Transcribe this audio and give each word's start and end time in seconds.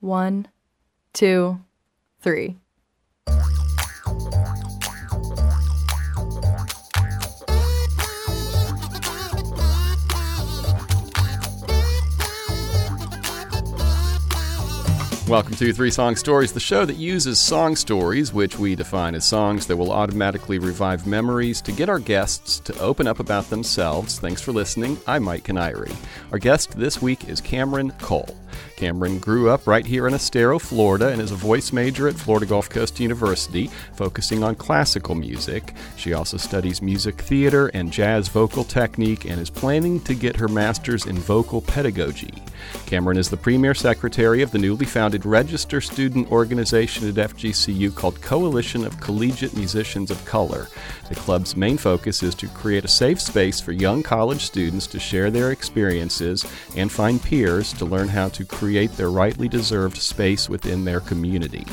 One, 0.00 0.48
two, 1.12 1.60
three. 2.20 2.56
Welcome 15.28 15.54
to 15.56 15.72
Three 15.74 15.90
Song 15.90 16.16
Stories, 16.16 16.52
the 16.52 16.58
show 16.58 16.86
that 16.86 16.96
uses 16.96 17.38
song 17.38 17.76
stories, 17.76 18.32
which 18.32 18.58
we 18.58 18.74
define 18.74 19.14
as 19.14 19.26
songs 19.26 19.66
that 19.66 19.76
will 19.76 19.92
automatically 19.92 20.58
revive 20.58 21.06
memories, 21.06 21.60
to 21.60 21.72
get 21.72 21.90
our 21.90 22.00
guests 22.00 22.58
to 22.60 22.76
open 22.80 23.06
up 23.06 23.20
about 23.20 23.50
themselves. 23.50 24.18
Thanks 24.18 24.40
for 24.40 24.52
listening. 24.52 24.98
I'm 25.06 25.22
Mike 25.22 25.44
Canary. 25.44 25.92
Our 26.32 26.38
guest 26.38 26.72
this 26.72 27.02
week 27.02 27.28
is 27.28 27.40
Cameron 27.42 27.92
Cole. 28.00 28.34
Cameron 28.76 29.18
grew 29.18 29.50
up 29.50 29.66
right 29.66 29.84
here 29.84 30.08
in 30.08 30.14
Estero, 30.14 30.58
Florida, 30.58 31.08
and 31.08 31.20
is 31.20 31.32
a 31.32 31.36
voice 31.36 31.72
major 31.72 32.08
at 32.08 32.14
Florida 32.14 32.46
Gulf 32.46 32.70
Coast 32.70 32.98
University, 32.98 33.68
focusing 33.94 34.42
on 34.42 34.54
classical 34.54 35.14
music. 35.14 35.74
She 35.96 36.14
also 36.14 36.36
studies 36.36 36.80
music 36.80 37.20
theater 37.20 37.68
and 37.68 37.92
jazz 37.92 38.28
vocal 38.28 38.64
technique 38.64 39.24
and 39.24 39.40
is 39.40 39.50
planning 39.50 40.00
to 40.00 40.14
get 40.14 40.36
her 40.36 40.48
master's 40.48 41.06
in 41.06 41.16
vocal 41.16 41.60
pedagogy. 41.60 42.32
Cameron 42.86 43.18
is 43.18 43.30
the 43.30 43.36
premier 43.36 43.74
secretary 43.74 44.42
of 44.42 44.50
the 44.50 44.58
newly 44.58 44.86
founded 44.86 45.24
register 45.24 45.80
student 45.80 46.30
organization 46.30 47.08
at 47.08 47.30
FGCU 47.30 47.94
called 47.94 48.20
Coalition 48.20 48.84
of 48.84 49.00
Collegiate 49.00 49.56
Musicians 49.56 50.10
of 50.10 50.24
Color. 50.24 50.68
The 51.08 51.14
club's 51.14 51.56
main 51.56 51.76
focus 51.76 52.22
is 52.22 52.34
to 52.36 52.48
create 52.48 52.84
a 52.84 52.88
safe 52.88 53.20
space 53.20 53.60
for 53.60 53.72
young 53.72 54.02
college 54.02 54.44
students 54.44 54.86
to 54.88 54.98
share 54.98 55.30
their 55.30 55.50
experiences 55.52 56.44
and 56.76 56.90
find 56.90 57.22
peers 57.22 57.72
to 57.74 57.84
learn 57.84 58.08
how 58.08 58.28
to 58.30 58.44
create 58.50 58.92
their 58.92 59.10
rightly 59.10 59.48
deserved 59.48 59.96
space 59.96 60.48
within 60.48 60.84
their 60.84 61.00
community. 61.00 61.64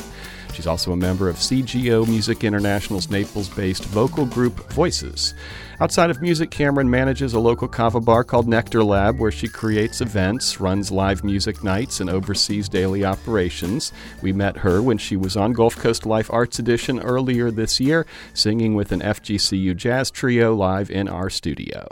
She's 0.58 0.66
also 0.66 0.90
a 0.90 0.96
member 0.96 1.28
of 1.28 1.36
CGO 1.36 2.04
Music 2.08 2.42
International's 2.42 3.10
Naples 3.10 3.48
based 3.48 3.84
vocal 3.84 4.26
group 4.26 4.72
Voices. 4.72 5.34
Outside 5.80 6.10
of 6.10 6.20
music, 6.20 6.50
Cameron 6.50 6.90
manages 6.90 7.32
a 7.32 7.38
local 7.38 7.68
kava 7.68 8.00
bar 8.00 8.24
called 8.24 8.48
Nectar 8.48 8.82
Lab 8.82 9.20
where 9.20 9.30
she 9.30 9.46
creates 9.46 10.00
events, 10.00 10.58
runs 10.58 10.90
live 10.90 11.22
music 11.22 11.62
nights, 11.62 12.00
and 12.00 12.10
oversees 12.10 12.68
daily 12.68 13.04
operations. 13.04 13.92
We 14.20 14.32
met 14.32 14.56
her 14.56 14.82
when 14.82 14.98
she 14.98 15.16
was 15.16 15.36
on 15.36 15.52
Gulf 15.52 15.76
Coast 15.76 16.04
Life 16.04 16.28
Arts 16.32 16.58
Edition 16.58 16.98
earlier 16.98 17.52
this 17.52 17.78
year, 17.78 18.04
singing 18.34 18.74
with 18.74 18.90
an 18.90 19.00
FGCU 19.00 19.76
jazz 19.76 20.10
trio 20.10 20.56
live 20.56 20.90
in 20.90 21.08
our 21.08 21.30
studio. 21.30 21.86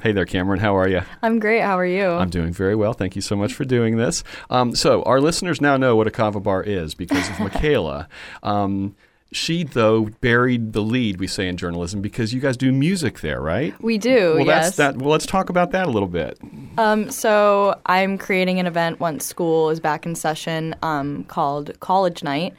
Hey 0.00 0.12
there, 0.12 0.24
Cameron. 0.24 0.58
How 0.58 0.76
are 0.76 0.88
you? 0.88 1.02
I'm 1.22 1.38
great. 1.38 1.60
How 1.60 1.78
are 1.78 1.86
you? 1.86 2.06
I'm 2.06 2.30
doing 2.30 2.52
very 2.52 2.74
well. 2.74 2.92
Thank 2.94 3.14
you 3.14 3.22
so 3.22 3.36
much 3.36 3.52
for 3.52 3.64
doing 3.64 3.98
this. 3.98 4.24
Um, 4.48 4.74
so, 4.74 5.02
our 5.02 5.20
listeners 5.20 5.60
now 5.60 5.76
know 5.76 5.96
what 5.96 6.06
a 6.06 6.10
kava 6.10 6.40
bar 6.40 6.62
is 6.62 6.94
because 6.94 7.28
of 7.28 7.38
Michaela. 7.40 8.08
Um, 8.42 8.96
she, 9.32 9.64
though, 9.64 10.06
buried 10.20 10.72
the 10.72 10.80
lead, 10.80 11.20
we 11.20 11.26
say 11.26 11.46
in 11.46 11.56
journalism, 11.56 12.00
because 12.00 12.32
you 12.32 12.40
guys 12.40 12.56
do 12.56 12.72
music 12.72 13.20
there, 13.20 13.40
right? 13.40 13.80
we 13.82 13.98
do. 13.98 14.34
Well, 14.36 14.46
yes. 14.46 14.64
that's 14.64 14.76
that. 14.76 14.96
Well, 14.96 15.10
let's 15.10 15.26
talk 15.26 15.50
about 15.50 15.72
that 15.72 15.86
a 15.86 15.90
little 15.90 16.08
bit. 16.08 16.38
Um, 16.78 17.10
so 17.10 17.78
I'm 17.86 18.18
creating 18.18 18.60
an 18.60 18.66
event 18.66 18.98
once 18.98 19.26
school 19.26 19.70
is 19.70 19.78
back 19.78 20.06
in 20.06 20.14
session 20.14 20.74
um, 20.82 21.24
called 21.24 21.78
College 21.80 22.22
Night, 22.22 22.54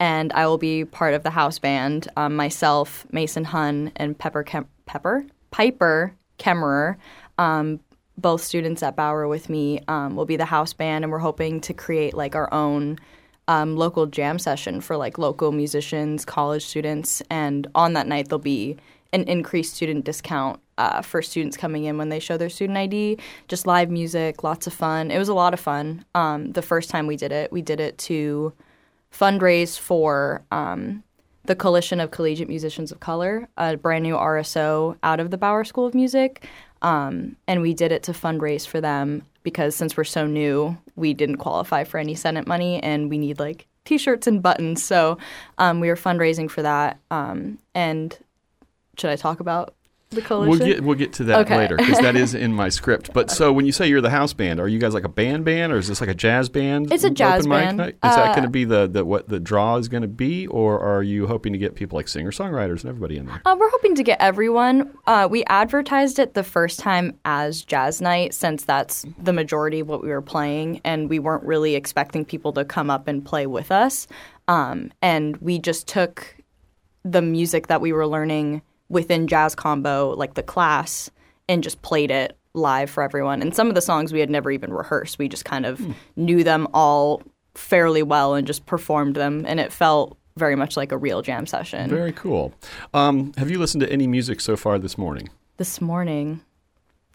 and 0.00 0.32
I 0.32 0.46
will 0.46 0.58
be 0.58 0.84
part 0.84 1.14
of 1.14 1.22
the 1.22 1.30
house 1.30 1.58
band. 1.58 2.08
Um, 2.16 2.34
myself, 2.34 3.06
Mason 3.12 3.44
Hun, 3.44 3.92
and 3.96 4.18
Pepper 4.18 4.42
Kem- 4.42 4.68
Pepper 4.86 5.26
Piper 5.50 6.14
Kemmerer. 6.38 6.96
Um, 7.36 7.80
both 8.16 8.42
students 8.42 8.82
at 8.82 8.96
Bower 8.96 9.28
with 9.28 9.48
me 9.48 9.80
um, 9.86 10.16
will 10.16 10.26
be 10.26 10.36
the 10.36 10.44
house 10.44 10.72
band, 10.72 11.04
and 11.04 11.12
we're 11.12 11.18
hoping 11.18 11.60
to 11.62 11.72
create 11.72 12.14
like 12.14 12.34
our 12.34 12.52
own 12.52 12.98
um, 13.46 13.76
local 13.76 14.06
jam 14.06 14.38
session 14.38 14.80
for 14.80 14.96
like 14.96 15.18
local 15.18 15.52
musicians, 15.52 16.24
college 16.24 16.64
students, 16.64 17.22
and 17.30 17.66
on 17.74 17.94
that 17.94 18.06
night 18.06 18.28
there'll 18.28 18.40
be 18.40 18.76
an 19.12 19.22
increased 19.24 19.74
student 19.74 20.04
discount 20.04 20.60
uh, 20.76 21.00
for 21.00 21.22
students 21.22 21.56
coming 21.56 21.84
in 21.84 21.96
when 21.96 22.10
they 22.10 22.20
show 22.20 22.36
their 22.36 22.50
student 22.50 22.76
ID. 22.76 23.18
Just 23.48 23.66
live 23.66 23.90
music, 23.90 24.44
lots 24.44 24.66
of 24.66 24.72
fun. 24.72 25.10
It 25.10 25.18
was 25.18 25.28
a 25.28 25.34
lot 25.34 25.54
of 25.54 25.60
fun. 25.60 26.04
Um, 26.14 26.52
the 26.52 26.62
first 26.62 26.90
time 26.90 27.06
we 27.06 27.16
did 27.16 27.32
it, 27.32 27.50
we 27.50 27.62
did 27.62 27.80
it 27.80 27.96
to 27.98 28.52
fundraise 29.12 29.78
for 29.78 30.42
um, 30.52 31.02
the 31.48 31.56
Coalition 31.56 31.98
of 31.98 32.10
Collegiate 32.10 32.46
Musicians 32.46 32.92
of 32.92 33.00
Color, 33.00 33.48
a 33.56 33.78
brand 33.78 34.02
new 34.02 34.14
RSO 34.14 34.98
out 35.02 35.18
of 35.18 35.30
the 35.30 35.38
Bower 35.38 35.64
School 35.64 35.86
of 35.86 35.94
Music. 35.94 36.46
Um, 36.82 37.36
and 37.48 37.62
we 37.62 37.72
did 37.72 37.90
it 37.90 38.02
to 38.04 38.12
fundraise 38.12 38.66
for 38.66 38.82
them 38.82 39.22
because 39.42 39.74
since 39.74 39.96
we're 39.96 40.04
so 40.04 40.26
new, 40.26 40.76
we 40.94 41.14
didn't 41.14 41.38
qualify 41.38 41.84
for 41.84 41.96
any 41.96 42.14
Senate 42.14 42.46
money 42.46 42.82
and 42.82 43.08
we 43.08 43.16
need 43.16 43.40
like 43.40 43.66
t 43.86 43.96
shirts 43.96 44.26
and 44.26 44.42
buttons. 44.42 44.84
So 44.84 45.16
um, 45.56 45.80
we 45.80 45.88
were 45.88 45.96
fundraising 45.96 46.50
for 46.50 46.60
that. 46.60 46.98
Um, 47.10 47.58
and 47.74 48.16
should 48.98 49.10
I 49.10 49.16
talk 49.16 49.40
about 49.40 49.72
the 50.10 50.22
coalition? 50.22 50.58
We'll 50.66 50.74
get 50.74 50.84
we'll 50.84 50.94
get 50.96 51.12
to 51.14 51.24
that 51.24 51.40
Okay. 51.40 51.56
later 51.56 51.76
because 51.76 51.98
that 51.98 52.16
is 52.16 52.34
in 52.46 52.52
my 52.54 52.68
script. 52.70 53.12
But 53.12 53.30
so 53.30 53.52
when 53.52 53.66
you 53.66 53.72
say 53.72 53.88
you're 53.88 54.00
the 54.00 54.10
house 54.10 54.32
band, 54.32 54.58
are 54.60 54.68
you 54.68 54.78
guys 54.78 54.94
like 54.94 55.04
a 55.04 55.08
band 55.08 55.44
band 55.44 55.72
or 55.72 55.76
is 55.78 55.88
this 55.88 56.00
like 56.00 56.08
a 56.10 56.14
jazz 56.14 56.48
band? 56.48 56.92
It's 56.92 57.04
a 57.04 57.10
jazz 57.10 57.46
band. 57.46 57.76
night? 57.76 57.94
Is 58.02 58.14
that 58.16 58.30
Uh, 58.30 58.34
going 58.34 58.44
to 58.44 58.48
be 58.50 58.64
the, 58.64 58.86
the 58.88 59.04
what 59.04 59.28
the 59.28 59.38
draw 59.40 59.76
is 59.76 59.88
going 59.88 60.02
to 60.02 60.08
be, 60.08 60.46
or 60.46 60.80
are 60.80 61.02
you 61.02 61.26
hoping 61.26 61.52
to 61.52 61.58
get 61.58 61.74
people 61.74 61.96
like 61.96 62.08
singer 62.08 62.30
songwriters 62.30 62.80
and 62.80 62.86
everybody 62.86 63.16
in 63.18 63.26
there? 63.26 63.42
Uh, 63.44 63.56
we're 63.58 63.70
hoping 63.70 63.94
to 63.96 64.02
get 64.02 64.20
everyone. 64.20 64.90
Uh, 65.06 65.28
we 65.30 65.44
advertised 65.44 66.18
it 66.18 66.34
the 66.34 66.42
first 66.44 66.80
time 66.80 67.18
as 67.24 67.62
Jazz 67.62 68.00
Night, 68.00 68.32
since 68.34 68.64
that's 68.64 69.04
the 69.22 69.32
majority 69.32 69.80
of 69.80 69.88
what 69.88 70.02
we 70.02 70.08
were 70.08 70.22
playing, 70.22 70.80
and 70.84 71.08
we 71.10 71.18
weren't 71.18 71.44
really 71.44 71.74
expecting 71.74 72.24
people 72.24 72.52
to 72.54 72.64
come 72.64 72.90
up 72.90 73.08
and 73.08 73.24
play 73.24 73.46
with 73.46 73.70
us. 73.70 74.06
Um, 74.48 74.90
and 75.02 75.36
we 75.38 75.58
just 75.58 75.86
took 75.86 76.34
the 77.04 77.20
music 77.22 77.66
that 77.68 77.80
we 77.80 77.92
were 77.92 78.06
learning 78.06 78.62
within 78.88 79.26
Jazz 79.26 79.54
Combo, 79.54 80.14
like 80.16 80.34
the 80.34 80.42
class, 80.42 81.10
and 81.48 81.62
just 81.62 81.82
played 81.82 82.10
it 82.10 82.36
live 82.54 82.90
for 82.90 83.02
everyone. 83.02 83.42
And 83.42 83.54
some 83.54 83.68
of 83.68 83.74
the 83.74 83.80
songs 83.80 84.12
we 84.12 84.20
had 84.20 84.30
never 84.30 84.50
even 84.50 84.72
rehearsed. 84.72 85.18
We 85.18 85.28
just 85.28 85.44
kind 85.44 85.66
of 85.66 85.80
knew 86.16 86.42
them 86.42 86.66
all 86.74 87.22
fairly 87.54 88.02
well 88.02 88.34
and 88.34 88.46
just 88.46 88.66
performed 88.66 89.16
them, 89.16 89.44
and 89.46 89.60
it 89.60 89.72
felt 89.72 90.16
very 90.36 90.54
much 90.56 90.76
like 90.76 90.92
a 90.92 90.96
real 90.96 91.20
jam 91.22 91.46
session. 91.46 91.90
Very 91.90 92.12
cool. 92.12 92.52
Um, 92.94 93.32
have 93.36 93.50
you 93.50 93.58
listened 93.58 93.80
to 93.82 93.92
any 93.92 94.06
music 94.06 94.40
so 94.40 94.56
far 94.56 94.78
this 94.78 94.96
morning? 94.96 95.28
This 95.56 95.80
morning, 95.80 96.40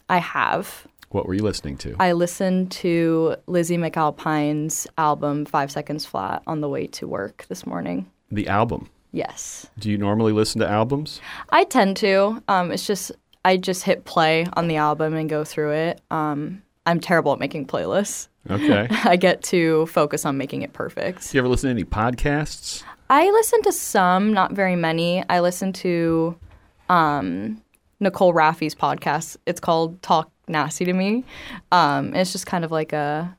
I 0.09 0.17
have. 0.17 0.85
What 1.09 1.25
were 1.27 1.33
you 1.33 1.43
listening 1.43 1.77
to? 1.77 1.95
I 1.99 2.11
listened 2.13 2.71
to 2.71 3.35
Lizzie 3.47 3.77
McAlpine's 3.77 4.87
album 4.97 5.45
Five 5.45 5.71
Seconds 5.71 6.05
Flat 6.05 6.43
on 6.47 6.59
the 6.61 6.67
way 6.67 6.87
to 6.87 7.07
work 7.07 7.45
this 7.49 7.65
morning. 7.65 8.09
the 8.31 8.47
album. 8.47 8.89
Yes, 9.15 9.67
Do 9.77 9.91
you 9.91 9.97
normally 9.99 10.33
listen 10.33 10.59
to 10.61 10.67
albums? 10.67 11.21
I 11.51 11.65
tend 11.65 11.97
to. 11.97 12.41
Um, 12.47 12.71
it's 12.71 12.87
just 12.87 13.11
I 13.45 13.57
just 13.57 13.83
hit 13.83 14.05
play 14.05 14.47
on 14.53 14.67
the 14.67 14.77
album 14.77 15.13
and 15.13 15.29
go 15.29 15.43
through 15.43 15.73
it. 15.73 16.01
Um, 16.09 16.63
I'm 16.87 16.99
terrible 16.99 17.31
at 17.31 17.39
making 17.39 17.67
playlists. 17.67 18.27
Okay. 18.49 18.87
I 19.03 19.15
get 19.15 19.43
to 19.43 19.85
focus 19.85 20.25
on 20.25 20.37
making 20.37 20.63
it 20.63 20.73
perfect. 20.73 21.31
Do 21.31 21.37
you 21.37 21.41
ever 21.41 21.47
listen 21.47 21.67
to 21.67 21.71
any 21.71 21.83
podcasts? 21.83 22.83
I 23.09 23.29
listen 23.29 23.61
to 23.63 23.71
some, 23.71 24.33
not 24.33 24.53
very 24.53 24.75
many. 24.75 25.23
I 25.29 25.41
listen 25.41 25.73
to 25.73 26.35
um, 26.89 27.61
Nicole 27.99 28.33
Raffy's 28.33 28.73
podcast. 28.73 29.37
It's 29.45 29.59
called 29.59 30.01
Talk 30.01 30.31
Nasty 30.47 30.85
to 30.85 30.93
Me. 30.93 31.23
Um, 31.71 32.15
it's 32.15 32.31
just 32.31 32.47
kind 32.47 32.65
of 32.65 32.71
like 32.71 32.93
a, 32.93 33.37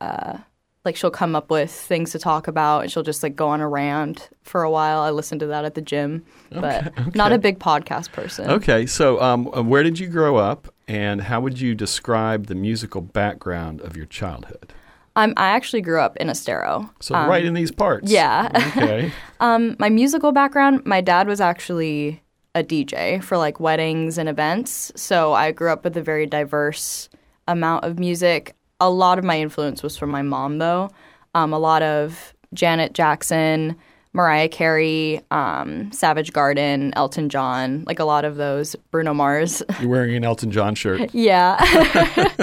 uh, 0.00 0.38
like 0.86 0.96
she'll 0.96 1.10
come 1.10 1.36
up 1.36 1.50
with 1.50 1.70
things 1.70 2.12
to 2.12 2.18
talk 2.18 2.48
about, 2.48 2.80
and 2.80 2.90
she'll 2.90 3.02
just 3.02 3.22
like 3.22 3.36
go 3.36 3.48
on 3.48 3.60
a 3.60 3.68
rant 3.68 4.30
for 4.42 4.62
a 4.62 4.70
while. 4.70 5.00
I 5.00 5.10
listen 5.10 5.38
to 5.40 5.46
that 5.48 5.64
at 5.66 5.74
the 5.74 5.82
gym, 5.82 6.24
but 6.50 6.92
not 7.14 7.32
a 7.32 7.38
big 7.38 7.58
podcast 7.58 8.12
person. 8.12 8.50
Okay, 8.50 8.86
so 8.86 9.20
um, 9.20 9.48
uh, 9.54 9.62
where 9.62 9.82
did 9.82 9.98
you 9.98 10.06
grow 10.06 10.36
up, 10.36 10.72
and 10.88 11.20
how 11.20 11.40
would 11.40 11.60
you 11.60 11.74
describe 11.74 12.46
the 12.46 12.54
musical 12.54 13.02
background 13.02 13.82
of 13.82 13.96
your 13.96 14.06
childhood? 14.06 14.72
Um, 15.16 15.32
I 15.36 15.48
actually 15.48 15.80
grew 15.80 16.00
up 16.00 16.16
in 16.18 16.28
Estero. 16.28 16.90
So 17.00 17.14
right 17.14 17.44
in 17.44 17.54
these 17.54 17.70
parts. 17.70 18.10
yeah. 18.10 18.50
Okay. 18.76 19.12
Um, 19.38 19.76
my 19.78 19.90
musical 19.90 20.32
background, 20.32 20.86
my 20.86 21.02
dad 21.02 21.28
was 21.28 21.42
actually 21.42 22.22
a 22.54 22.64
DJ 22.64 23.22
for 23.22 23.36
like 23.36 23.60
weddings 23.60 24.16
and 24.16 24.30
events. 24.30 24.90
So 24.96 25.34
I 25.34 25.52
grew 25.52 25.70
up 25.70 25.84
with 25.84 25.94
a 25.98 26.02
very 26.02 26.24
diverse 26.24 27.10
amount 27.46 27.84
of 27.84 27.98
music. 27.98 28.55
A 28.80 28.90
lot 28.90 29.18
of 29.18 29.24
my 29.24 29.40
influence 29.40 29.82
was 29.82 29.96
from 29.96 30.10
my 30.10 30.22
mom, 30.22 30.58
though. 30.58 30.90
Um, 31.34 31.52
a 31.52 31.58
lot 31.58 31.82
of 31.82 32.34
Janet 32.52 32.92
Jackson, 32.92 33.76
Mariah 34.12 34.48
Carey, 34.48 35.20
um, 35.30 35.92
Savage 35.92 36.32
Garden, 36.32 36.92
Elton 36.96 37.28
John, 37.28 37.84
like 37.86 37.98
a 37.98 38.04
lot 38.04 38.24
of 38.24 38.36
those, 38.36 38.74
Bruno 38.90 39.12
Mars. 39.12 39.62
You're 39.80 39.90
wearing 39.90 40.14
an 40.16 40.24
Elton 40.24 40.50
John 40.50 40.74
shirt. 40.74 41.14
yeah. 41.14 41.56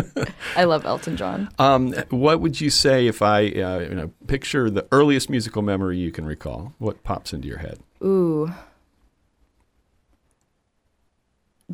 I 0.56 0.66
love 0.66 0.86
Elton 0.86 1.18
John. 1.18 1.50
Um, 1.58 1.94
what 2.10 2.42
would 2.42 2.62
you 2.62 2.70
say 2.70 3.08
if 3.08 3.22
I, 3.24 3.48
uh, 3.48 3.80
you 3.80 3.96
know, 3.96 4.12
picture 4.28 4.70
the 4.70 4.88
earliest 4.92 5.30
musical 5.32 5.64
memory 5.64 5.98
you 5.98 6.12
can 6.12 6.26
recall? 6.26 6.74
What 6.78 7.04
pops 7.04 7.34
into 7.34 7.48
your 7.48 7.58
head? 7.58 7.80
Ooh. 8.04 8.52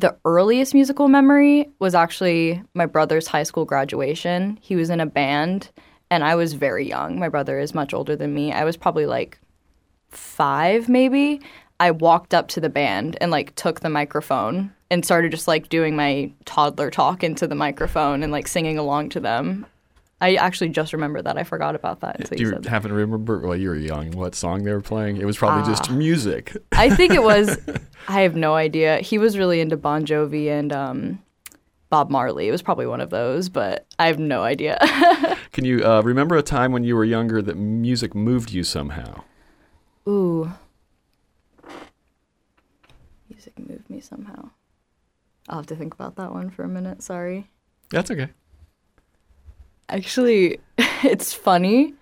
The 0.00 0.16
earliest 0.24 0.72
musical 0.72 1.08
memory 1.08 1.68
was 1.78 1.94
actually 1.94 2.62
my 2.72 2.86
brother's 2.86 3.26
high 3.26 3.42
school 3.42 3.66
graduation. 3.66 4.58
He 4.62 4.74
was 4.74 4.88
in 4.88 4.98
a 4.98 5.04
band 5.04 5.68
and 6.10 6.24
I 6.24 6.36
was 6.36 6.54
very 6.54 6.88
young. 6.88 7.18
My 7.18 7.28
brother 7.28 7.58
is 7.58 7.74
much 7.74 7.92
older 7.92 8.16
than 8.16 8.32
me. 8.32 8.50
I 8.50 8.64
was 8.64 8.78
probably 8.78 9.04
like 9.04 9.38
five, 10.08 10.88
maybe. 10.88 11.42
I 11.80 11.90
walked 11.90 12.32
up 12.32 12.48
to 12.48 12.62
the 12.62 12.70
band 12.70 13.18
and 13.20 13.30
like 13.30 13.54
took 13.56 13.80
the 13.80 13.90
microphone 13.90 14.72
and 14.90 15.04
started 15.04 15.32
just 15.32 15.46
like 15.46 15.68
doing 15.68 15.96
my 15.96 16.32
toddler 16.46 16.90
talk 16.90 17.22
into 17.22 17.46
the 17.46 17.54
microphone 17.54 18.22
and 18.22 18.32
like 18.32 18.48
singing 18.48 18.78
along 18.78 19.10
to 19.10 19.20
them. 19.20 19.66
I 20.20 20.34
actually 20.34 20.68
just 20.68 20.92
remember 20.92 21.22
that. 21.22 21.38
I 21.38 21.44
forgot 21.44 21.74
about 21.74 22.00
that. 22.00 22.30
Do 22.30 22.36
you 22.36 22.50
you 22.50 22.68
happen 22.68 22.90
to 22.90 22.94
remember? 22.94 23.38
Well, 23.40 23.56
you 23.56 23.70
were 23.70 23.76
young. 23.76 24.10
What 24.12 24.34
song 24.34 24.64
they 24.64 24.72
were 24.72 24.80
playing? 24.82 25.16
It 25.16 25.24
was 25.24 25.38
probably 25.38 25.62
Ah. 25.62 25.74
just 25.74 25.90
music. 25.90 26.56
I 26.72 26.90
think 26.90 27.14
it 27.14 27.22
was. 27.22 27.58
I 28.08 28.20
have 28.22 28.36
no 28.36 28.54
idea. 28.54 28.98
He 28.98 29.16
was 29.18 29.38
really 29.38 29.60
into 29.60 29.76
Bon 29.78 30.04
Jovi 30.04 30.48
and 30.48 30.72
um, 30.72 31.22
Bob 31.88 32.10
Marley. 32.10 32.48
It 32.48 32.50
was 32.50 32.60
probably 32.62 32.86
one 32.86 33.00
of 33.00 33.08
those, 33.10 33.48
but 33.48 33.86
I 33.98 34.06
have 34.08 34.18
no 34.18 34.42
idea. 34.42 34.78
Can 35.52 35.64
you 35.64 35.84
uh, 35.84 36.02
remember 36.02 36.36
a 36.36 36.42
time 36.42 36.72
when 36.72 36.84
you 36.84 36.96
were 36.96 37.04
younger 37.04 37.40
that 37.40 37.56
music 37.56 38.14
moved 38.14 38.50
you 38.52 38.62
somehow? 38.62 39.22
Ooh. 40.06 40.52
Music 43.28 43.58
moved 43.58 43.88
me 43.88 44.00
somehow. 44.00 44.50
I'll 45.48 45.56
have 45.58 45.66
to 45.66 45.76
think 45.76 45.94
about 45.94 46.16
that 46.16 46.32
one 46.32 46.50
for 46.50 46.62
a 46.62 46.68
minute. 46.68 47.02
Sorry. 47.02 47.48
That's 47.90 48.10
okay. 48.10 48.28
Actually, 49.90 50.58
it's 51.04 51.32
funny. 51.34 51.94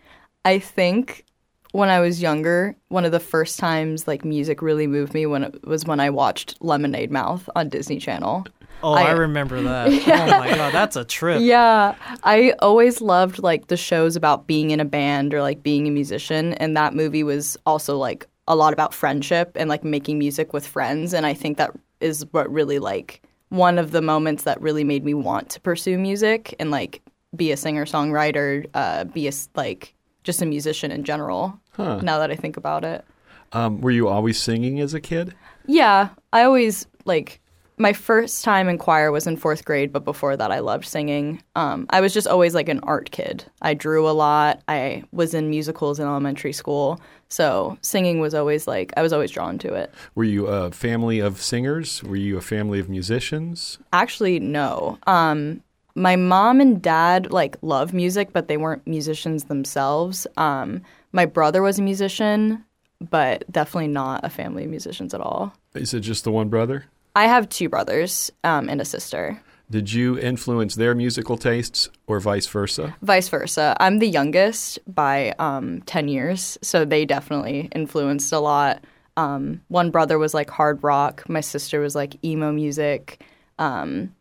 I 0.44 0.58
think 0.58 1.24
when 1.72 1.88
I 1.88 2.00
was 2.00 2.22
younger, 2.22 2.76
one 2.88 3.04
of 3.04 3.12
the 3.12 3.20
first 3.20 3.58
times 3.58 4.06
like 4.06 4.24
music 4.24 4.62
really 4.62 4.86
moved 4.86 5.14
me 5.14 5.26
when 5.26 5.44
it 5.44 5.66
was 5.66 5.84
when 5.84 6.00
I 6.00 6.10
watched 6.10 6.56
Lemonade 6.60 7.10
Mouth 7.10 7.48
on 7.56 7.68
Disney 7.68 7.98
Channel. 7.98 8.46
Oh, 8.82 8.92
I, 8.92 9.04
I- 9.04 9.10
remember 9.12 9.60
that. 9.62 9.88
Oh 9.88 10.38
my 10.38 10.48
god, 10.54 10.72
that's 10.72 10.96
a 10.96 11.04
trip. 11.04 11.40
Yeah, 11.42 11.94
I 12.22 12.54
always 12.60 13.00
loved 13.00 13.40
like 13.42 13.66
the 13.66 13.76
shows 13.76 14.16
about 14.16 14.46
being 14.46 14.70
in 14.70 14.80
a 14.80 14.84
band 14.84 15.34
or 15.34 15.42
like 15.42 15.62
being 15.62 15.88
a 15.88 15.90
musician, 15.90 16.54
and 16.54 16.76
that 16.76 16.94
movie 16.94 17.24
was 17.24 17.56
also 17.66 17.96
like 17.98 18.26
a 18.46 18.54
lot 18.56 18.72
about 18.72 18.94
friendship 18.94 19.52
and 19.56 19.68
like 19.68 19.84
making 19.84 20.18
music 20.18 20.52
with 20.52 20.66
friends, 20.66 21.12
and 21.12 21.26
I 21.26 21.34
think 21.34 21.58
that 21.58 21.72
is 22.00 22.24
what 22.30 22.50
really 22.52 22.78
like 22.78 23.20
one 23.48 23.78
of 23.78 23.90
the 23.90 24.00
moments 24.02 24.44
that 24.44 24.60
really 24.62 24.84
made 24.84 25.04
me 25.04 25.14
want 25.14 25.48
to 25.50 25.60
pursue 25.60 25.98
music 25.98 26.54
and 26.60 26.70
like 26.70 27.02
be 27.36 27.52
a 27.52 27.56
singer 27.56 27.84
songwriter, 27.84 28.66
uh, 28.74 29.04
be 29.04 29.28
a, 29.28 29.32
like 29.54 29.94
just 30.24 30.42
a 30.42 30.46
musician 30.46 30.90
in 30.90 31.04
general. 31.04 31.58
Huh. 31.72 32.00
Now 32.02 32.18
that 32.18 32.30
I 32.30 32.36
think 32.36 32.56
about 32.56 32.84
it. 32.84 33.04
Um, 33.52 33.80
were 33.80 33.90
you 33.90 34.08
always 34.08 34.40
singing 34.40 34.80
as 34.80 34.94
a 34.94 35.00
kid? 35.00 35.34
Yeah, 35.66 36.10
I 36.32 36.42
always 36.42 36.86
like 37.04 37.40
my 37.78 37.92
first 37.92 38.44
time 38.44 38.68
in 38.68 38.78
choir 38.78 39.12
was 39.12 39.26
in 39.26 39.36
fourth 39.36 39.64
grade, 39.64 39.92
but 39.92 40.04
before 40.04 40.36
that, 40.36 40.50
I 40.50 40.58
loved 40.58 40.84
singing. 40.84 41.42
Um, 41.54 41.86
I 41.90 42.00
was 42.00 42.12
just 42.12 42.26
always 42.26 42.54
like 42.54 42.68
an 42.68 42.80
art 42.80 43.10
kid. 43.10 43.44
I 43.62 43.74
drew 43.74 44.08
a 44.08 44.12
lot. 44.12 44.62
I 44.68 45.04
was 45.12 45.32
in 45.34 45.48
musicals 45.48 46.00
in 46.00 46.06
elementary 46.06 46.52
school, 46.52 47.00
so 47.28 47.78
singing 47.80 48.20
was 48.20 48.34
always 48.34 48.66
like 48.66 48.92
I 48.96 49.02
was 49.02 49.12
always 49.12 49.30
drawn 49.30 49.58
to 49.58 49.74
it. 49.74 49.92
Were 50.14 50.24
you 50.24 50.46
a 50.46 50.70
family 50.70 51.20
of 51.20 51.40
singers? 51.40 52.02
Were 52.02 52.16
you 52.16 52.36
a 52.36 52.42
family 52.42 52.80
of 52.80 52.88
musicians? 52.88 53.78
Actually, 53.92 54.40
no. 54.40 54.98
Um, 55.06 55.62
my 55.98 56.16
mom 56.16 56.60
and 56.60 56.80
dad 56.80 57.32
like 57.32 57.56
love 57.60 57.92
music, 57.92 58.32
but 58.32 58.48
they 58.48 58.56
weren't 58.56 58.86
musicians 58.86 59.44
themselves. 59.44 60.26
Um, 60.36 60.82
my 61.12 61.26
brother 61.26 61.60
was 61.60 61.78
a 61.78 61.82
musician, 61.82 62.64
but 63.00 63.50
definitely 63.50 63.88
not 63.88 64.24
a 64.24 64.30
family 64.30 64.64
of 64.64 64.70
musicians 64.70 65.12
at 65.12 65.20
all. 65.20 65.52
Is 65.74 65.92
it 65.92 66.00
just 66.00 66.24
the 66.24 66.30
one 66.30 66.48
brother? 66.48 66.86
I 67.16 67.26
have 67.26 67.48
two 67.48 67.68
brothers 67.68 68.30
um, 68.44 68.68
and 68.68 68.80
a 68.80 68.84
sister. 68.84 69.40
Did 69.70 69.92
you 69.92 70.18
influence 70.18 70.76
their 70.76 70.94
musical 70.94 71.36
tastes 71.36 71.90
or 72.06 72.20
vice 72.20 72.46
versa? 72.46 72.96
Vice 73.02 73.28
versa. 73.28 73.76
I'm 73.80 73.98
the 73.98 74.08
youngest 74.08 74.78
by 74.86 75.34
um, 75.38 75.82
10 75.82 76.08
years, 76.08 76.56
so 76.62 76.84
they 76.84 77.04
definitely 77.04 77.68
influenced 77.74 78.32
a 78.32 78.38
lot. 78.38 78.82
Um, 79.18 79.60
one 79.68 79.90
brother 79.90 80.18
was 80.18 80.32
like 80.32 80.48
hard 80.48 80.82
rock, 80.82 81.28
my 81.28 81.40
sister 81.40 81.80
was 81.80 81.94
like 81.94 82.22
emo 82.24 82.52
music. 82.52 83.22
Um, 83.58 84.14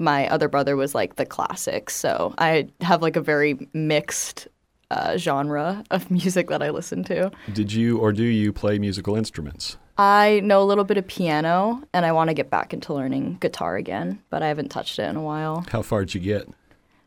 my 0.00 0.26
other 0.28 0.48
brother 0.48 0.76
was 0.76 0.94
like 0.94 1.16
the 1.16 1.26
classics. 1.26 1.94
So 1.94 2.34
I 2.38 2.68
have 2.80 3.02
like 3.02 3.16
a 3.16 3.20
very 3.20 3.68
mixed 3.72 4.48
uh, 4.90 5.16
genre 5.16 5.84
of 5.90 6.10
music 6.10 6.48
that 6.48 6.62
I 6.62 6.70
listen 6.70 7.04
to. 7.04 7.30
Did 7.52 7.72
you 7.72 7.98
or 7.98 8.12
do 8.12 8.24
you 8.24 8.52
play 8.52 8.78
musical 8.78 9.14
instruments? 9.14 9.76
I 9.98 10.40
know 10.40 10.62
a 10.62 10.64
little 10.64 10.84
bit 10.84 10.96
of 10.96 11.06
piano 11.06 11.82
and 11.92 12.06
I 12.06 12.12
want 12.12 12.28
to 12.28 12.34
get 12.34 12.48
back 12.48 12.72
into 12.72 12.94
learning 12.94 13.36
guitar 13.40 13.76
again, 13.76 14.22
but 14.30 14.42
I 14.42 14.48
haven't 14.48 14.70
touched 14.70 14.98
it 14.98 15.02
in 15.02 15.16
a 15.16 15.22
while. 15.22 15.64
How 15.70 15.82
far 15.82 16.04
did 16.04 16.14
you 16.14 16.20
get? 16.20 16.48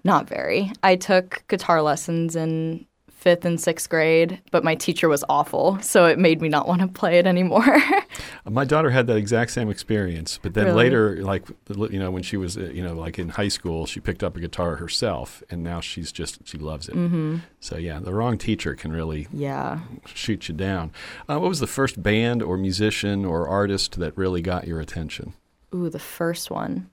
Not 0.03 0.29
very. 0.29 0.71
I 0.83 0.95
took 0.95 1.43
guitar 1.47 1.81
lessons 1.81 2.35
in 2.35 2.85
fifth 3.23 3.45
and 3.45 3.59
sixth 3.59 3.89
grade, 3.89 4.41
but 4.51 4.65
my 4.65 4.75
teacher 4.75 5.07
was 5.07 5.23
awful, 5.29 5.79
so 5.79 6.05
it 6.05 6.19
made 6.19 6.41
me 6.41 6.49
not 6.49 6.67
want 6.67 6.81
to 6.81 6.87
play 6.89 7.17
it 7.19 7.25
anymore. 7.25 7.81
My 8.45 8.65
daughter 8.65 8.89
had 8.89 9.07
that 9.07 9.15
exact 9.15 9.51
same 9.51 9.69
experience, 9.69 10.37
but 10.41 10.53
then 10.53 10.65
Really? 10.65 10.77
later, 10.83 11.23
like 11.23 11.47
you 11.69 11.99
know, 11.99 12.11
when 12.11 12.21
she 12.21 12.35
was 12.35 12.57
you 12.57 12.83
know 12.83 12.93
like 12.93 13.17
in 13.17 13.29
high 13.29 13.47
school, 13.47 13.85
she 13.85 14.01
picked 14.01 14.23
up 14.23 14.35
a 14.35 14.41
guitar 14.41 14.75
herself, 14.75 15.41
and 15.49 15.63
now 15.63 15.79
she's 15.79 16.11
just 16.11 16.45
she 16.45 16.57
loves 16.57 16.89
it. 16.89 16.95
Mm-hmm. 16.95 17.37
So 17.61 17.77
yeah, 17.77 17.99
the 17.99 18.13
wrong 18.13 18.37
teacher 18.37 18.75
can 18.75 18.91
really 18.91 19.29
yeah. 19.31 19.79
shoot 20.05 20.49
you 20.49 20.53
down. 20.53 20.91
Uh, 21.29 21.39
what 21.39 21.47
was 21.47 21.61
the 21.61 21.67
first 21.67 22.03
band 22.03 22.43
or 22.43 22.57
musician 22.57 23.23
or 23.23 23.47
artist 23.47 23.99
that 23.99 24.17
really 24.17 24.41
got 24.41 24.67
your 24.67 24.81
attention? 24.81 25.33
Ooh, 25.73 25.89
the 25.89 25.97
first 25.97 26.51
one. 26.51 26.89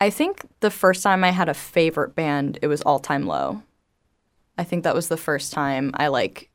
I 0.00 0.10
think 0.10 0.46
the 0.60 0.70
first 0.70 1.02
time 1.02 1.24
I 1.24 1.30
had 1.30 1.48
a 1.48 1.54
favorite 1.54 2.14
band, 2.14 2.60
it 2.62 2.68
was 2.68 2.82
All 2.82 3.00
Time 3.00 3.26
Low. 3.26 3.62
I 4.58 4.64
think 4.64 4.84
that 4.84 4.94
was 4.94 5.08
the 5.08 5.16
first 5.16 5.52
time 5.52 5.90
I 5.94 6.08
like 6.08 6.50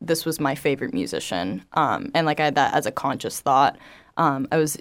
this 0.00 0.24
was 0.24 0.40
my 0.40 0.54
favorite 0.54 0.92
musician. 0.92 1.64
Um, 1.74 2.10
and 2.14 2.26
like 2.26 2.40
I 2.40 2.46
had 2.46 2.56
that 2.56 2.74
as 2.74 2.86
a 2.86 2.92
conscious 2.92 3.40
thought. 3.40 3.78
Um, 4.16 4.48
I 4.50 4.56
was 4.56 4.78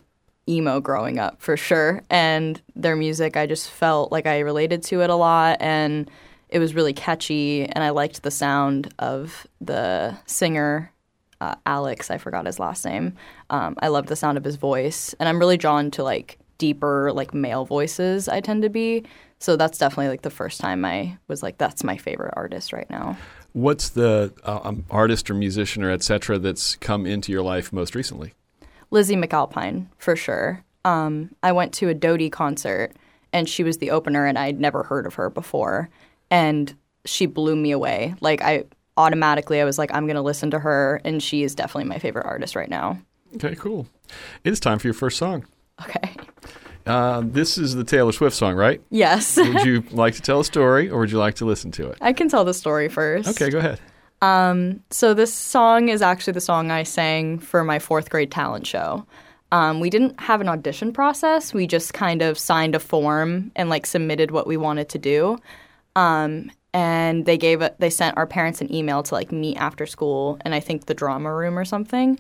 emo 0.50 0.80
growing 0.80 1.20
up 1.20 1.42
for 1.42 1.56
sure. 1.56 2.02
And 2.10 2.62
their 2.76 2.96
music, 2.96 3.38
I 3.38 3.46
just 3.46 3.70
felt 3.70 4.12
like 4.12 4.26
I 4.26 4.40
related 4.40 4.84
to 4.84 5.02
it 5.02 5.10
a 5.10 5.16
lot. 5.16 5.58
And 5.60 6.10
it 6.50 6.60
was 6.60 6.76
really 6.76 6.94
catchy. 6.94 7.66
And 7.66 7.84
I 7.84 7.92
liked 7.92 8.24
the 8.24 8.32
sound 8.32 8.94
of 9.00 9.48
the 9.62 10.18
singer, 10.26 10.92
uh, 11.40 11.56
Alex. 11.66 12.12
I 12.12 12.18
forgot 12.18 12.46
his 12.46 12.60
last 12.60 12.84
name. 12.84 13.16
Um, 13.50 13.76
I 13.82 13.88
loved 13.88 14.10
the 14.10 14.16
sound 14.16 14.38
of 14.38 14.44
his 14.44 14.56
voice. 14.56 15.14
And 15.20 15.30
I'm 15.30 15.40
really 15.40 15.58
drawn 15.58 15.92
to 15.92 16.04
like 16.04 16.40
deeper, 16.58 17.12
like 17.14 17.34
male 17.34 17.66
voices, 17.66 18.28
I 18.28 18.42
tend 18.42 18.64
to 18.64 18.70
be. 18.70 19.04
So 19.42 19.56
that's 19.56 19.80
definitely 19.80 20.10
like 20.10 20.22
the 20.22 20.30
first 20.30 20.62
time 20.62 20.86
I 20.86 21.18
was 21.28 21.42
like, 21.42 21.58
that's 21.58 21.84
my 21.84 21.98
favorite 21.98 22.36
artist 22.38 22.72
right 22.72 22.90
now. 22.92 23.18
What's 23.54 23.90
the 23.90 24.32
uh, 24.46 24.62
um, 24.64 24.86
artist 24.92 25.30
or 25.32 25.34
musician 25.34 25.84
or 25.84 25.90
et 25.90 26.04
cetera 26.04 26.38
that's 26.38 26.76
come 26.76 27.08
into 27.08 27.32
your 27.32 27.42
life 27.42 27.74
most 27.74 27.96
recently? 27.96 28.34
Lizzie 28.92 29.16
McAlpine 29.16 29.88
for 29.98 30.16
sure. 30.16 30.64
Um, 30.86 31.32
I 31.42 31.52
went 31.54 31.74
to 31.74 31.90
a 31.90 31.94
Dodie 31.96 32.30
concert 32.30 32.92
and 33.34 33.50
she 33.50 33.64
was 33.64 33.80
the 33.80 33.92
opener, 33.92 34.26
and 34.26 34.38
I'd 34.38 34.60
never 34.60 34.84
heard 34.84 35.06
of 35.06 35.14
her 35.16 35.30
before, 35.30 35.90
and 36.30 36.76
she 37.06 37.26
blew 37.26 37.56
me 37.56 37.72
away. 37.72 38.14
Like 38.20 38.42
I 38.42 38.66
automatically, 38.98 39.62
I 39.62 39.64
was 39.64 39.78
like, 39.78 39.92
I'm 39.94 40.06
gonna 40.06 40.22
listen 40.22 40.52
to 40.52 40.60
her, 40.60 41.02
and 41.06 41.24
she 41.24 41.44
is 41.44 41.56
definitely 41.56 41.86
my 41.86 41.98
favorite 41.98 42.26
artist 42.26 42.56
right 42.56 42.70
now. 42.70 43.00
Okay, 43.36 43.56
cool. 43.56 43.88
It's 44.44 44.60
time 44.60 44.80
for 44.80 44.88
your 44.88 44.94
first 44.94 45.18
song. 45.18 45.46
Okay. 45.82 46.12
Uh, 46.86 47.22
this 47.24 47.58
is 47.58 47.76
the 47.76 47.84
Taylor 47.84 48.12
Swift 48.12 48.36
song, 48.36 48.56
right? 48.56 48.82
Yes, 48.90 49.38
would 49.38 49.66
you 49.66 49.84
like 49.92 50.16
to 50.16 50.22
tell 50.22 50.40
a 50.40 50.46
story, 50.46 50.90
or 50.90 51.00
would 51.00 51.12
you 51.12 51.20
like 51.20 51.36
to 51.36 51.46
listen 51.46 51.72
to 51.72 51.90
it? 51.90 51.98
I 52.02 52.14
can 52.14 52.30
tell 52.30 52.46
the 52.46 52.54
story 52.54 52.90
first. 52.90 53.30
Okay, 53.30 53.50
go 53.50 53.60
ahead. 53.60 53.80
So 54.92 55.14
this 55.14 55.34
song 55.34 55.90
is 55.90 56.02
actually 56.02 56.34
the 56.34 56.42
song 56.42 56.72
I 56.72 56.84
sang 56.84 57.40
for 57.40 57.64
my 57.64 57.80
fourth 57.80 58.10
grade 58.10 58.32
talent 58.32 58.68
show. 58.68 59.06
Um, 59.52 59.80
we 59.80 59.90
didn't 59.90 60.20
have 60.20 60.40
an 60.42 60.48
audition 60.48 60.94
process. 60.94 61.54
We 61.54 61.68
just 61.68 61.94
kind 61.94 62.22
of 62.22 62.38
signed 62.40 62.76
a 62.76 62.80
form 62.80 63.52
and 63.56 63.70
like 63.70 63.86
submitted 63.86 64.32
what 64.32 64.48
we 64.48 64.58
wanted 64.58 64.90
to 64.90 64.98
do. 64.98 65.40
Um, 65.96 66.52
and 66.74 67.26
they 67.26 67.38
gave 67.38 67.62
it. 67.62 67.76
They 67.80 67.90
sent 67.90 68.16
our 68.16 68.26
parents 68.26 68.62
an 68.62 68.74
email 68.74 69.04
to 69.04 69.14
like 69.14 69.32
meet 69.32 69.58
after 69.58 69.86
school, 69.86 70.38
and 70.42 70.56
I 70.56 70.62
think 70.62 70.86
the 70.86 70.94
drama 70.94 71.34
room 71.34 71.60
or 71.60 71.66
something. 71.66 72.18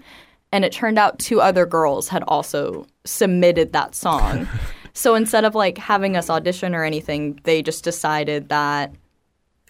And 0.52 0.66
it 0.66 0.72
turned 0.72 0.98
out 1.00 1.18
two 1.20 1.40
other 1.42 1.66
girls 1.66 2.10
had 2.10 2.24
also 2.28 2.86
submitted 3.06 3.74
that 3.74 3.96
song. 3.96 4.48
so 4.94 5.16
instead 5.16 5.46
of 5.46 5.56
like 5.56 5.78
having 5.78 6.18
us 6.18 6.30
audition 6.30 6.76
or 6.76 6.84
anything, 6.84 7.40
they 7.44 7.62
just 7.62 7.84
decided 7.84 8.50
that 8.50 8.94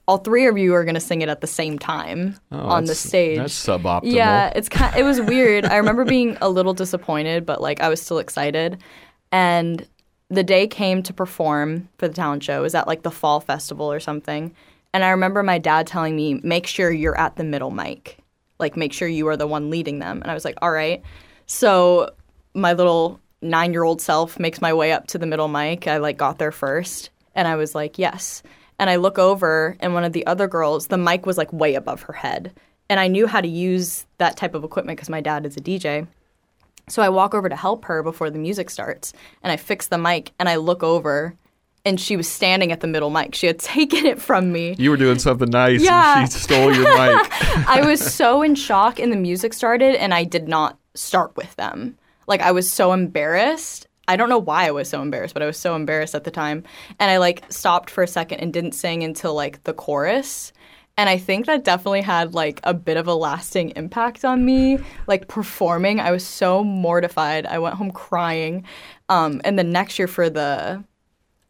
all 0.07 0.17
three 0.17 0.47
of 0.47 0.57
you 0.57 0.73
are 0.73 0.83
going 0.83 0.95
to 0.95 0.99
sing 0.99 1.21
it 1.21 1.29
at 1.29 1.41
the 1.41 1.47
same 1.47 1.77
time 1.77 2.35
Oh, 2.51 2.57
on 2.57 2.85
the 2.85 2.95
stage. 2.95 3.37
That's 3.37 3.53
suboptimal. 3.65 4.11
Yeah, 4.11 4.51
it's 4.55 4.67
kind. 4.67 4.95
It 4.97 5.03
was 5.03 5.21
weird. 5.33 5.65
I 5.65 5.77
remember 5.77 6.03
being 6.03 6.37
a 6.41 6.49
little 6.49 6.73
disappointed, 6.73 7.45
but 7.45 7.61
like 7.61 7.79
I 7.81 7.87
was 7.87 8.01
still 8.01 8.17
excited. 8.17 8.81
And 9.31 9.87
the 10.29 10.43
day 10.43 10.65
came 10.67 11.03
to 11.03 11.13
perform 11.13 11.87
for 11.97 12.07
the 12.07 12.13
talent 12.13 12.43
show. 12.43 12.57
It 12.59 12.63
was 12.63 12.75
at 12.75 12.87
like 12.87 13.03
the 13.03 13.11
fall 13.11 13.39
festival 13.39 13.91
or 13.91 13.99
something. 13.99 14.53
And 14.93 15.03
I 15.05 15.11
remember 15.11 15.43
my 15.43 15.59
dad 15.59 15.87
telling 15.87 16.15
me, 16.15 16.41
"Make 16.43 16.67
sure 16.67 16.91
you're 16.91 17.17
at 17.17 17.35
the 17.35 17.43
middle 17.43 17.71
mic. 17.71 18.17
Like, 18.61 18.77
make 18.77 18.93
sure 18.93 19.07
you 19.07 19.27
are 19.27 19.35
the 19.35 19.47
one 19.47 19.69
leading 19.69 19.99
them." 19.99 20.21
And 20.21 20.31
I 20.31 20.33
was 20.33 20.45
like, 20.45 20.57
"All 20.61 20.71
right." 20.71 21.01
So 21.47 22.11
my 22.53 22.73
little 22.73 23.19
nine-year-old 23.41 24.01
self 24.01 24.39
makes 24.39 24.61
my 24.61 24.71
way 24.73 24.93
up 24.93 25.07
to 25.07 25.17
the 25.17 25.25
middle 25.25 25.47
mic. 25.47 25.87
I 25.87 25.97
like 25.97 26.17
got 26.17 26.37
there 26.37 26.51
first, 26.51 27.09
and 27.35 27.47
I 27.47 27.55
was 27.55 27.75
like, 27.75 27.99
"Yes." 27.99 28.43
And 28.79 28.89
I 28.89 28.95
look 28.95 29.19
over, 29.19 29.75
and 29.79 29.93
one 29.93 30.03
of 30.03 30.13
the 30.13 30.25
other 30.25 30.47
girls, 30.47 30.87
the 30.87 30.97
mic 30.97 31.25
was 31.25 31.37
like 31.37 31.51
way 31.51 31.75
above 31.75 32.03
her 32.03 32.13
head. 32.13 32.53
And 32.89 32.99
I 32.99 33.07
knew 33.07 33.27
how 33.27 33.41
to 33.41 33.47
use 33.47 34.05
that 34.17 34.37
type 34.37 34.55
of 34.55 34.63
equipment 34.63 34.97
because 34.97 35.09
my 35.09 35.21
dad 35.21 35.45
is 35.45 35.55
a 35.55 35.61
DJ. 35.61 36.07
So 36.89 37.01
I 37.01 37.09
walk 37.09 37.33
over 37.33 37.47
to 37.47 37.55
help 37.55 37.85
her 37.85 38.03
before 38.03 38.29
the 38.29 38.39
music 38.39 38.69
starts, 38.69 39.13
and 39.43 39.51
I 39.51 39.57
fix 39.57 39.87
the 39.87 39.97
mic, 39.97 40.31
and 40.39 40.49
I 40.49 40.55
look 40.55 40.83
over, 40.83 41.35
and 41.85 41.99
she 41.99 42.15
was 42.17 42.27
standing 42.27 42.71
at 42.71 42.79
the 42.81 42.87
middle 42.87 43.09
mic. 43.09 43.33
She 43.35 43.47
had 43.47 43.59
taken 43.77 44.05
it 44.05 44.21
from 44.21 44.51
me. 44.51 44.75
You 44.77 44.89
were 44.91 44.97
doing 44.97 45.19
something 45.19 45.49
nice 45.49 45.81
Yeah. 45.83 46.21
and 46.21 46.31
she 46.31 46.39
stole 46.39 46.73
your 46.73 46.83
mic. 46.83 47.27
I 47.67 47.83
was 47.85 47.99
so 48.13 48.41
in 48.41 48.55
shock, 48.55 48.99
and 48.99 49.11
the 49.11 49.17
music 49.17 49.53
started, 49.53 49.95
and 49.95 50.13
I 50.13 50.23
did 50.23 50.47
not 50.47 50.77
start 50.93 51.35
with 51.37 51.55
them. 51.55 51.97
Like 52.27 52.41
I 52.41 52.51
was 52.51 52.69
so 52.71 52.93
embarrassed. 52.93 53.87
I 54.07 54.15
don't 54.17 54.29
know 54.29 54.39
why 54.39 54.67
I 54.67 54.71
was 54.71 54.89
so 54.89 55.01
embarrassed, 55.01 55.33
but 55.33 55.43
I 55.43 55.45
was 55.45 55.57
so 55.57 55.75
embarrassed 55.75 56.15
at 56.15 56.23
the 56.23 56.31
time. 56.31 56.63
And 56.99 57.09
I 57.11 57.17
like 57.17 57.43
stopped 57.49 57.89
for 57.89 58.03
a 58.03 58.07
second 58.07 58.39
and 58.39 58.51
didn't 58.51 58.73
sing 58.73 59.03
until 59.03 59.33
like 59.33 59.63
the 59.63 59.73
chorus. 59.73 60.51
And 60.97 61.07
I 61.09 61.17
think 61.17 61.45
that 61.45 61.63
definitely 61.63 62.01
had 62.01 62.33
like 62.33 62.59
a 62.63 62.73
bit 62.73 62.97
of 62.97 63.07
a 63.07 63.13
lasting 63.15 63.69
impact 63.77 64.25
on 64.25 64.43
me. 64.43 64.79
Like 65.07 65.27
performing, 65.29 65.99
I 66.01 66.11
was 66.11 66.25
so 66.25 66.63
mortified. 66.63 67.45
I 67.45 67.59
went 67.59 67.75
home 67.75 67.91
crying. 67.91 68.65
Um, 69.07 69.39
and 69.45 69.57
the 69.57 69.63
next 69.63 69.97
year 69.97 70.07
for 70.07 70.29
the 70.29 70.83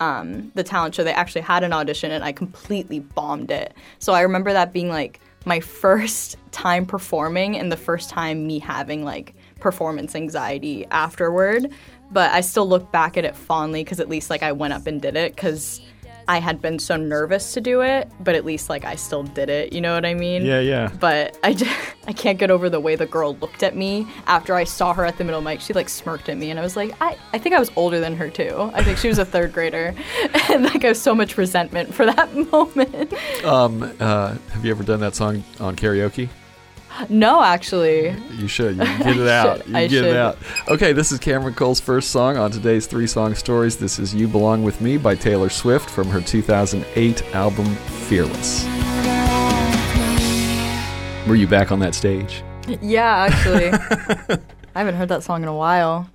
um, 0.01 0.51
the 0.55 0.63
talent 0.63 0.95
show, 0.95 1.03
they 1.03 1.13
actually 1.13 1.41
had 1.41 1.63
an 1.63 1.71
audition 1.71 2.11
and 2.11 2.23
I 2.23 2.31
completely 2.31 2.99
bombed 2.99 3.51
it. 3.51 3.73
So 3.99 4.13
I 4.13 4.21
remember 4.21 4.51
that 4.51 4.73
being 4.73 4.89
like 4.89 5.21
my 5.45 5.59
first 5.59 6.37
time 6.51 6.87
performing 6.87 7.55
and 7.55 7.71
the 7.71 7.77
first 7.77 8.09
time 8.09 8.47
me 8.47 8.57
having 8.57 9.05
like 9.05 9.35
performance 9.59 10.15
anxiety 10.15 10.87
afterward. 10.87 11.71
But 12.11 12.31
I 12.31 12.41
still 12.41 12.67
look 12.67 12.91
back 12.91 13.15
at 13.15 13.25
it 13.25 13.35
fondly 13.35 13.83
because 13.83 13.99
at 13.99 14.09
least 14.09 14.31
like 14.31 14.41
I 14.41 14.51
went 14.51 14.73
up 14.73 14.87
and 14.87 14.99
did 14.99 15.15
it 15.15 15.35
because 15.35 15.79
I 16.27 16.39
had 16.39 16.61
been 16.61 16.79
so 16.79 16.95
nervous 16.95 17.53
to 17.53 17.61
do 17.61 17.81
it, 17.81 18.09
but 18.19 18.35
at 18.35 18.45
least 18.45 18.69
like 18.69 18.85
I 18.85 18.95
still 18.95 19.23
did 19.23 19.49
it. 19.49 19.73
You 19.73 19.81
know 19.81 19.93
what 19.93 20.05
I 20.05 20.13
mean? 20.13 20.45
Yeah, 20.45 20.59
yeah. 20.59 20.91
But 20.99 21.37
I, 21.43 21.53
just, 21.53 21.71
I 22.07 22.13
can't 22.13 22.39
get 22.39 22.51
over 22.51 22.69
the 22.69 22.79
way 22.79 22.95
the 22.95 23.05
girl 23.05 23.35
looked 23.35 23.63
at 23.63 23.75
me 23.75 24.07
after 24.27 24.55
I 24.55 24.63
saw 24.63 24.93
her 24.93 25.05
at 25.05 25.17
the 25.17 25.23
middle 25.23 25.41
mic. 25.41 25.61
She 25.61 25.73
like 25.73 25.89
smirked 25.89 26.29
at 26.29 26.37
me, 26.37 26.49
and 26.49 26.59
I 26.59 26.63
was 26.63 26.75
like, 26.75 26.93
I, 27.01 27.17
I 27.33 27.37
think 27.37 27.55
I 27.55 27.59
was 27.59 27.71
older 27.75 27.99
than 27.99 28.15
her 28.15 28.29
too. 28.29 28.71
I 28.73 28.83
think 28.83 28.97
she 28.97 29.07
was 29.07 29.19
a 29.19 29.25
third 29.25 29.53
grader, 29.53 29.95
and 30.49 30.63
like 30.63 30.83
I 30.83 30.87
have 30.87 30.97
so 30.97 31.15
much 31.15 31.37
resentment 31.37 31.93
for 31.93 32.05
that 32.05 32.33
moment. 32.51 33.13
Um, 33.43 33.83
uh, 33.99 34.35
have 34.51 34.65
you 34.65 34.71
ever 34.71 34.83
done 34.83 34.99
that 35.01 35.15
song 35.15 35.43
on 35.59 35.75
karaoke? 35.75 36.29
No, 37.09 37.41
actually, 37.41 38.15
You 38.37 38.47
should. 38.47 38.77
You 38.77 38.83
get 38.83 39.17
it 39.17 39.27
out. 39.27 39.67
You 39.67 39.75
I 39.75 39.81
get 39.87 39.91
should. 39.91 40.05
it 40.05 40.15
out. 40.17 40.37
Okay, 40.67 40.93
this 40.93 41.11
is 41.11 41.19
Cameron 41.19 41.53
Cole's 41.53 41.79
first 41.79 42.11
song 42.11 42.37
on 42.37 42.51
today's 42.51 42.85
Three 42.87 43.07
Song 43.07 43.33
Stories. 43.35 43.77
This 43.77 43.99
is 43.99 44.13
You 44.13 44.27
Belong 44.27 44.63
With 44.63 44.81
Me 44.81 44.97
by 44.97 45.15
Taylor 45.15 45.49
Swift 45.49 45.89
from 45.89 46.07
her 46.09 46.21
2008 46.21 47.23
album 47.35 47.65
Fearless. 48.07 48.65
Were 51.27 51.35
you 51.35 51.47
back 51.47 51.71
on 51.71 51.79
that 51.79 51.95
stage? 51.95 52.43
yeah, 52.81 53.27
actually, 53.29 53.67
I 54.75 54.79
haven't 54.79 54.95
heard 54.95 55.09
that 55.09 55.23
song 55.23 55.43
in 55.43 55.47
a 55.49 55.55
while. 55.55 56.09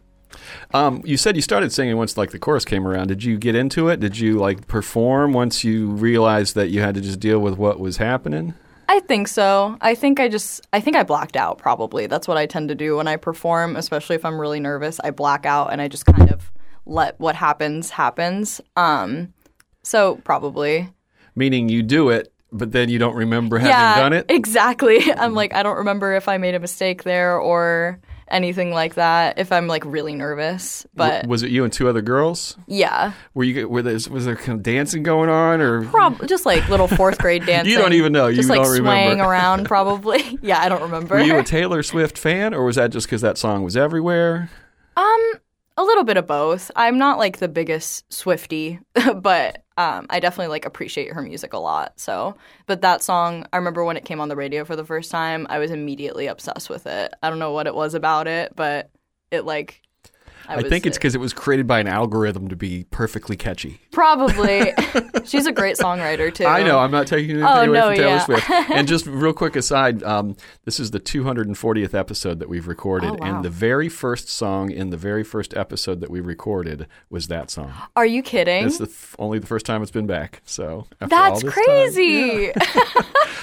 Um, 0.75 1.01
you 1.05 1.17
said 1.17 1.37
you 1.37 1.43
started 1.43 1.73
singing 1.73 1.97
once 1.97 2.17
like 2.17 2.31
the 2.31 2.39
chorus 2.39 2.65
came 2.65 2.87
around. 2.87 3.07
Did 3.09 3.25
you 3.25 3.39
get 3.39 3.55
into 3.55 3.89
it? 3.89 4.01
Did 4.01 4.19
you 4.19 4.39
like 4.39 4.67
perform 4.67 5.33
once 5.33 5.65
you 5.65 5.89
realized 5.89 6.55
that 6.57 6.69
you 6.69 6.81
had 6.81 6.95
to 6.97 7.01
just 7.01 7.21
deal 7.21 7.39
with 7.39 7.57
what 7.57 7.81
was 7.81 7.97
happening? 7.97 8.55
I 8.89 9.01
think 9.01 9.29
so. 9.29 9.77
I 9.81 9.95
think 9.95 10.21
I 10.21 10.29
just 10.29 10.67
I 10.73 10.81
think 10.81 10.97
I 10.97 11.03
blacked 11.03 11.37
out 11.37 11.59
probably. 11.59 12.07
That's 12.07 12.29
what 12.29 12.37
I 12.37 12.47
tend 12.47 12.69
to 12.69 12.75
do 12.75 12.97
when 12.97 13.09
I 13.09 13.17
perform, 13.17 13.77
especially 13.77 14.17
if 14.17 14.25
I'm 14.25 14.41
really 14.41 14.61
nervous. 14.61 15.01
I 15.03 15.11
black 15.11 15.45
out 15.45 15.73
and 15.73 15.81
I 15.81 15.89
just 15.89 16.07
kind 16.07 16.31
of 16.31 16.51
let 16.85 17.19
what 17.19 17.35
happens 17.35 17.91
happens. 17.91 18.61
Um 18.77 19.33
so 19.83 20.17
probably. 20.25 20.89
Meaning 21.35 21.69
you 21.69 21.83
do 21.83 22.11
it, 22.11 22.33
but 22.53 22.73
then 22.73 22.89
you 22.89 22.99
don't 22.99 23.17
remember 23.17 23.59
having 23.59 23.73
yeah, 23.73 23.99
done 23.99 24.13
it? 24.13 24.27
Exactly. 24.29 25.13
I'm 25.17 25.35
like 25.35 25.53
I 25.53 25.63
don't 25.63 25.79
remember 25.79 26.15
if 26.15 26.29
I 26.29 26.39
made 26.39 26.55
a 26.55 26.61
mistake 26.61 27.03
there 27.03 27.39
or 27.39 28.01
anything 28.29 28.73
like 28.73 28.95
that 28.95 29.39
if 29.39 29.53
I'm 29.53 29.67
like 29.67 29.85
really 29.85 30.15
nervous. 30.15 30.87
But 30.95 31.23
W- 31.23 31.31
was 31.31 31.43
it 31.43 31.51
you 31.51 31.65
and 31.65 31.73
two 31.73 31.89
other 31.89 32.03
girls? 32.03 32.57
yeah. 32.67 33.13
Were 33.35 33.45
you 33.45 33.69
were 33.69 33.83
there, 33.83 33.99
was 34.11 34.25
there 34.25 34.37
kind 34.37 34.59
of 34.59 34.63
dancing 34.63 35.03
going 35.03 35.29
on 35.29 35.61
or 35.61 35.85
Prob- 35.85 36.27
just 36.29 36.45
like 36.47 36.69
little 36.69 36.89
fourth 36.89 37.19
grade 37.19 37.47
dancing. 37.47 37.73
You 37.73 37.79
don't 37.79 37.93
even 37.93 38.13
know. 38.13 38.27
You 38.27 38.37
just 38.37 38.49
like 38.49 38.65
swaying 38.67 39.21
around 39.21 39.65
probably. 39.67 40.39
yeah, 40.43 40.61
I 40.61 40.69
don't 40.69 40.83
remember. 40.83 41.17
were 41.17 41.21
you 41.23 41.39
a 41.39 41.43
Taylor 41.45 41.83
Swift 41.83 42.19
fan 42.19 42.55
or 42.55 42.65
was 42.65 42.77
that 42.77 42.91
just 42.91 43.07
because 43.07 43.21
that 43.23 43.39
song 43.39 43.63
was 43.63 43.77
everywhere? 43.77 44.51
Um, 44.97 45.33
a 45.77 45.83
little 45.85 46.05
bit 46.05 46.17
of 46.17 46.27
both. 46.27 46.71
I'm 46.75 46.97
not 46.99 47.19
like 47.19 47.39
the 47.39 47.49
biggest 47.49 48.11
Swifty, 48.13 48.81
but 49.17 49.63
um, 49.77 50.07
I 50.09 50.21
definitely 50.21 50.49
like 50.49 50.65
appreciate 50.65 51.13
her 51.13 51.23
music 51.23 51.53
a 51.53 51.59
lot. 51.59 51.99
So, 52.01 52.37
but 52.67 52.81
that 52.83 53.03
song, 53.03 53.47
I 53.53 53.59
remember 53.59 53.85
when 53.85 53.97
it 53.97 54.05
came 54.05 54.21
on 54.21 54.29
the 54.29 54.37
radio 54.37 54.65
for 54.65 54.77
the 54.77 54.85
first 54.85 55.11
time, 55.11 55.47
I 55.51 55.59
was 55.59 55.71
immediately 55.71 56.27
obsessed 56.29 56.71
with 56.71 56.87
it. 56.87 57.13
I 57.23 57.29
don't 57.31 57.39
know 57.39 57.53
what 57.53 57.67
it 57.67 57.75
was 57.75 57.95
about 57.95 58.27
it, 58.29 58.55
but 58.57 58.91
it 59.31 59.45
like. 59.45 59.83
I, 60.49 60.57
was- 60.57 60.67
think 60.67 60.87
it's 60.87 60.97
because 60.99 61.15
it 61.15 61.21
was 61.21 61.33
created 61.33 61.67
by 61.67 61.81
an 61.81 61.87
algorithm 61.89 62.49
to 62.49 62.57
be 62.57 62.85
perfectly 62.91 63.37
catchy. 63.37 63.81
probably. 63.93 64.73
She's 65.25 65.47
a 65.47 65.53
great 65.53 65.77
songwriter 65.77 66.33
too. 66.33 66.45
I 66.47 66.63
know. 66.63 66.79
I'm 66.79 66.91
not 66.91 67.07
taking 67.07 67.31
anything 67.31 67.49
Oh, 67.49 67.63
away 67.63 67.67
no, 67.67 67.87
from 67.89 67.97
Taylor 67.97 68.09
yeah. 68.09 68.25
Swift. 68.25 68.51
And 68.71 68.87
just 68.95 69.07
real 69.07 69.33
quick 69.33 69.57
aside, 69.57 70.03
um, 70.05 70.37
this 70.65 70.79
is 70.79 70.91
the 70.93 71.01
240th 71.01 71.95
episode 71.95 72.39
that 72.39 72.49
we've 72.49 72.67
recorded, 72.69 73.11
Oh, 73.11 73.15
wow. 73.21 73.37
and 73.37 73.45
the 73.45 73.51
very 73.51 73.89
first 73.89 74.29
song 74.29 74.71
in 74.71 74.91
the 74.91 74.97
very 74.97 75.25
first 75.25 75.57
episode 75.57 76.01
that 76.01 76.11
we 76.11 76.21
recorded 76.21 76.87
was 77.11 77.27
that 77.29 77.51
song. 77.51 77.73
Are 77.97 78.07
you 78.07 78.23
kidding? 78.23 78.67
It's 78.67 78.79
the 78.79 78.85
f- 78.87 79.17
only 79.19 79.39
the 79.39 79.47
first 79.47 79.67
time 79.67 79.83
it's 79.83 79.91
been 79.91 80.07
back. 80.07 80.43
So 80.45 80.87
after 81.01 81.15
all 81.17 81.31
That's 81.31 81.43
this 81.43 81.55
time- 81.55 81.65
crazy. 81.65 82.53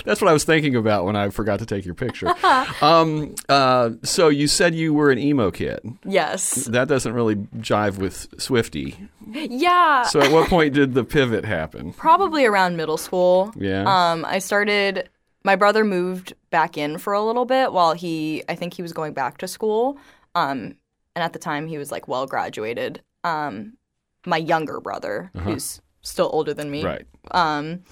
That's 0.06 0.22
what 0.22 0.30
I 0.30 0.34
was 0.34 0.44
thinking 0.44 0.76
about 0.76 1.06
when 1.06 1.16
I 1.16 1.30
forgot 1.30 1.60
to 1.60 1.66
take 1.66 1.86
your 1.86 1.96
picture. 1.96 2.34
um, 2.82 3.36
uh, 3.50 3.92
so 4.04 4.30
you 4.30 4.48
said 4.48 4.76
you 4.76 4.94
were 4.94 5.12
an 5.12 5.18
emo 5.20 5.52
kid. 5.52 5.80
yes. 6.06 6.66
That 6.66 6.88
doesn't 6.94 7.14
really 7.14 7.36
jive 7.58 7.98
with 7.98 8.28
Swifty. 8.38 8.96
Yeah. 9.32 10.04
So 10.04 10.22
at 10.22 10.32
what 10.32 10.48
point 10.50 10.74
did 10.76 10.94
the 10.94 11.04
pivot 11.04 11.44
happen? 11.44 11.92
probably 11.94 12.46
around 12.46 12.78
middle 12.78 12.98
school. 12.98 13.52
Yeah. 13.58 13.84
Um, 13.88 14.26
I 14.26 14.40
started. 14.40 15.10
My 15.44 15.56
brother 15.56 15.84
moved 15.84 16.34
back 16.52 16.78
in 16.78 16.98
for 17.00 17.14
a 17.14 17.22
little 17.24 17.46
bit 17.46 17.74
while 17.74 17.94
he, 17.94 18.44
I 18.48 18.56
think 18.56 18.76
he 18.76 18.82
was 18.82 18.94
going 18.94 19.14
back 19.14 19.40
to 19.40 19.48
school. 19.48 19.98
Um, 20.36 20.76
and 21.16 21.24
at 21.24 21.34
the 21.34 21.40
time 21.40 21.68
he 21.68 21.78
was 21.78 21.92
like 21.92 22.08
well 22.08 22.26
graduated. 22.28 23.02
Um, 23.24 23.74
my 24.26 24.38
younger 24.38 24.80
brother, 24.80 25.32
who's 25.40 25.82
still 26.02 26.30
older 26.32 26.54
than 26.54 26.70
me, 26.72 26.84
Right. 26.86 27.06
um, 27.32 27.84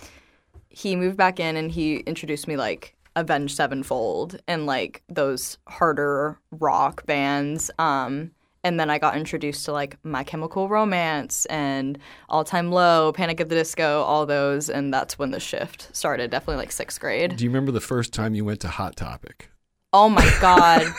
he 0.70 0.96
moved 0.96 1.17
back 1.17 1.39
in 1.39 1.58
and 1.58 1.72
he 1.72 1.98
introduced 1.98 2.48
me 2.48 2.55
like 2.55 2.96
Avenged 3.17 3.55
Sevenfold 3.58 4.39
and 4.48 4.65
like 4.65 5.03
those 5.10 5.58
harder 5.67 6.39
rock 6.51 7.05
bands. 7.05 7.70
Um, 7.79 8.31
and 8.63 8.80
then 8.80 8.89
I 8.89 8.98
got 9.00 9.15
introduced 9.18 9.65
to 9.65 9.72
like 9.72 9.98
My 10.03 10.24
Chemical 10.24 10.70
Romance 10.70 11.46
and 11.48 11.98
All 12.30 12.44
Time 12.44 12.72
Low, 12.72 13.12
Panic 13.13 13.41
at 13.41 13.50
the 13.50 13.56
Disco, 13.56 14.01
all 14.03 14.25
those, 14.25 14.70
and 14.70 14.94
that's 14.94 15.18
when 15.20 15.32
the 15.32 15.39
shift 15.39 15.89
started. 15.96 16.32
Definitely 16.32 16.58
like 16.58 16.72
sixth 16.72 17.00
grade. 17.00 17.36
Do 17.36 17.44
you 17.44 17.50
remember 17.50 17.72
the 17.72 17.82
first 17.82 18.13
time 18.13 18.36
you 18.36 18.46
went 18.46 18.60
to 18.62 18.68
Hot 18.68 18.96
Topic? 18.96 19.50
Oh 19.94 20.10
my 20.10 20.30
god. 20.41 20.84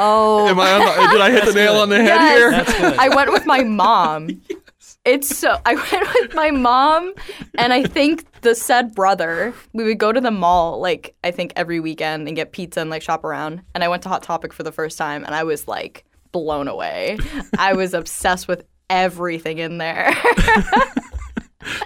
Oh, 0.00 0.46
Am 0.46 0.60
I 0.60 0.70
on 0.72 0.80
the, 0.80 1.12
did 1.12 1.20
I 1.22 1.30
hit 1.30 1.46
the 1.46 1.54
nail 1.54 1.76
on 1.76 1.88
the 1.88 1.96
head 1.96 2.06
Yes. 2.08 2.76
here? 2.76 2.94
I 2.98 3.08
went 3.08 3.32
with 3.32 3.46
my 3.46 3.62
mom. 3.64 4.42
It's 5.04 5.34
so 5.38 5.56
I 5.64 5.74
went 5.74 6.08
with 6.20 6.34
my 6.34 6.50
mom 6.50 7.14
and 7.56 7.72
I 7.72 7.84
think 7.84 8.30
the 8.42 8.54
said 8.54 8.94
brother. 8.94 9.54
We 9.72 9.84
would 9.84 9.96
go 9.98 10.12
to 10.12 10.20
the 10.20 10.30
mall 10.30 10.80
like 10.80 11.14
I 11.24 11.30
think 11.30 11.52
every 11.56 11.80
weekend 11.80 12.26
and 12.28 12.36
get 12.36 12.52
pizza 12.52 12.80
and 12.80 12.90
like 12.90 13.00
shop 13.00 13.24
around. 13.24 13.62
And 13.74 13.82
I 13.82 13.88
went 13.88 14.02
to 14.02 14.10
Hot 14.10 14.22
Topic 14.22 14.52
for 14.52 14.62
the 14.64 14.72
first 14.72 14.98
time 14.98 15.24
and 15.24 15.34
I 15.34 15.44
was 15.44 15.66
like 15.66 16.04
blown 16.44 16.68
away. 16.68 17.18
I 17.58 17.72
was 17.74 17.94
obsessed 17.94 18.48
with 18.48 18.64
everything 18.90 19.58
in 19.58 19.78
there. 19.78 20.14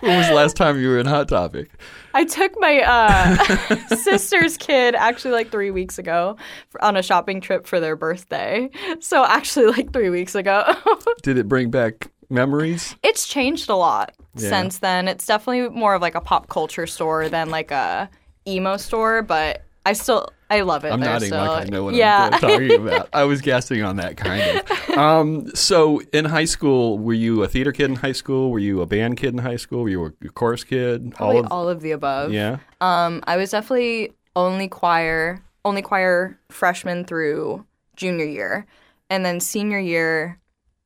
When 0.00 0.16
was 0.18 0.28
the 0.28 0.35
last 0.35 0.56
time 0.56 0.80
you 0.80 0.88
were 0.88 0.99
in 0.99 1.06
Hot 1.06 1.28
Topic? 1.28 1.68
I 2.14 2.25
took 2.25 2.52
my 2.61 2.80
uh, 2.82 3.87
sister's 3.97 4.56
kid 4.56 4.94
actually 4.94 5.32
like 5.32 5.50
three 5.50 5.71
weeks 5.73 5.99
ago 5.99 6.37
for, 6.71 6.85
on 6.85 6.97
a 6.97 7.02
shopping 7.02 7.40
trip 7.40 7.66
for 7.66 7.80
their 7.80 7.97
birthday. 7.97 8.68
So 9.00 9.25
actually 9.25 9.66
like 9.66 9.92
three 9.92 10.11
weeks 10.11 10.35
ago. 10.35 10.73
Did 11.23 11.38
it 11.38 11.49
bring 11.49 11.71
back 11.71 12.11
memories? 12.30 12.94
it's 13.02 13.26
changed 13.26 13.68
a 13.71 13.75
lot 13.76 14.14
Yeah. 14.37 14.50
since 14.50 14.78
then. 14.78 15.09
It's 15.09 15.26
definitely 15.26 15.68
more 15.76 15.94
of 15.94 16.02
like 16.02 16.14
a 16.14 16.21
pop 16.21 16.49
culture 16.49 16.87
store 16.87 17.28
than 17.28 17.50
like 17.50 17.71
a 17.71 18.09
emo 18.47 18.76
store, 18.76 19.23
but 19.23 19.62
I 19.85 19.95
still 19.95 20.29
I 20.49 20.61
love 20.61 20.85
it. 20.85 20.93
I'm 20.93 21.01
nodding 21.01 21.29
still. 21.29 21.47
like 21.47 21.67
I 21.67 21.71
know 21.71 21.85
what 21.85 21.95
yeah. 21.95 22.31
I'm 22.33 22.41
talking 22.41 22.75
about. 22.75 23.09
I 23.12 23.25
was 23.25 23.41
guessing 23.41 23.83
on 23.83 23.97
that 23.97 24.17
kind 24.17 24.61
of. 24.61 24.99
Um, 24.99 25.55
so 25.55 26.03
in 26.12 26.27
high 26.27 26.45
school, 26.45 26.99
were 26.99 27.15
you 27.15 27.43
a 27.43 27.49
theater 27.49 27.73
kid 27.73 27.91
in 27.91 27.97
high 27.97 28.12
school? 28.12 28.51
Were 28.51 28.59
you 28.59 28.83
a 28.83 28.87
band 28.87 29.17
kid 29.17 29.33
in 29.33 29.39
high 29.39 29.57
school? 29.57 29.83
Were 29.83 29.89
you 29.89 30.05
a 30.05 30.29
chorus 30.29 30.62
kid? 30.65 31.15
Probably 31.15 31.39
all 31.39 31.45
of 31.45 31.53
all 31.53 31.69
of 31.69 31.81
the 31.81 31.93
above. 31.93 32.33
yeah. 32.33 32.59
Um, 32.81 33.23
I 33.27 33.37
was 33.37 33.51
definitely 33.51 34.12
only 34.37 34.69
choir, 34.69 35.43
only 35.65 35.83
choir 35.83 36.39
freshman 36.51 37.05
through 37.05 37.65
junior 37.97 38.27
year, 38.27 38.67
and 39.11 39.25
then 39.25 39.41
senior 39.41 39.79
year, 39.79 40.39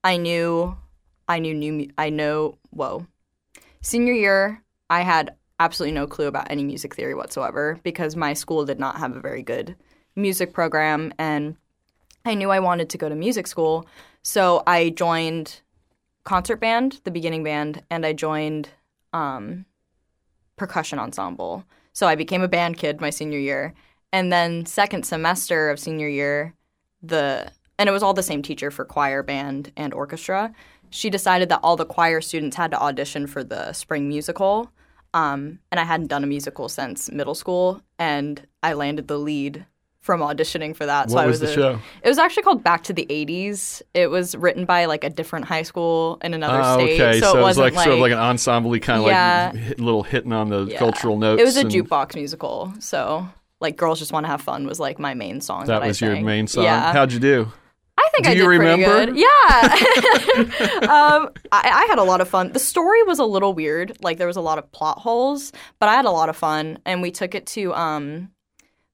I 0.05 0.17
knew, 0.17 0.77
I 1.29 1.39
knew 1.41 1.55
new, 1.55 1.91
I 1.99 2.11
know. 2.11 2.57
Whoa, 2.71 3.07
senior 3.81 4.15
year, 4.15 4.63
I 4.89 5.01
had 5.01 5.35
absolutely 5.59 5.95
no 5.95 6.07
clue 6.07 6.27
about 6.27 6.51
any 6.51 6.65
music 6.65 6.95
theory 6.95 7.15
whatsoever 7.15 7.79
because 7.83 8.17
my 8.17 8.35
school 8.35 8.65
did 8.65 8.79
not 8.79 8.99
have 8.99 9.17
a 9.17 9.21
very 9.21 9.43
good 9.43 9.77
music 10.15 10.53
program 10.53 11.13
and 11.19 11.57
I 12.25 12.35
knew 12.35 12.51
I 12.51 12.61
wanted 12.61 12.91
to 12.91 12.99
go 12.99 13.09
to 13.09 13.15
music 13.15 13.47
school. 13.47 13.87
So 14.23 14.63
I 14.67 14.91
joined 14.91 15.61
concert 16.25 16.57
band, 16.57 17.01
the 17.05 17.11
beginning 17.11 17.45
band, 17.45 17.83
and 17.89 18.05
I 18.05 18.13
joined 18.13 18.69
um, 19.13 19.65
percussion 20.57 20.99
ensemble. 20.99 21.65
So 21.93 22.07
I 22.07 22.17
became 22.17 22.43
a 22.43 22.49
band 22.49 22.77
kid 22.77 23.01
my 23.01 23.11
senior 23.11 23.39
year. 23.39 23.75
And 24.13 24.33
then 24.33 24.67
second 24.67 25.05
semester 25.05 25.71
of 25.71 25.79
senior 25.79 26.09
year, 26.09 26.55
the 27.03 27.51
and 27.79 27.89
it 27.89 27.93
was 27.93 28.03
all 28.03 28.15
the 28.15 28.23
same 28.23 28.43
teacher 28.43 28.71
for 28.71 28.85
choir, 28.85 29.23
band, 29.23 29.71
and 29.77 29.93
orchestra. 29.93 30.53
She 30.91 31.11
decided 31.11 31.49
that 31.51 31.61
all 31.63 31.77
the 31.77 31.85
choir 31.85 32.21
students 32.21 32.57
had 32.57 32.71
to 32.71 32.81
audition 32.81 33.27
for 33.27 33.45
the 33.45 33.73
spring 33.73 34.09
musical. 34.09 34.73
Um, 35.17 35.59
and 35.71 35.81
I 35.81 35.85
hadn't 35.85 36.09
done 36.09 36.23
a 36.23 36.27
musical 36.27 36.69
since 36.69 37.11
middle 37.11 37.35
school, 37.35 37.81
and 37.99 38.47
I 38.63 38.75
landed 38.75 39.09
the 39.09 39.19
lead 39.19 39.65
from 40.01 40.21
auditioning 40.21 40.77
for 40.77 40.87
that. 40.87 41.09
so 41.11 41.17
What 41.17 41.25
I 41.25 41.27
was 41.27 41.41
was 41.41 41.53
the 41.55 41.61
a- 41.61 41.63
show? 41.75 41.81
It 42.05 42.09
was 42.09 42.19
actually 42.19 42.43
called 42.45 42.63
Back 42.63 42.85
to 42.85 42.93
the 42.93 43.07
'80s. 43.11 43.83
It 43.95 44.09
was 44.09 44.37
written 44.37 44.65
by 44.65 44.85
like 44.85 45.05
a 45.05 45.11
different 45.11 45.47
high 45.47 45.63
school 45.63 46.19
in 46.23 46.35
another 46.35 46.61
Ah, 46.61 46.75
state, 46.75 47.01
okay, 47.01 47.19
so, 47.21 47.33
so, 47.33 47.37
it 47.39 47.41
it 47.41 47.43
was 47.43 47.57
wasn't 47.57 47.75
like, 47.77 47.85
sort 47.85 47.95
of 47.95 48.01
like 48.01 48.13
an 48.13 48.19
ensemble 48.19 48.79
kind 48.79 49.01
of 49.03 49.07
Yeah. 49.09 49.51
like 49.55 49.63
hit, 49.63 49.81
little 49.81 50.03
hitting 50.03 50.33
on 50.33 50.49
the 50.51 50.67
Yeah. 50.67 50.79
cultural 50.79 51.17
notes. 51.19 51.41
It 51.41 51.45
was 51.45 51.57
a 51.57 51.61
and 51.63 51.71
jukebox 51.71 52.15
musical, 52.15 52.73
so 52.79 53.27
like 53.61 53.77
"Girls 53.77 53.99
Just 53.99 54.13
Want 54.13 54.25
to 54.27 54.29
Have 54.29 54.43
Fun" 54.43 54.67
was 54.67 54.79
like 54.79 54.99
my 54.99 55.15
main 55.15 55.41
song. 55.41 55.65
That, 55.67 55.81
That 55.81 55.87
was 55.89 56.01
your 56.01 56.15
main 56.21 56.47
song. 56.47 56.65
Yeah, 56.65 56.93
How'd 56.93 57.11
you 57.13 57.19
do? 57.21 57.51
I 58.07 58.11
think 58.11 58.25
Do 58.25 58.31
I 58.31 58.33
you 58.35 58.43
did 58.43 58.49
remember? 58.49 59.07
pretty 59.07 59.13
good. 59.13 59.19
Yeah, 59.19 60.83
um, 60.83 61.31
I, 61.53 61.71
I 61.71 61.87
had 61.89 61.99
a 61.99 62.05
lot 62.05 62.21
of 62.21 62.29
fun. 62.29 62.53
The 62.53 62.59
story 62.59 63.03
was 63.05 63.19
a 63.19 63.25
little 63.25 63.53
weird, 63.55 63.97
like 64.03 64.19
there 64.19 64.27
was 64.27 64.37
a 64.37 64.41
lot 64.41 64.59
of 64.59 64.71
plot 64.73 64.99
holes, 64.99 65.53
but 65.81 65.89
I 65.89 65.95
had 65.95 66.05
a 66.05 66.11
lot 66.11 66.29
of 66.29 66.37
fun, 66.37 66.79
and 66.87 67.03
we 67.03 67.11
took 67.11 67.35
it 67.35 67.47
to. 67.49 67.75
Um, 67.75 68.31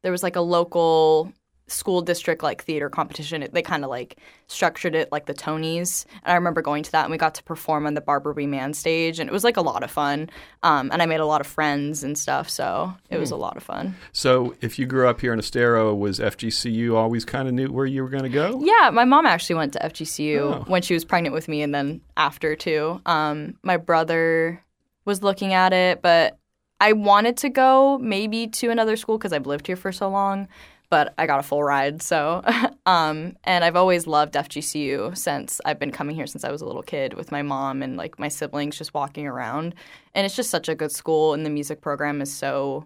there 0.02 0.10
was 0.12 0.22
like 0.22 0.36
a 0.36 0.40
local 0.40 1.32
school 1.68 2.02
district 2.02 2.42
like 2.42 2.62
theater 2.64 2.90
competition. 2.90 3.42
It, 3.42 3.54
they 3.54 3.62
kind 3.62 3.84
of 3.84 3.88
like 3.90 4.18
structured 4.46 4.94
it 4.94 5.10
like 5.10 5.26
the 5.26 5.32
Tonys, 5.34 6.04
and 6.24 6.32
I 6.32 6.34
remember 6.34 6.60
going 6.60 6.82
to 6.82 6.92
that, 6.92 7.04
and 7.04 7.10
we 7.10 7.16
got 7.16 7.34
to 7.36 7.42
perform 7.44 7.86
on 7.86 7.94
the 7.94 8.00
Barbara 8.00 8.34
B. 8.34 8.46
Mann 8.46 8.74
stage, 8.74 9.18
and 9.18 9.28
it 9.30 9.32
was 9.32 9.44
like 9.44 9.56
a 9.56 9.62
lot 9.62 9.82
of 9.82 9.90
fun. 9.90 10.28
Um, 10.62 10.90
and 10.92 11.00
I 11.00 11.06
made 11.06 11.20
a 11.20 11.26
lot 11.26 11.40
of 11.40 11.46
friends 11.46 12.04
and 12.04 12.18
stuff, 12.18 12.50
so 12.50 12.92
it 13.10 13.14
Hmm. 13.14 13.20
was 13.20 13.30
a 13.30 13.36
lot 13.36 13.56
of 13.56 13.62
fun. 13.62 13.94
So, 14.12 14.54
if 14.60 14.78
you 14.78 14.84
grew 14.86 15.08
up 15.08 15.20
here 15.20 15.32
in 15.32 15.38
Estero, 15.38 15.94
was 15.94 16.18
FGCU 16.20 16.94
always 16.94 17.24
kind 17.24 17.48
of 17.48 17.54
knew 17.54 17.68
where 17.72 17.86
you 17.86 18.02
were 18.02 18.10
going 18.10 18.24
to 18.24 18.28
go? 18.28 18.60
Yeah, 18.62 18.90
my 18.90 19.04
mom 19.04 19.24
actually 19.24 19.56
went 19.56 19.72
to 19.74 19.78
FGCU 19.84 20.40
Oh. 20.40 20.64
when 20.66 20.82
she 20.82 20.94
was 20.94 21.04
pregnant 21.04 21.32
with 21.34 21.48
me, 21.48 21.62
and 21.62 21.74
then 21.74 22.00
after 22.16 22.54
too. 22.56 23.00
Um, 23.06 23.54
my 23.62 23.76
brother 23.78 24.62
was 25.04 25.22
looking 25.22 25.52
at 25.54 25.72
it, 25.72 26.02
but 26.02 26.36
I 26.80 26.92
wanted 26.92 27.36
to 27.38 27.48
go 27.48 27.98
maybe 27.98 28.48
to 28.48 28.70
another 28.70 28.96
school 28.96 29.16
because 29.16 29.32
I've 29.32 29.46
lived 29.46 29.66
here 29.68 29.76
for 29.76 29.92
so 29.92 30.08
long. 30.08 30.48
But 30.92 31.14
I 31.16 31.26
got 31.26 31.40
a 31.40 31.42
full 31.42 31.64
ride, 31.64 32.02
so 32.02 32.42
um, 32.86 33.34
and 33.44 33.64
I've 33.64 33.76
always 33.76 34.06
loved 34.06 34.34
FGCU 34.34 35.16
since 35.16 35.58
I've 35.64 35.78
been 35.78 35.90
coming 35.90 36.14
here 36.14 36.26
since 36.26 36.44
I 36.44 36.50
was 36.50 36.60
a 36.60 36.66
little 36.66 36.82
kid 36.82 37.14
with 37.14 37.32
my 37.32 37.40
mom 37.40 37.82
and 37.82 37.96
like 37.96 38.18
my 38.18 38.28
siblings 38.28 38.76
just 38.76 38.92
walking 38.92 39.26
around, 39.26 39.74
and 40.14 40.26
it's 40.26 40.36
just 40.36 40.50
such 40.50 40.68
a 40.68 40.74
good 40.74 40.92
school, 40.92 41.32
and 41.32 41.46
the 41.46 41.50
music 41.50 41.80
program 41.80 42.20
is 42.20 42.30
so 42.30 42.84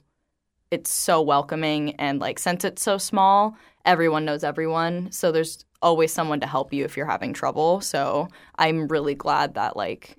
it's 0.70 0.92
so 0.92 1.20
welcoming 1.20 1.96
and 1.96 2.20
like 2.20 2.38
since 2.38 2.64
it's 2.64 2.80
so 2.80 2.96
small 2.96 3.56
everyone 3.84 4.24
knows 4.24 4.44
everyone. 4.44 5.10
So 5.10 5.32
there's 5.32 5.64
always 5.82 6.12
someone 6.12 6.38
to 6.40 6.46
help 6.46 6.72
you 6.72 6.84
if 6.84 6.96
you're 6.96 7.06
having 7.06 7.32
trouble. 7.32 7.80
So 7.80 8.28
i'm 8.56 8.86
really 8.86 9.16
glad 9.16 9.54
that 9.54 9.76
like 9.76 10.16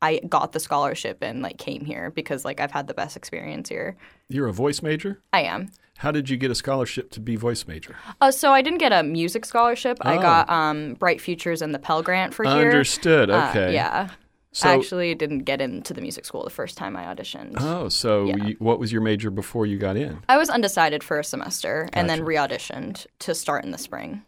i 0.00 0.20
got 0.28 0.52
the 0.52 0.60
scholarship 0.60 1.18
and 1.22 1.42
like 1.42 1.58
came 1.58 1.84
here 1.84 2.10
because 2.10 2.44
like 2.44 2.60
i've 2.60 2.70
had 2.70 2.86
the 2.86 2.94
best 2.94 3.16
experience 3.16 3.68
here. 3.68 3.96
You're 4.28 4.46
a 4.46 4.52
voice 4.52 4.80
major. 4.80 5.20
i 5.32 5.42
am 5.42 5.70
How 6.00 6.10
did 6.10 6.30
you 6.30 6.36
get 6.38 6.50
a 6.50 6.54
scholarship 6.54 7.10
to 7.12 7.20
be 7.20 7.36
voice 7.36 7.66
major? 7.66 7.94
uh, 8.20 8.30
so 8.30 8.52
i 8.52 8.62
didn't 8.62 8.78
get 8.78 8.92
a 8.92 9.02
music 9.02 9.44
scholarship 9.44 9.98
i 10.00 10.16
Oh. 10.16 10.22
got 10.22 10.48
um, 10.50 10.94
bright 10.94 11.20
futures 11.20 11.60
and 11.62 11.74
the 11.74 11.78
pell 11.78 12.02
grant 12.02 12.32
for 12.34 12.44
here 12.44 12.52
Understood. 12.70 13.28
Uh, 13.30 13.48
Okay. 13.50 13.74
yeah 13.74 14.08
So, 14.52 14.68
i 14.68 14.74
actually 14.74 15.14
didn't 15.14 15.40
get 15.40 15.60
into 15.60 15.92
the 15.94 16.00
music 16.00 16.24
school 16.24 16.42
the 16.42 16.50
first 16.50 16.76
time 16.78 16.96
i 16.96 17.04
auditioned 17.04 17.54
oh, 17.58 17.88
so 17.88 18.24
Yeah. 18.26 18.36
you, 18.44 18.56
what 18.58 18.78
was 18.78 18.90
your 18.92 19.02
major 19.02 19.30
before 19.30 19.66
you 19.66 19.76
got 19.78 19.96
in? 19.96 20.22
I 20.28 20.36
was 20.38 20.48
undecided 20.50 21.04
for 21.04 21.18
a 21.18 21.24
semester 21.24 21.88
and 21.92 22.08
then 22.08 22.18
Gotcha. 22.20 22.28
re-auditioned 22.28 23.06
to 23.20 23.34
start 23.34 23.64
in 23.64 23.70
the 23.70 23.78
spring. 23.78 24.22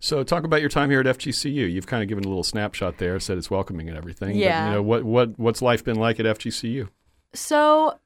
So, 0.00 0.22
talk 0.22 0.44
about 0.44 0.60
your 0.60 0.68
time 0.68 0.90
here 0.90 1.00
at 1.00 1.06
FGCU. 1.06 1.72
You've 1.72 1.86
kind 1.86 2.02
of 2.02 2.08
given 2.08 2.24
a 2.24 2.28
little 2.28 2.42
snapshot 2.44 2.98
there, 2.98 3.18
said 3.18 3.38
it's 3.38 3.50
welcoming 3.50 3.88
and 3.88 3.96
everything. 3.96 4.36
Yeah. 4.36 4.60
But, 4.60 4.66
you 4.68 4.74
know, 4.74 4.82
what, 4.82 5.04
what, 5.04 5.38
what's 5.38 5.62
life 5.62 5.82
been 5.82 5.96
like 5.96 6.20
at 6.20 6.26
FGCU? 6.26 6.88
So 7.34 7.98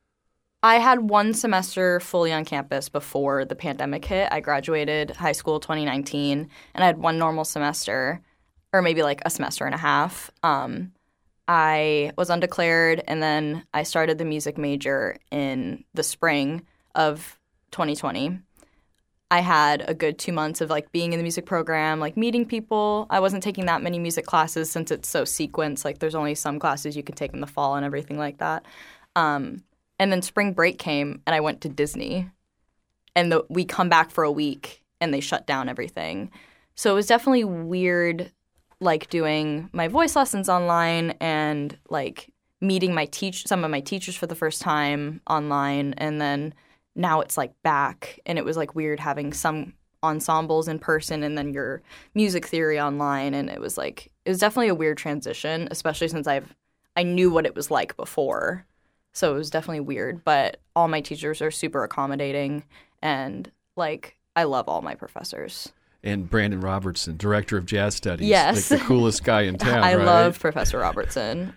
I 0.62 0.77
had 0.77 1.11
one 1.11 1.35
semester 1.35 2.01
fully 2.01 2.33
on 2.33 2.45
campus 2.45 2.88
before 2.88 3.45
the 3.45 3.55
pandemic 3.55 4.05
hit. 4.05 4.29
I 4.33 4.40
graduated 4.40 5.11
high 5.11 5.33
school 5.33 5.61
2019 5.61 6.49
and 6.75 6.85
I 6.85 6.87
had 6.87 6.99
one 6.99 7.19
normal 7.19 7.45
semester 7.45 8.21
or 8.73 8.83
maybe 8.83 9.03
like 9.03 9.23
a 9.25 9.31
semester 9.31 9.64
and 9.64 9.75
a 9.75 9.79
half. 9.79 10.31
Um, 10.42 10.92
I 11.47 12.12
was 12.19 12.31
undeclared 12.31 13.03
and 13.07 13.23
then 13.23 13.64
I 13.73 13.85
started 13.85 14.19
the 14.19 14.25
music 14.25 14.59
major 14.59 15.16
in 15.31 15.85
the 15.95 16.03
spring 16.03 16.66
of 16.95 17.38
2020. 17.71 18.40
I 19.31 19.40
had 19.40 19.85
a 19.88 19.95
good 19.95 20.19
two 20.19 20.33
months 20.33 20.61
of 20.61 20.71
like 20.71 20.92
being 20.92 21.12
in 21.12 21.19
the 21.19 21.23
music 21.25 21.47
program, 21.47 22.01
like 22.01 22.16
meeting 22.16 22.47
people. 22.47 23.07
I 23.11 23.21
wasn't 23.21 23.42
taking 23.42 23.66
that 23.66 23.83
many 23.83 23.99
music 23.99 24.25
classes 24.25 24.71
since 24.71 24.90
it's 24.90 25.09
so 25.09 25.25
sequenced. 25.25 25.85
Like 25.85 25.99
there's 25.99 26.14
only 26.14 26.35
some 26.35 26.59
classes 26.59 26.97
you 26.97 27.03
can 27.03 27.14
take 27.14 27.33
in 27.33 27.40
the 27.40 27.47
fall 27.47 27.75
and 27.75 27.85
everything 27.85 28.19
like 28.19 28.38
that. 28.38 28.64
Um, 29.16 29.62
and 29.98 30.12
then 30.12 30.22
spring 30.22 30.52
break 30.52 30.78
came 30.78 31.22
and 31.26 31.35
I 31.35 31.40
went 31.40 31.61
to 31.62 31.68
Disney. 31.68 32.30
And 33.14 33.32
the, 33.32 33.44
we 33.48 33.64
come 33.64 33.88
back 33.88 34.11
for 34.11 34.24
a 34.24 34.30
week 34.30 34.82
and 35.00 35.12
they 35.12 35.20
shut 35.20 35.46
down 35.46 35.68
everything. 35.68 36.30
So 36.74 36.90
it 36.90 36.94
was 36.94 37.06
definitely 37.06 37.44
weird 37.44 38.30
like 38.80 39.09
doing 39.09 39.70
my 39.72 39.88
voice 39.88 40.16
lessons 40.16 40.48
online 40.48 41.12
and 41.20 41.76
like 41.88 42.30
meeting 42.61 42.94
my 42.94 43.06
teach 43.06 43.46
some 43.46 43.64
of 43.64 43.70
my 43.70 43.80
teachers 43.80 44.16
for 44.16 44.26
the 44.26 44.35
first 44.35 44.61
time 44.61 45.20
online 45.28 45.94
and 45.94 46.20
then 46.20 46.54
now 46.94 47.20
it's 47.20 47.37
like 47.37 47.52
back 47.62 48.20
and 48.26 48.38
it 48.38 48.44
was 48.44 48.56
like 48.56 48.74
weird 48.74 49.00
having 49.00 49.32
some 49.32 49.72
ensembles 50.02 50.68
in 50.68 50.78
person 50.78 51.22
and 51.22 51.37
then 51.37 51.52
your 51.52 51.82
music 52.14 52.46
theory 52.46 52.78
online 52.78 53.35
and 53.35 53.48
it 53.48 53.61
was 53.61 53.76
like 53.78 54.11
it 54.24 54.30
was 54.30 54.38
definitely 54.38 54.68
a 54.68 54.74
weird 54.74 54.98
transition 54.98 55.68
especially 55.70 56.09
since 56.09 56.26
I've 56.26 56.54
I 56.96 57.02
knew 57.02 57.30
what 57.30 57.46
it 57.46 57.54
was 57.54 57.70
like 57.70 57.96
before 57.96 58.65
so 59.16 59.35
it 59.35 59.38
was 59.38 59.48
definitely 59.50 59.81
weird 59.81 60.22
but 60.24 60.59
all 60.74 60.88
my 60.88 61.00
teachers 61.00 61.40
are 61.40 61.50
super 61.50 61.83
accommodating 61.85 62.62
and 63.02 63.50
like 63.76 64.16
I 64.35 64.44
love 64.44 64.68
all 64.68 64.83
my 64.83 64.94
professors 64.94 65.72
And 66.05 66.29
Brandon 66.29 66.61
Robertson, 66.61 67.16
director 67.16 67.57
of 67.57 67.64
jazz 67.66 67.94
studies. 67.94 68.29
Yes. 68.29 68.70
Like 68.70 68.81
the 68.81 68.87
coolest 68.87 69.24
guy 69.24 69.42
in 69.42 69.57
town. 69.59 69.83
I 69.83 69.94
right? 69.94 70.05
love 70.05 70.38
Professor 70.38 70.79
Robertson 70.79 71.55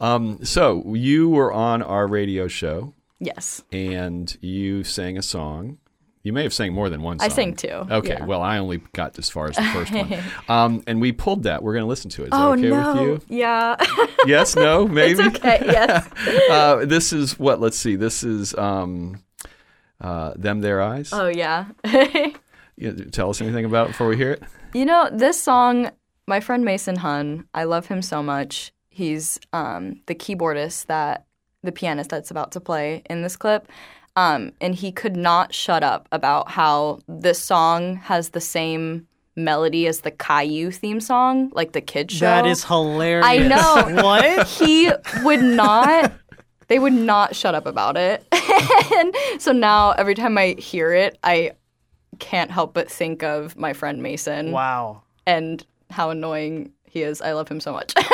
Um, 0.00 0.44
so, 0.44 0.94
you 0.94 1.28
were 1.28 1.52
on 1.52 1.82
our 1.82 2.06
radio 2.06 2.46
show 2.48 2.94
yes 3.18 3.62
and 3.72 4.36
you 4.40 4.84
sang 4.84 5.18
a 5.18 5.22
song. 5.22 5.78
You 6.22 6.34
may 6.34 6.42
have 6.42 6.52
sang 6.52 6.74
more 6.74 6.90
than 6.90 7.00
one 7.02 7.18
song. 7.18 7.24
I 7.26 7.28
sang 7.32 7.56
two 7.56 7.68
Okay, 7.68 8.10
yeah. 8.18 8.24
well, 8.26 8.42
I 8.42 8.58
only 8.58 8.78
got 8.92 9.18
as 9.18 9.30
far 9.30 9.48
as 9.48 9.56
the 9.56 9.62
first 9.72 9.92
one. 9.92 10.12
Um, 10.48 10.82
and 10.86 11.00
we 11.00 11.12
pulled 11.12 11.44
that. 11.44 11.62
We're 11.62 11.72
going 11.72 11.84
to 11.84 11.88
listen 11.88 12.10
to 12.10 12.22
it. 12.22 12.26
Is 12.26 12.30
oh 12.34 12.54
that 12.56 12.58
okay 12.58 12.68
no 12.68 13.12
with 13.12 13.30
you? 13.30 13.38
yeah 13.38 13.76
Yes, 14.26 14.54
no, 14.54 14.86
maybe? 14.86 15.22
it's 15.22 15.36
okay 15.38 15.60
yes 15.64 16.08
uh, 16.50 16.84
this 16.84 17.12
is 17.14 17.38
what? 17.38 17.60
Let's 17.60 17.78
see. 17.78 17.96
This 17.96 18.22
is 18.22 18.54
um, 18.54 19.22
uh, 20.00 20.34
Them 20.36 20.60
There 20.60 20.82
Eyes. 20.82 21.10
oh 21.12 21.28
yeah 21.28 21.66
You- 22.76 22.92
tell 23.12 23.30
us 23.30 23.40
anything 23.40 23.64
about 23.64 23.86
it 23.86 23.92
before 23.92 24.08
we 24.08 24.16
hear 24.16 24.32
it? 24.32 24.42
You 24.74 24.84
know, 24.84 25.08
this 25.12 25.40
song, 25.42 25.90
my 26.26 26.40
friend 26.40 26.64
Mason 26.64 26.96
Hun, 26.96 27.46
I 27.54 27.64
love 27.64 27.86
him 27.86 28.02
so 28.02 28.22
much. 28.22 28.72
He's 28.88 29.38
um, 29.52 30.00
the 30.06 30.14
keyboardist 30.14 30.86
that 30.86 31.26
the 31.62 31.72
pianist 31.72 32.10
that's 32.10 32.30
about 32.30 32.52
to 32.52 32.60
play 32.60 33.02
in 33.10 33.22
this 33.22 33.36
clip. 33.36 33.68
Um, 34.16 34.52
and 34.60 34.74
he 34.74 34.92
could 34.92 35.16
not 35.16 35.54
shut 35.54 35.82
up 35.82 36.08
about 36.12 36.50
how 36.50 36.98
this 37.08 37.38
song 37.38 37.96
has 37.96 38.30
the 38.30 38.40
same 38.40 39.06
melody 39.36 39.86
as 39.86 40.00
the 40.00 40.10
Caillou 40.10 40.70
theme 40.72 41.00
song, 41.00 41.50
like 41.54 41.72
the 41.72 41.80
kids 41.80 42.14
show. 42.14 42.26
That 42.26 42.44
is 42.46 42.64
hilarious. 42.64 43.24
I 43.26 43.38
know. 43.38 44.02
what? 44.02 44.46
he 44.48 44.90
would 45.22 45.42
not 45.42 46.12
they 46.68 46.78
would 46.78 46.92
not 46.92 47.34
shut 47.34 47.54
up 47.54 47.66
about 47.66 47.96
it 47.96 48.24
and 48.94 49.14
so 49.38 49.50
now 49.50 49.90
every 49.90 50.14
time 50.14 50.38
i 50.38 50.54
hear 50.56 50.92
it 50.92 51.18
i 51.24 51.50
can't 52.20 52.48
help 52.52 52.74
but 52.74 52.88
think 52.88 53.24
of 53.24 53.56
my 53.56 53.72
friend 53.72 54.00
mason 54.04 54.52
Wow. 54.52 55.02
and 55.26 55.66
how 55.90 56.10
annoying 56.10 56.70
he 56.90 57.02
is 57.02 57.22
i 57.22 57.32
love 57.32 57.48
him 57.48 57.60
so 57.60 57.72
much 57.72 57.94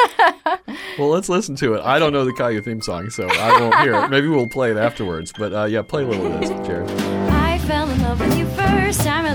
Well, 0.99 1.09
let's 1.11 1.29
listen 1.29 1.57
to 1.57 1.75
it. 1.75 1.83
I 1.83 1.99
don't 1.99 2.13
know 2.15 2.25
the 2.25 2.33
Caillou 2.33 2.63
theme 2.63 2.81
song, 2.81 3.11
so 3.11 3.29
I 3.29 3.61
won't 3.61 3.75
hear 3.81 3.95
it. 3.95 4.09
Maybe 4.09 4.29
we'll 4.29 4.49
play 4.49 4.71
it 4.71 4.79
afterwards. 4.79 5.31
But 5.37 5.53
uh, 5.53 5.65
yeah, 5.65 5.83
play 5.83 6.05
a 6.05 6.07
little 6.07 6.33
of 6.33 6.41
this, 6.41 6.49
Jared. 6.67 6.89
I 7.31 7.59
fell 7.59 7.89
in 7.91 8.01
love 8.03 8.19
with 8.19 8.37
you 8.39 8.47
first 8.47 9.03
time 9.03 9.26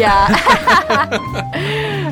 Yeah. 0.00 0.26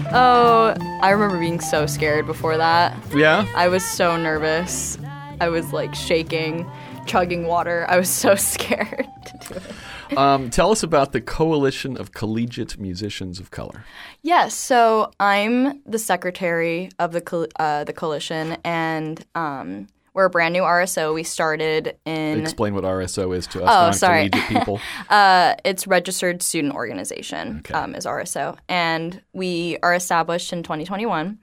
oh, 0.12 0.74
I 1.02 1.10
remember 1.10 1.38
being 1.38 1.60
so 1.60 1.86
scared 1.86 2.26
before 2.26 2.56
that. 2.56 2.96
Yeah? 3.14 3.46
I 3.54 3.68
was 3.68 3.84
so 3.84 4.16
nervous. 4.16 4.98
I 5.40 5.48
was 5.48 5.72
like 5.72 5.94
shaking, 5.94 6.70
chugging 7.06 7.46
water. 7.46 7.86
I 7.88 7.98
was 7.98 8.10
so 8.10 8.34
scared 8.52 9.06
to 9.26 9.48
do 9.48 9.54
it. 9.54 10.18
Um, 10.18 10.50
tell 10.50 10.70
us 10.70 10.82
about 10.82 11.12
the 11.12 11.20
Coalition 11.20 11.96
of 11.96 12.12
Collegiate 12.12 12.78
Musicians 12.78 13.40
of 13.40 13.50
Color. 13.50 13.84
Yes, 14.22 14.54
so 14.54 15.10
I'm 15.20 15.82
the 15.84 15.98
secretary 15.98 16.90
of 16.98 17.12
the 17.12 17.20
co- 17.20 17.46
uh, 17.58 17.84
the 17.84 17.92
coalition, 17.92 18.56
and 18.64 19.22
um, 19.34 19.86
we're 20.18 20.24
a 20.24 20.30
brand 20.30 20.52
new 20.52 20.62
RSO. 20.62 21.14
We 21.14 21.22
started 21.22 21.96
in 22.04 22.40
Explain 22.40 22.74
what 22.74 22.82
RSO 22.82 23.36
is 23.36 23.46
to 23.46 23.62
us 23.62 23.70
Oh, 23.72 23.96
sorry. 23.96 24.28
people. 24.48 24.80
Uh, 25.08 25.54
it's 25.64 25.86
Registered 25.86 26.42
Student 26.42 26.74
Organization, 26.74 27.58
Okay. 27.60 27.72
um, 27.72 27.94
is 27.94 28.04
RSO. 28.04 28.58
And 28.68 29.22
we 29.32 29.78
are 29.80 29.94
established 29.94 30.52
in 30.52 30.64
2021. 30.64 31.38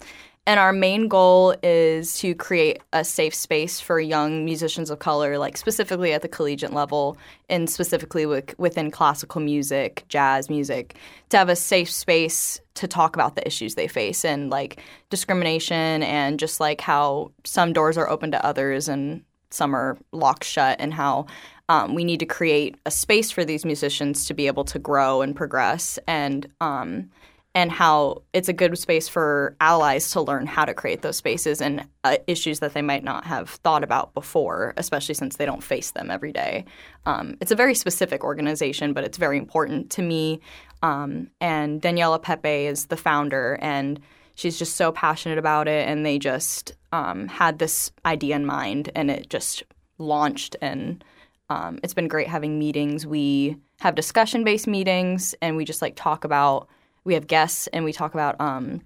And 0.47 0.59
our 0.59 0.73
main 0.73 1.07
goal 1.07 1.55
is 1.63 2.19
to 2.19 2.35
create 2.35 2.79
a 2.93 3.03
safe 3.03 3.33
space 3.33 3.79
for 3.79 3.99
young 3.99 4.45
musicians 4.45 4.91
of 4.91 4.99
color, 4.99 5.39
like 5.39 5.57
specifically 5.57 6.13
at 6.13 6.21
the 6.21 6.27
collegiate 6.27 6.71
level 6.71 7.17
and 7.49 7.67
specifically 7.67 8.27
with, 8.27 8.57
within 8.59 8.91
classical 8.91 9.41
music, 9.41 10.05
jazz 10.07 10.47
music, 10.47 10.97
to 11.29 11.37
have 11.37 11.49
a 11.49 11.55
safe 11.55 11.89
space 11.89 12.61
to 12.75 12.87
talk 12.87 13.15
about 13.15 13.35
the 13.35 13.47
issues 13.47 13.73
they 13.73 13.87
face 13.87 14.23
and 14.23 14.51
like 14.51 14.83
discrimination 15.09 16.03
and 16.03 16.39
just 16.39 16.59
like 16.59 16.79
how 16.79 17.31
some 17.43 17.73
doors 17.73 17.97
are 17.97 18.09
open 18.09 18.29
to 18.29 18.45
others 18.45 18.87
and 18.87 19.23
some 19.49 19.75
are 19.75 19.97
locked 20.11 20.43
shut 20.43 20.79
and 20.79 20.93
how 20.93 21.25
um, 21.69 21.95
we 21.95 22.03
need 22.03 22.19
to 22.19 22.25
create 22.25 22.75
a 22.85 22.91
space 22.91 23.31
for 23.31 23.43
these 23.43 23.65
musicians 23.65 24.25
to 24.25 24.35
be 24.35 24.45
able 24.45 24.65
to 24.65 24.77
grow 24.77 25.21
and 25.21 25.35
progress 25.35 25.97
and 26.07 26.47
um, 26.61 27.09
and 27.55 27.71
how 27.71 28.21
it's 28.33 28.49
a 28.49 28.53
good 28.53 28.77
space 28.77 29.07
for 29.07 29.55
allies 29.61 30.11
to 30.11 30.21
learn 30.21 30.45
how 30.45 30.65
to 30.65 30.73
create 30.73 31.01
those 31.01 31.15
spaces 31.15 31.61
and 31.61 31.87
uh, 32.03 32.17
issues 32.27 32.59
that 32.59 32.73
they 32.73 32.81
might 32.81 33.03
not 33.03 33.23
have 33.23 33.49
thought 33.49 33.81
about 33.81 34.13
before, 34.13 34.73
especially 34.75 35.15
since 35.15 35.37
they 35.37 35.45
don't 35.45 35.63
face 35.63 35.91
them 35.91 36.11
every 36.11 36.33
day. 36.33 36.65
Um, 37.05 37.37
it's 37.39 37.51
a 37.51 37.55
very 37.55 37.73
specific 37.73 38.25
organization, 38.25 38.91
but 38.91 39.05
it's 39.05 39.17
very 39.17 39.37
important 39.37 39.89
to 39.91 40.01
me. 40.01 40.41
Um, 40.83 41.29
and 41.39 41.81
Daniela 41.81 42.21
Pepe 42.21 42.65
is 42.65 42.87
the 42.87 42.97
founder, 42.97 43.57
and 43.61 44.01
she's 44.35 44.59
just 44.59 44.75
so 44.75 44.91
passionate 44.91 45.37
about 45.37 45.69
it. 45.69 45.87
And 45.87 46.05
they 46.05 46.19
just 46.19 46.73
um, 46.91 47.29
had 47.29 47.59
this 47.59 47.89
idea 48.05 48.35
in 48.35 48.45
mind, 48.45 48.91
and 48.95 49.09
it 49.09 49.29
just 49.29 49.63
launched. 49.97 50.57
And 50.61 51.01
um, 51.49 51.79
it's 51.83 51.93
been 51.93 52.09
great 52.09 52.27
having 52.27 52.59
meetings. 52.59 53.07
We 53.07 53.55
have 53.79 53.95
discussion 53.95 54.43
based 54.43 54.67
meetings, 54.67 55.33
and 55.41 55.55
we 55.55 55.63
just 55.63 55.81
like 55.81 55.95
talk 55.95 56.25
about. 56.25 56.67
We 57.05 57.13
have 57.13 57.27
guests, 57.27 57.67
and 57.67 57.85
we 57.85 57.93
talk 57.93 58.13
about 58.13 58.39
um, 58.41 58.81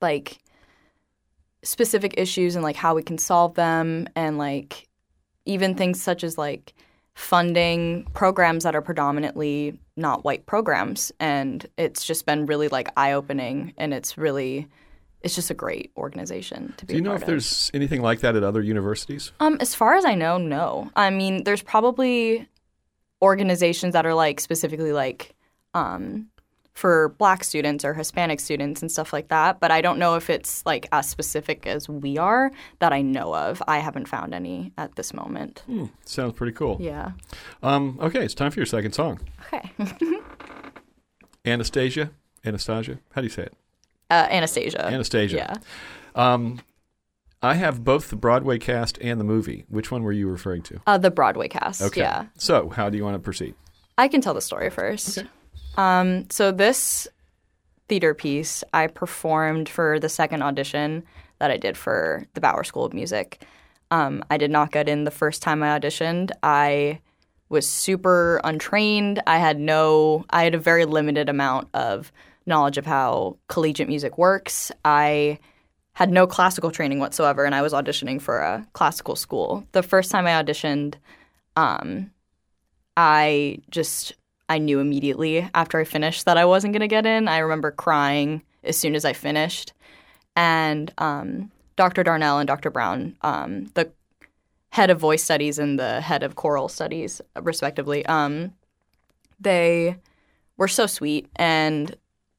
like 0.00 0.38
specific 1.64 2.14
issues 2.16 2.54
and 2.54 2.62
like 2.62 2.76
how 2.76 2.94
we 2.94 3.02
can 3.02 3.18
solve 3.18 3.54
them, 3.54 4.06
and 4.14 4.38
like 4.38 4.88
even 5.44 5.74
things 5.74 6.00
such 6.00 6.22
as 6.22 6.38
like 6.38 6.72
funding 7.14 8.04
programs 8.14 8.64
that 8.64 8.74
are 8.74 8.80
predominantly 8.82 9.78
not 9.96 10.24
white 10.24 10.46
programs 10.46 11.12
and 11.20 11.66
it's 11.76 12.04
just 12.06 12.24
been 12.24 12.46
really 12.46 12.68
like 12.68 12.88
eye 12.96 13.12
opening 13.12 13.74
and 13.76 13.92
it's 13.92 14.16
really 14.16 14.66
it's 15.20 15.34
just 15.34 15.50
a 15.50 15.54
great 15.54 15.92
organization 15.96 16.72
to 16.78 16.86
be 16.86 16.94
Do 16.94 16.98
you 16.98 17.02
know 17.02 17.12
if 17.14 17.22
of. 17.22 17.26
there's 17.26 17.70
anything 17.74 18.02
like 18.02 18.20
that 18.20 18.34
at 18.34 18.42
other 18.42 18.60
universities? 18.60 19.30
Um, 19.40 19.56
as 19.60 19.74
far 19.74 19.94
as 19.94 20.04
I 20.04 20.14
know, 20.16 20.36
no. 20.36 20.90
I 20.96 21.10
mean, 21.10 21.44
there's 21.44 21.62
probably 21.62 22.48
organizations 23.20 23.92
that 23.92 24.04
are 24.04 24.14
like 24.14 24.40
specifically 24.40 24.92
like 24.92 25.36
um, 25.74 26.28
for 26.72 27.10
Black 27.18 27.44
students 27.44 27.84
or 27.84 27.94
Hispanic 27.94 28.40
students 28.40 28.80
and 28.82 28.90
stuff 28.90 29.12
like 29.12 29.28
that. 29.28 29.60
But 29.60 29.70
I 29.70 29.80
don't 29.82 29.98
know 29.98 30.14
if 30.16 30.30
it's 30.30 30.64
like 30.64 30.88
as 30.92 31.08
specific 31.08 31.66
as 31.66 31.88
we 31.88 32.16
are 32.18 32.50
that 32.78 32.92
I 32.92 33.02
know 33.02 33.34
of. 33.34 33.62
I 33.68 33.78
haven't 33.78 34.08
found 34.08 34.34
any 34.34 34.72
at 34.78 34.96
this 34.96 35.12
moment. 35.12 35.62
Sounds 36.04 36.32
pretty 36.34 36.52
cool. 36.52 36.78
Yeah. 36.80 37.12
Um, 37.62 37.98
okay, 38.00 38.24
it's 38.24 38.34
time 38.34 38.50
for 38.50 38.58
your 38.60 38.66
second 38.66 38.92
song. 38.92 39.20
Okay. 39.46 39.70
Anastasia? 41.44 42.10
Anastasia? 42.44 42.98
How 43.14 43.20
do 43.20 43.26
you 43.26 43.30
say 43.32 43.42
it? 43.44 43.54
uh, 44.10 44.28
Anastasia. 44.30 44.86
Anastasia. 44.86 45.36
Yeah. 45.36 45.54
Um, 46.34 46.60
I 47.42 47.54
have 47.54 47.82
both 47.82 48.10
the 48.10 48.16
Broadway 48.16 48.58
cast 48.58 48.98
and 49.00 49.18
the 49.18 49.24
movie. 49.24 49.64
Which 49.68 49.90
one 49.90 50.02
were 50.04 50.12
you 50.12 50.28
referring 50.28 50.62
to? 50.64 50.80
Uh, 50.86 50.98
the 50.98 51.10
Broadway 51.10 51.48
cast. 51.48 51.82
Okay. 51.82 52.02
Yeah. 52.02 52.26
So, 52.36 52.68
how 52.68 52.88
do 52.90 52.96
you 52.96 53.04
want 53.04 53.14
to 53.14 53.18
proceed? 53.18 53.54
I 53.98 54.08
can 54.08 54.20
tell 54.20 54.34
the 54.34 54.40
story 54.40 54.70
first. 54.70 55.18
Okay. 55.18 55.28
Um, 55.76 56.30
so 56.30 56.52
this 56.52 57.08
theater 57.88 58.14
piece 58.14 58.64
I 58.72 58.86
performed 58.86 59.68
for 59.68 59.98
the 59.98 60.08
second 60.08 60.42
audition 60.42 61.04
that 61.38 61.50
I 61.50 61.56
did 61.56 61.76
for 61.76 62.26
the 62.34 62.40
Bower 62.40 62.64
School 62.64 62.84
of 62.84 62.94
Music. 62.94 63.44
Um, 63.90 64.24
I 64.30 64.38
did 64.38 64.50
not 64.50 64.72
get 64.72 64.88
in 64.88 65.04
the 65.04 65.10
first 65.10 65.42
time 65.42 65.62
I 65.62 65.78
auditioned. 65.78 66.30
I 66.42 67.00
was 67.48 67.68
super 67.68 68.40
untrained. 68.44 69.22
I 69.26 69.38
had 69.38 69.60
no, 69.60 70.24
I 70.30 70.44
had 70.44 70.54
a 70.54 70.58
very 70.58 70.86
limited 70.86 71.28
amount 71.28 71.68
of 71.74 72.10
knowledge 72.46 72.78
of 72.78 72.86
how 72.86 73.36
collegiate 73.48 73.88
music 73.88 74.16
works. 74.16 74.72
I 74.84 75.38
had 75.92 76.10
no 76.10 76.26
classical 76.26 76.70
training 76.70 76.98
whatsoever, 76.98 77.44
and 77.44 77.54
I 77.54 77.60
was 77.60 77.74
auditioning 77.74 78.20
for 78.20 78.38
a 78.38 78.66
classical 78.72 79.14
school. 79.14 79.66
The 79.72 79.82
first 79.82 80.10
time 80.10 80.26
I 80.26 80.42
auditioned, 80.42 80.94
um, 81.56 82.10
I 82.96 83.58
just 83.68 84.14
I 84.52 84.58
knew 84.58 84.80
immediately 84.80 85.48
after 85.54 85.78
I 85.78 85.84
finished 85.84 86.26
that 86.26 86.36
I 86.36 86.44
wasn't 86.44 86.74
going 86.74 86.82
to 86.82 86.86
get 86.86 87.06
in. 87.06 87.26
I 87.26 87.38
remember 87.38 87.70
crying 87.70 88.42
as 88.62 88.76
soon 88.76 88.94
as 88.94 89.02
I 89.02 89.14
finished, 89.14 89.72
and 90.36 90.92
um, 90.98 91.50
Dr. 91.76 92.02
Darnell 92.02 92.38
and 92.38 92.46
Dr. 92.46 92.70
Brown, 92.70 93.16
um, 93.22 93.64
the 93.72 93.90
head 94.68 94.90
of 94.90 95.00
voice 95.00 95.24
studies 95.24 95.58
and 95.58 95.78
the 95.78 96.02
head 96.02 96.22
of 96.22 96.34
choral 96.34 96.68
studies, 96.68 97.22
respectively, 97.40 98.04
um, 98.04 98.52
they 99.40 99.96
were 100.58 100.68
so 100.68 100.86
sweet 100.86 101.30
and 101.36 101.96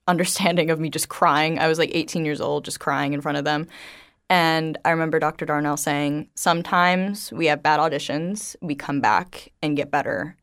understanding 0.08 0.70
of 0.70 0.80
me 0.80 0.92
just 0.92 1.10
crying. 1.10 1.58
I 1.58 1.68
was 1.68 1.80
like 1.80 1.90
18 1.94 2.26
years 2.26 2.42
old, 2.42 2.64
just 2.64 2.80
crying 2.80 3.14
in 3.14 3.22
front 3.22 3.40
of 3.40 3.44
them. 3.44 3.68
And 4.30 4.78
I 4.86 4.92
remember 4.92 5.18
Dr. 5.18 5.46
Darnell 5.46 5.78
saying, 5.78 6.30
sometimes 6.36 7.32
we 7.34 7.48
have 7.48 7.64
bad 7.64 7.80
auditions, 7.80 8.56
we 8.62 8.76
come 8.76 9.02
back 9.02 9.52
and 9.64 9.76
get 9.76 9.90
better. 9.90 10.38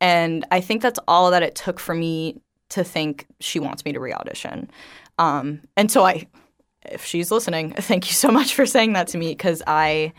And 0.00 0.44
I 0.50 0.60
think 0.60 0.82
that's 0.82 1.00
all 1.08 1.30
that 1.30 1.42
it 1.42 1.54
took 1.54 1.80
for 1.80 1.94
me 1.94 2.40
to 2.70 2.84
think 2.84 3.26
she 3.40 3.58
wants 3.58 3.84
me 3.84 3.92
to 3.92 4.00
re 4.00 4.12
audition. 4.12 4.70
Um, 5.18 5.62
and 5.76 5.90
so 5.90 6.04
I, 6.04 6.26
if 6.84 7.04
she's 7.04 7.30
listening, 7.30 7.72
thank 7.78 8.08
you 8.08 8.14
so 8.14 8.28
much 8.28 8.54
for 8.54 8.66
saying 8.66 8.92
that 8.94 9.08
to 9.08 9.18
me 9.18 9.30
because 9.30 9.62
I 9.66 10.12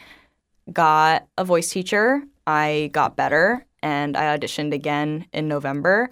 got 0.72 1.28
a 1.38 1.46
voice 1.46 1.70
teacher, 1.70 2.24
I 2.46 2.90
got 2.94 3.16
better, 3.16 3.66
and 3.84 4.18
I 4.18 4.38
auditioned 4.38 4.74
again 4.74 5.26
in 5.34 5.48
November 5.48 6.10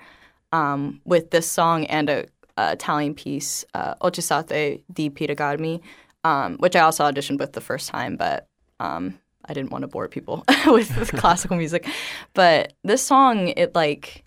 um, 0.52 1.02
with 1.06 1.32
this 1.32 1.50
song 1.50 1.86
and 1.86 2.10
a, 2.10 2.26
a 2.58 2.74
Italian 2.74 3.16
piece, 3.16 3.66
uh, 3.74 3.96
Ocesate 4.02 4.84
di 4.94 5.10
Pitagarmi, 5.10 5.82
um, 6.24 6.58
which 6.58 6.76
I 6.76 6.82
also 6.82 7.04
auditioned 7.04 7.40
with 7.40 7.54
the 7.54 7.62
first 7.62 7.90
time, 7.90 8.16
but 8.16 8.48
um, 8.80 9.20
I 9.48 9.54
didn't 9.54 9.72
want 9.72 9.84
to 9.84 9.88
bore 9.88 10.08
people 10.08 10.44
with, 10.66 10.96
with 10.98 11.12
classical 11.16 11.58
music. 11.58 11.88
But 12.34 12.74
this 12.84 13.02
song, 13.02 13.50
it 13.50 13.76
like, 13.76 14.24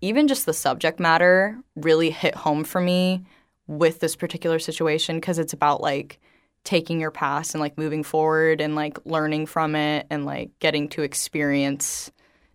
even 0.00 0.28
just 0.28 0.46
the 0.46 0.52
subject 0.52 0.98
matter 0.98 1.58
really 1.76 2.10
hit 2.10 2.34
home 2.34 2.64
for 2.64 2.80
me 2.80 3.24
with 3.66 4.00
this 4.00 4.16
particular 4.16 4.58
situation 4.58 5.16
because 5.16 5.38
it's 5.38 5.52
about 5.52 5.80
like 5.80 6.20
taking 6.64 7.00
your 7.00 7.10
past 7.10 7.54
and 7.54 7.60
like 7.60 7.78
moving 7.78 8.02
forward 8.02 8.60
and 8.60 8.74
like 8.74 8.98
learning 9.06 9.46
from 9.46 9.74
it 9.74 10.06
and 10.10 10.26
like 10.26 10.50
getting 10.58 10.88
to 10.88 11.02
experience 11.02 12.10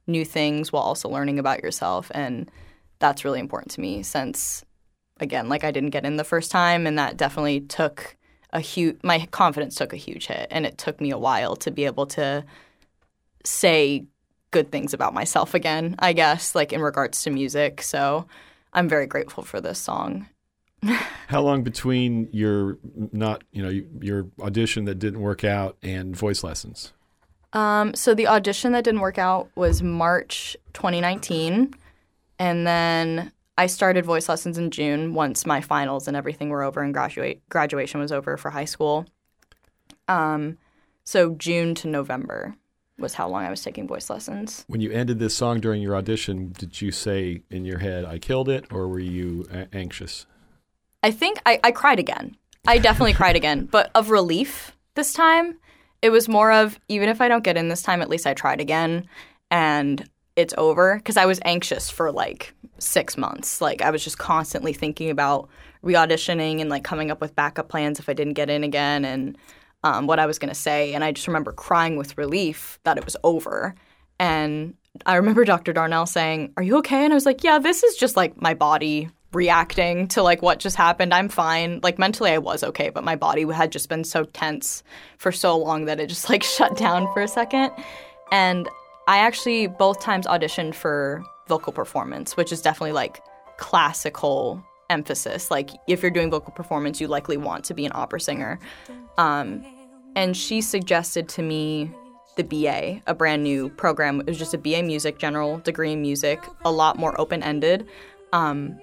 new 0.07 0.25
things 0.25 0.71
while 0.71 0.83
also 0.83 1.09
learning 1.09 1.39
about 1.39 1.63
yourself 1.63 2.11
and 2.13 2.51
that's 2.99 3.25
really 3.25 3.39
important 3.39 3.71
to 3.71 3.81
me 3.81 4.03
since 4.03 4.63
again 5.19 5.49
like 5.49 5.63
I 5.63 5.71
didn't 5.71 5.89
get 5.89 6.05
in 6.05 6.17
the 6.17 6.23
first 6.23 6.51
time 6.51 6.85
and 6.85 6.99
that 6.99 7.17
definitely 7.17 7.61
took 7.61 8.15
a 8.55 8.59
huge 8.59 8.97
my 9.03 9.27
confidence 9.31 9.75
took 9.75 9.93
a 9.93 9.97
huge 9.97 10.27
hit 10.27 10.47
and 10.49 10.65
it 10.65 10.77
took 10.77 10.99
me 10.99 11.11
a 11.11 11.17
while 11.17 11.55
to 11.55 11.69
be 11.69 11.85
able 11.85 12.07
to 12.07 12.43
say 13.43 14.05
good 14.51 14.71
things 14.71 14.93
about 14.93 15.13
myself 15.13 15.53
again 15.53 15.95
I 15.99 16.13
guess 16.13 16.55
like 16.55 16.73
in 16.73 16.81
regards 16.81 17.21
to 17.23 17.29
music 17.29 17.81
so 17.81 18.25
I'm 18.73 18.89
very 18.89 19.07
grateful 19.07 19.43
for 19.43 19.61
this 19.61 19.77
song 19.77 20.27
How 21.27 21.41
long 21.41 21.63
between 21.63 22.29
your 22.31 22.77
not, 23.11 23.43
you 23.51 23.63
know, 23.63 23.81
your 24.01 24.27
audition 24.39 24.85
that 24.85 24.95
didn't 24.95 25.21
work 25.21 25.43
out 25.43 25.77
and 25.81 26.15
voice 26.15 26.43
lessons? 26.43 26.93
Um, 27.53 27.93
so 27.93 28.13
the 28.13 28.27
audition 28.27 28.73
that 28.73 28.83
didn't 28.83 28.99
work 28.99 29.17
out 29.17 29.49
was 29.55 29.81
March 29.81 30.57
2019, 30.73 31.73
and 32.37 32.67
then 32.67 33.31
I 33.57 33.67
started 33.67 34.05
voice 34.05 34.27
lessons 34.27 34.57
in 34.57 34.71
June 34.71 35.13
once 35.13 35.45
my 35.45 35.61
finals 35.61 36.07
and 36.07 36.17
everything 36.17 36.49
were 36.49 36.63
over 36.63 36.81
and 36.81 36.93
graduate 36.93 37.47
graduation 37.49 37.99
was 37.99 38.11
over 38.11 38.37
for 38.37 38.51
high 38.51 38.65
school. 38.65 39.05
Um, 40.07 40.57
so 41.03 41.35
June 41.35 41.75
to 41.75 41.87
November 41.87 42.55
was 42.97 43.13
how 43.13 43.27
long 43.27 43.43
I 43.43 43.49
was 43.49 43.61
taking 43.61 43.87
voice 43.87 44.09
lessons. 44.09 44.65
When 44.67 44.81
you 44.81 44.91
ended 44.91 45.19
this 45.19 45.35
song 45.35 45.59
during 45.59 45.81
your 45.81 45.95
audition, 45.95 46.53
did 46.57 46.81
you 46.81 46.91
say 46.91 47.43
in 47.49 47.65
your 47.65 47.79
head, 47.79 48.05
I 48.05 48.19
killed 48.19 48.49
it, 48.49 48.71
or 48.71 48.87
were 48.87 48.99
you 48.99 49.47
a- 49.51 49.67
anxious? 49.75 50.25
I 51.03 51.11
think 51.11 51.41
I, 51.45 51.59
I 51.63 51.71
cried 51.71 51.99
again. 51.99 52.37
I 52.67 52.77
definitely 52.77 53.13
cried 53.21 53.35
again, 53.35 53.65
but 53.65 53.91
of 53.95 54.09
relief 54.09 54.75
this 54.95 55.13
time. 55.13 55.57
It 56.01 56.09
was 56.09 56.29
more 56.29 56.51
of 56.51 56.79
even 56.87 57.09
if 57.09 57.19
I 57.19 57.27
don't 57.27 57.43
get 57.43 57.57
in 57.57 57.67
this 57.67 57.81
time, 57.81 58.01
at 58.01 58.09
least 58.09 58.27
I 58.27 58.33
tried 58.33 58.61
again 58.61 59.07
and 59.51 60.07
it's 60.35 60.53
over 60.57 60.97
because 60.97 61.17
I 61.17 61.25
was 61.25 61.39
anxious 61.45 61.89
for 61.89 62.11
like 62.11 62.53
six 62.79 63.17
months. 63.17 63.61
Like 63.61 63.81
I 63.81 63.91
was 63.91 64.03
just 64.03 64.17
constantly 64.17 64.73
thinking 64.73 65.09
about 65.09 65.49
re 65.81 65.93
auditioning 65.93 66.61
and 66.61 66.69
like 66.69 66.83
coming 66.83 67.11
up 67.11 67.21
with 67.21 67.35
backup 67.35 67.69
plans 67.69 67.99
if 67.99 68.09
I 68.09 68.13
didn't 68.13 68.33
get 68.33 68.49
in 68.49 68.63
again 68.63 69.05
and 69.05 69.37
um, 69.83 70.07
what 70.07 70.19
I 70.19 70.25
was 70.25 70.39
going 70.39 70.49
to 70.49 70.59
say. 70.59 70.93
And 70.93 71.03
I 71.03 71.11
just 71.11 71.27
remember 71.27 71.51
crying 71.51 71.95
with 71.95 72.17
relief 72.17 72.79
that 72.83 72.97
it 72.97 73.05
was 73.05 73.15
over. 73.23 73.75
And 74.19 74.73
I 75.05 75.15
remember 75.15 75.45
Dr. 75.45 75.73
Darnell 75.73 76.05
saying, 76.05 76.53
Are 76.57 76.63
you 76.63 76.77
okay? 76.77 77.03
And 77.03 77.13
I 77.13 77.15
was 77.15 77.25
like, 77.25 77.43
Yeah, 77.43 77.59
this 77.59 77.83
is 77.83 77.95
just 77.95 78.17
like 78.17 78.41
my 78.41 78.53
body 78.53 79.09
reacting 79.31 80.07
to 80.07 80.23
like 80.23 80.41
what 80.41 80.59
just 80.59 80.75
happened. 80.75 81.13
I'm 81.13 81.29
fine. 81.29 81.81
Like 81.83 81.99
mentally 81.99 82.31
I 82.31 82.37
was 82.37 82.63
okay, 82.63 82.89
but 82.89 83.03
my 83.03 83.15
body 83.15 83.45
had 83.51 83.71
just 83.71 83.89
been 83.89 84.03
so 84.03 84.23
tense 84.23 84.81
for 85.17 85.31
so 85.31 85.57
long 85.57 85.85
that 85.85 85.99
it 85.99 86.07
just 86.07 86.29
like 86.29 86.43
shut 86.57 86.75
down 86.77 87.11
for 87.13 87.21
a 87.21 87.27
second. 87.27 87.71
And 88.31 88.67
I 89.07 89.19
actually 89.19 89.67
both 89.67 89.99
times 89.99 90.25
auditioned 90.25 90.75
for 90.75 91.23
vocal 91.47 91.71
performance, 91.71 92.35
which 92.35 92.51
is 92.51 92.61
definitely 92.61 92.93
like 92.93 93.21
classical 93.57 94.63
emphasis. 94.89 95.51
Like 95.51 95.71
if 95.87 96.01
you're 96.01 96.11
doing 96.11 96.31
vocal 96.31 96.53
performance, 96.53 96.99
you 96.99 97.07
likely 97.07 97.37
want 97.37 97.65
to 97.65 97.73
be 97.73 97.85
an 97.85 97.91
opera 97.93 98.19
singer. 98.19 98.59
Um, 99.17 99.63
and 100.15 100.35
she 100.35 100.61
suggested 100.61 101.29
to 101.29 101.41
me 101.41 101.91
the 102.35 102.43
BA, 102.43 103.01
a 103.07 103.13
brand 103.13 103.43
new 103.43 103.69
program. 103.69 104.21
It 104.21 104.27
was 104.27 104.37
just 104.37 104.53
a 104.53 104.57
BA 104.57 104.83
music, 104.83 105.19
general 105.19 105.59
degree 105.59 105.93
in 105.93 106.01
music, 106.01 106.43
a 106.63 106.71
lot 106.71 106.97
more 106.97 107.19
open 107.19 107.43
ended. 107.43 107.87
Um, 108.33 108.79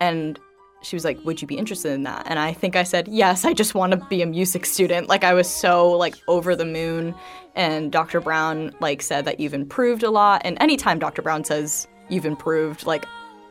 and 0.00 0.38
she 0.82 0.96
was 0.96 1.04
like, 1.04 1.18
"Would 1.24 1.40
you 1.40 1.48
be 1.48 1.56
interested 1.56 1.92
in 1.92 2.02
that?" 2.04 2.26
And 2.26 2.38
I 2.38 2.52
think 2.52 2.76
I 2.76 2.82
said, 2.82 3.08
"Yes, 3.08 3.44
I 3.44 3.52
just 3.52 3.74
want 3.74 3.92
to 3.92 3.96
be 4.08 4.22
a 4.22 4.26
music 4.26 4.66
student." 4.66 5.08
Like 5.08 5.24
I 5.24 5.34
was 5.34 5.48
so 5.48 5.90
like 5.90 6.16
over 6.28 6.54
the 6.56 6.64
moon. 6.64 7.14
And 7.54 7.92
Dr. 7.92 8.20
Brown 8.20 8.74
like 8.80 9.02
said 9.02 9.26
that 9.26 9.38
you've 9.38 9.54
improved 9.54 10.02
a 10.02 10.10
lot. 10.10 10.42
And 10.44 10.56
anytime 10.60 10.98
Dr. 10.98 11.20
Brown 11.20 11.44
says 11.44 11.86
you've 12.08 12.24
improved, 12.24 12.86
like 12.86 13.04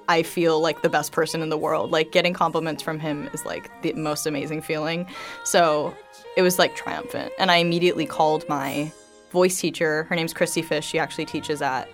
I 0.07 0.23
feel 0.23 0.59
like 0.59 0.81
the 0.81 0.89
best 0.89 1.11
person 1.11 1.41
in 1.41 1.49
the 1.49 1.57
world. 1.57 1.91
Like 1.91 2.11
getting 2.11 2.33
compliments 2.33 2.83
from 2.83 2.99
him 2.99 3.29
is 3.33 3.45
like 3.45 3.69
the 3.81 3.93
most 3.93 4.25
amazing 4.25 4.61
feeling. 4.61 5.07
So 5.43 5.95
it 6.35 6.41
was 6.41 6.59
like 6.59 6.75
triumphant. 6.75 7.31
And 7.39 7.51
I 7.51 7.57
immediately 7.57 8.05
called 8.05 8.47
my 8.49 8.91
voice 9.31 9.59
teacher. 9.59 10.03
Her 10.09 10.15
name's 10.15 10.33
Christy 10.33 10.61
Fish. 10.61 10.85
She 10.85 10.99
actually 10.99 11.25
teaches 11.25 11.61
at 11.61 11.87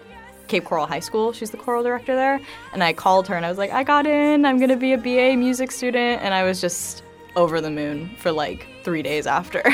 Cape 0.48 0.66
Coral 0.66 0.86
High 0.86 1.00
School. 1.00 1.34
She's 1.34 1.52
the 1.52 1.58
choral 1.58 1.84
director 1.84 2.16
there. 2.16 2.40
And 2.74 2.84
I 2.84 2.94
called 2.94 3.28
her 3.28 3.36
and 3.36 3.46
I 3.46 3.50
was 3.50 3.58
like, 3.58 3.72
I 3.72 3.84
got 3.84 4.06
in. 4.08 4.46
I'm 4.46 4.58
going 4.58 4.70
to 4.70 4.76
be 4.78 4.94
a 4.94 4.98
BA 4.98 5.38
music 5.38 5.72
student. 5.72 6.22
And 6.22 6.34
I 6.34 6.44
was 6.44 6.62
just 6.62 7.04
over 7.36 7.62
the 7.62 7.70
moon 7.70 8.10
for 8.18 8.32
like 8.32 8.68
three 8.84 9.02
days 9.02 9.28
after. 9.28 9.64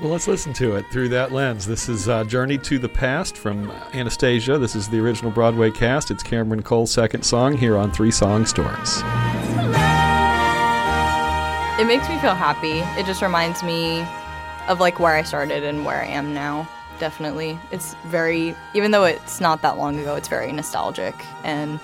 Well, 0.00 0.10
let's 0.10 0.26
listen 0.26 0.52
to 0.54 0.74
it 0.74 0.84
through 0.90 1.10
that 1.10 1.30
lens. 1.30 1.64
This 1.64 1.88
is 1.88 2.08
uh, 2.08 2.24
Journey 2.24 2.58
to 2.58 2.78
the 2.78 2.88
Past 2.88 3.36
from 3.36 3.70
Anastasia. 3.92 4.58
This 4.58 4.74
is 4.74 4.88
the 4.88 4.98
original 4.98 5.30
Broadway 5.30 5.70
cast. 5.70 6.10
It's 6.10 6.24
Cameron 6.24 6.62
Cole's 6.62 6.90
second 6.90 7.22
song 7.22 7.56
here 7.56 7.76
on 7.76 7.92
Three 7.92 8.10
Song 8.10 8.44
Stories. 8.44 8.98
it 11.78 11.86
makes 11.86 12.08
me 12.08 12.18
feel 12.18 12.34
happy. 12.34 12.80
It 13.00 13.06
just 13.06 13.22
reminds 13.22 13.62
me 13.62 14.04
of 14.66 14.80
like 14.80 14.98
where 14.98 15.14
I 15.14 15.22
started 15.22 15.62
and 15.62 15.84
where 15.84 16.00
I 16.02 16.06
am 16.06 16.34
now. 16.34 16.68
Definitely. 17.02 17.58
It's 17.72 17.94
very, 18.06 18.54
even 18.74 18.92
though 18.92 19.02
it's 19.02 19.40
not 19.40 19.60
that 19.62 19.76
long 19.76 19.98
ago, 19.98 20.14
it's 20.14 20.28
very 20.28 20.52
nostalgic. 20.52 21.16
And 21.42 21.80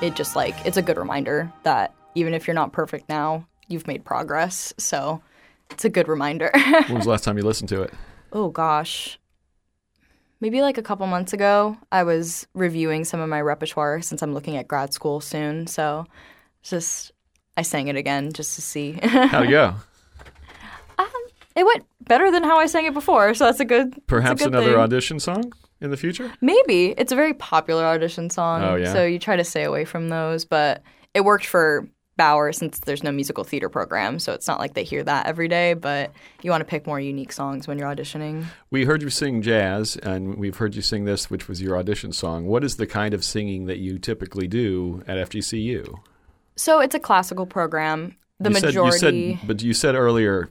it 0.00 0.14
just 0.14 0.36
like, 0.36 0.54
it's 0.64 0.76
a 0.76 0.82
good 0.82 0.96
reminder 0.96 1.52
that 1.64 1.92
even 2.14 2.32
if 2.32 2.46
you're 2.46 2.54
not 2.54 2.72
perfect 2.72 3.08
now, 3.08 3.44
you've 3.66 3.88
made 3.88 4.04
progress. 4.04 4.72
So 4.78 5.20
it's 5.72 5.84
a 5.84 5.88
good 5.88 6.06
reminder. 6.06 6.52
When 6.54 6.94
was 6.94 7.06
the 7.06 7.10
last 7.10 7.24
time 7.24 7.38
you 7.38 7.42
listened 7.42 7.70
to 7.70 7.82
it? 7.82 7.92
oh 8.32 8.50
gosh. 8.50 9.18
Maybe 10.40 10.62
like 10.62 10.78
a 10.78 10.82
couple 10.82 11.08
months 11.08 11.32
ago, 11.32 11.76
I 11.90 12.04
was 12.04 12.46
reviewing 12.54 13.04
some 13.04 13.18
of 13.18 13.28
my 13.28 13.40
repertoire 13.40 14.00
since 14.00 14.22
I'm 14.22 14.32
looking 14.32 14.56
at 14.56 14.68
grad 14.68 14.94
school 14.94 15.20
soon. 15.20 15.66
So 15.66 16.06
just, 16.62 17.10
I 17.56 17.62
sang 17.62 17.88
it 17.88 17.96
again 17.96 18.32
just 18.32 18.54
to 18.54 18.62
see. 18.62 18.92
How'd 19.02 19.46
it 19.46 19.50
go? 19.50 19.74
Um, 20.98 21.10
it 21.56 21.66
went 21.66 21.84
better 22.10 22.30
than 22.32 22.42
how 22.42 22.58
I 22.58 22.66
sang 22.66 22.86
it 22.86 22.92
before. 22.92 23.32
So 23.34 23.44
that's 23.44 23.60
a 23.60 23.64
good, 23.64 23.92
that's 23.92 23.98
a 23.98 24.06
Perhaps 24.06 24.42
good 24.42 24.48
another 24.48 24.72
thing. 24.72 24.80
audition 24.80 25.20
song 25.20 25.52
in 25.80 25.90
the 25.90 25.96
future? 25.96 26.30
Maybe. 26.40 26.88
It's 26.98 27.12
a 27.12 27.14
very 27.14 27.34
popular 27.34 27.84
audition 27.84 28.28
song. 28.30 28.64
Oh, 28.64 28.74
yeah? 28.74 28.92
So 28.92 29.04
you 29.04 29.20
try 29.20 29.36
to 29.36 29.44
stay 29.44 29.62
away 29.62 29.84
from 29.84 30.08
those. 30.08 30.44
But 30.44 30.82
it 31.14 31.22
worked 31.24 31.46
for 31.46 31.88
Bower 32.16 32.52
since 32.52 32.80
there's 32.80 33.04
no 33.04 33.12
musical 33.12 33.44
theater 33.44 33.68
program. 33.68 34.18
So 34.18 34.32
it's 34.32 34.48
not 34.48 34.58
like 34.58 34.74
they 34.74 34.82
hear 34.82 35.04
that 35.04 35.26
every 35.26 35.46
day. 35.46 35.74
But 35.74 36.12
you 36.42 36.50
want 36.50 36.62
to 36.62 36.64
pick 36.66 36.84
more 36.84 36.98
unique 36.98 37.32
songs 37.32 37.68
when 37.68 37.78
you're 37.78 37.88
auditioning. 37.88 38.44
We 38.72 38.84
heard 38.84 39.02
you 39.02 39.08
sing 39.08 39.40
jazz, 39.40 39.96
and 39.96 40.34
we've 40.36 40.56
heard 40.56 40.74
you 40.74 40.82
sing 40.82 41.04
this, 41.04 41.30
which 41.30 41.48
was 41.48 41.62
your 41.62 41.78
audition 41.78 42.12
song. 42.12 42.46
What 42.46 42.64
is 42.64 42.76
the 42.76 42.88
kind 42.88 43.14
of 43.14 43.24
singing 43.24 43.66
that 43.66 43.78
you 43.78 43.98
typically 43.98 44.48
do 44.48 45.04
at 45.06 45.16
FGCU? 45.30 45.96
So 46.56 46.80
it's 46.80 46.94
a 46.96 47.00
classical 47.00 47.46
program. 47.46 48.16
The 48.42 48.48
you 48.50 48.54
majority. 48.54 48.98
Said, 48.98 49.14
you 49.14 49.36
said, 49.36 49.46
but 49.46 49.62
you 49.62 49.74
said 49.74 49.94
earlier, 49.94 50.50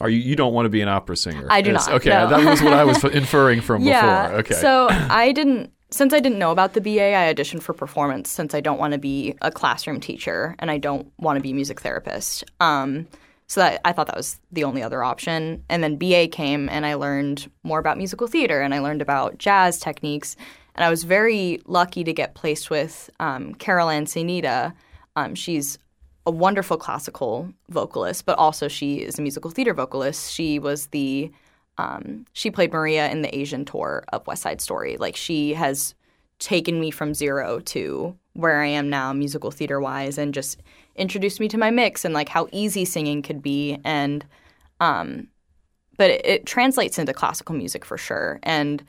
are 0.00 0.08
you? 0.08 0.18
You 0.18 0.36
don't 0.36 0.52
want 0.52 0.66
to 0.66 0.70
be 0.70 0.80
an 0.80 0.88
opera 0.88 1.16
singer? 1.16 1.46
I 1.50 1.60
do 1.62 1.72
Yes, 1.72 1.86
not, 1.86 1.96
Okay, 1.96 2.10
no. 2.10 2.28
that 2.28 2.44
was 2.44 2.62
what 2.62 2.72
I 2.72 2.84
was 2.84 3.02
inferring 3.12 3.60
from 3.60 3.82
yeah. 3.82 4.22
before. 4.28 4.38
Okay. 4.40 4.54
So 4.54 4.88
I 4.90 5.32
didn't. 5.32 5.70
Since 5.90 6.12
I 6.12 6.18
didn't 6.18 6.38
know 6.40 6.50
about 6.50 6.72
the 6.72 6.80
BA, 6.80 7.14
I 7.14 7.32
auditioned 7.32 7.62
for 7.62 7.72
performance 7.72 8.28
since 8.28 8.52
I 8.52 8.60
don't 8.60 8.78
want 8.80 8.94
to 8.94 8.98
be 8.98 9.34
a 9.42 9.52
classroom 9.52 10.00
teacher 10.00 10.56
and 10.58 10.68
I 10.68 10.76
don't 10.78 11.12
want 11.18 11.36
to 11.36 11.40
be 11.40 11.52
a 11.52 11.54
music 11.54 11.80
therapist. 11.82 12.42
Um, 12.58 13.06
so 13.46 13.60
that, 13.60 13.80
I 13.84 13.92
thought 13.92 14.06
that 14.08 14.16
was 14.16 14.40
the 14.50 14.64
only 14.64 14.82
other 14.82 15.04
option. 15.04 15.62
And 15.68 15.84
then 15.84 15.94
BA 15.96 16.26
came 16.28 16.68
and 16.68 16.84
I 16.84 16.94
learned 16.94 17.48
more 17.62 17.78
about 17.78 17.96
musical 17.96 18.26
theater 18.26 18.60
and 18.60 18.74
I 18.74 18.80
learned 18.80 19.02
about 19.02 19.38
jazz 19.38 19.78
techniques. 19.78 20.34
And 20.74 20.84
I 20.84 20.90
was 20.90 21.04
very 21.04 21.60
lucky 21.66 22.02
to 22.02 22.12
get 22.12 22.34
placed 22.34 22.70
with 22.70 23.08
um, 23.20 23.54
Carol 23.54 23.88
Ann 23.88 24.06
Sinita. 24.06 24.72
Um, 25.14 25.36
she's 25.36 25.78
a 26.26 26.30
wonderful 26.30 26.76
classical 26.76 27.52
vocalist, 27.68 28.24
but 28.24 28.38
also 28.38 28.68
she 28.68 28.96
is 28.96 29.18
a 29.18 29.22
musical 29.22 29.50
theater 29.50 29.74
vocalist. 29.74 30.32
She 30.32 30.58
was 30.58 30.86
the 30.88 31.30
um, 31.76 32.24
she 32.32 32.50
played 32.50 32.72
Maria 32.72 33.10
in 33.10 33.22
the 33.22 33.36
Asian 33.36 33.64
tour 33.64 34.04
of 34.12 34.26
West 34.26 34.42
Side 34.42 34.60
Story. 34.60 34.96
Like 34.96 35.16
she 35.16 35.54
has 35.54 35.94
taken 36.38 36.80
me 36.80 36.90
from 36.90 37.14
zero 37.14 37.60
to 37.60 38.16
where 38.34 38.60
I 38.60 38.66
am 38.66 38.88
now, 38.88 39.12
musical 39.12 39.50
theater 39.50 39.80
wise, 39.80 40.18
and 40.18 40.34
just 40.34 40.60
introduced 40.96 41.40
me 41.40 41.48
to 41.48 41.58
my 41.58 41.70
mix 41.70 42.04
and 42.04 42.14
like 42.14 42.28
how 42.28 42.48
easy 42.52 42.84
singing 42.84 43.22
could 43.22 43.42
be. 43.42 43.78
And 43.84 44.24
um, 44.80 45.28
but 45.96 46.10
it, 46.10 46.26
it 46.26 46.46
translates 46.46 46.98
into 46.98 47.12
classical 47.12 47.54
music 47.54 47.84
for 47.84 47.98
sure. 47.98 48.40
And 48.42 48.84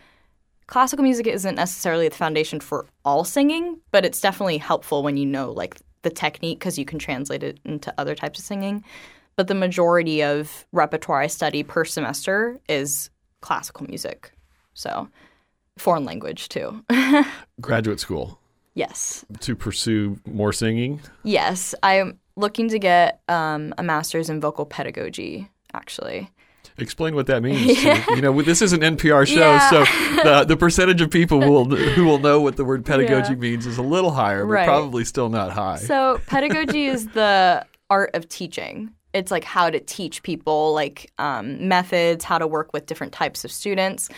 classical 0.68 1.04
music 1.04 1.28
isn't 1.28 1.56
necessarily 1.56 2.08
the 2.10 2.16
foundation 2.16 2.60
for 2.60 2.88
all 3.04 3.24
singing, 3.24 3.80
but 3.92 4.06
it's 4.06 4.22
definitely 4.22 4.58
helpful 4.58 5.04
when 5.04 5.18
you 5.18 5.26
know 5.26 5.52
like 5.52 5.78
the 6.06 6.10
technique 6.12 6.60
because 6.60 6.78
you 6.78 6.86
can 6.86 7.00
translate 7.00 7.44
it 7.44 7.60
into 7.66 7.94
other 7.98 8.14
types 8.14 8.40
of 8.40 8.46
singing. 8.46 8.84
But 9.36 9.48
the 9.48 9.56
majority 9.56 10.24
of 10.24 10.66
repertoire 10.72 11.20
I 11.20 11.28
study 11.28 11.64
per 11.64 11.84
semester 11.84 12.62
is 12.70 13.10
classical 13.42 13.88
music. 13.88 14.32
So 14.76 15.10
foreign 15.78 16.06
language 16.06 16.48
too. 16.48 16.86
Graduate 17.60 18.00
school 18.00 18.40
yes. 18.76 19.26
to 19.42 19.56
pursue 19.56 20.20
more 20.26 20.54
singing. 20.54 21.02
Yes. 21.24 21.74
I'm 21.82 22.20
looking 22.36 22.70
to 22.70 22.78
get 22.78 23.22
um, 23.28 23.74
a 23.80 23.84
master's 23.84 24.30
in 24.30 24.40
vocal 24.40 24.66
pedagogy, 24.66 25.50
actually. 25.74 26.30
Explain 26.78 27.16
what 27.16 27.28
that 27.28 27.42
means. 27.42 27.84
You 28.16 28.22
know, 28.22 28.42
this 28.42 28.62
is 28.62 28.74
an 28.74 28.82
NPR 28.82 29.26
show, 29.28 29.40
Yeah. 29.40 29.70
so 29.70 29.86
the 30.24 30.46
the 30.46 30.58
percentage 30.58 31.02
of 31.02 31.10
people 31.10 31.40
will 31.40 31.66
who 31.66 32.06
will 32.06 32.20
know 32.20 32.42
what 32.42 32.56
the 32.58 32.66
word 32.66 32.86
pedagogy 32.86 33.30
Yeah. 33.34 33.40
means 33.40 33.66
is 33.66 33.78
a 33.78 33.82
little 33.82 34.12
higher, 34.12 34.46
but 34.46 34.52
Right. 34.52 34.68
probably 34.68 35.06
still 35.06 35.30
not 35.30 35.52
high. 35.52 35.78
So, 35.78 36.20
pedagogy 36.28 36.88
is 36.88 37.08
the 37.14 37.66
art 37.90 38.12
of 38.14 38.28
teaching. 38.28 38.92
It's 39.14 39.32
like 39.32 39.46
how 39.46 39.70
to 39.70 39.80
teach 39.80 40.24
people, 40.24 40.74
like 40.74 41.12
um, 41.18 41.68
methods, 41.70 42.26
how 42.26 42.38
to 42.38 42.48
work 42.48 42.74
with 42.74 42.86
different 42.86 43.14
types 43.14 43.46
of 43.46 43.52
students. 43.52 44.10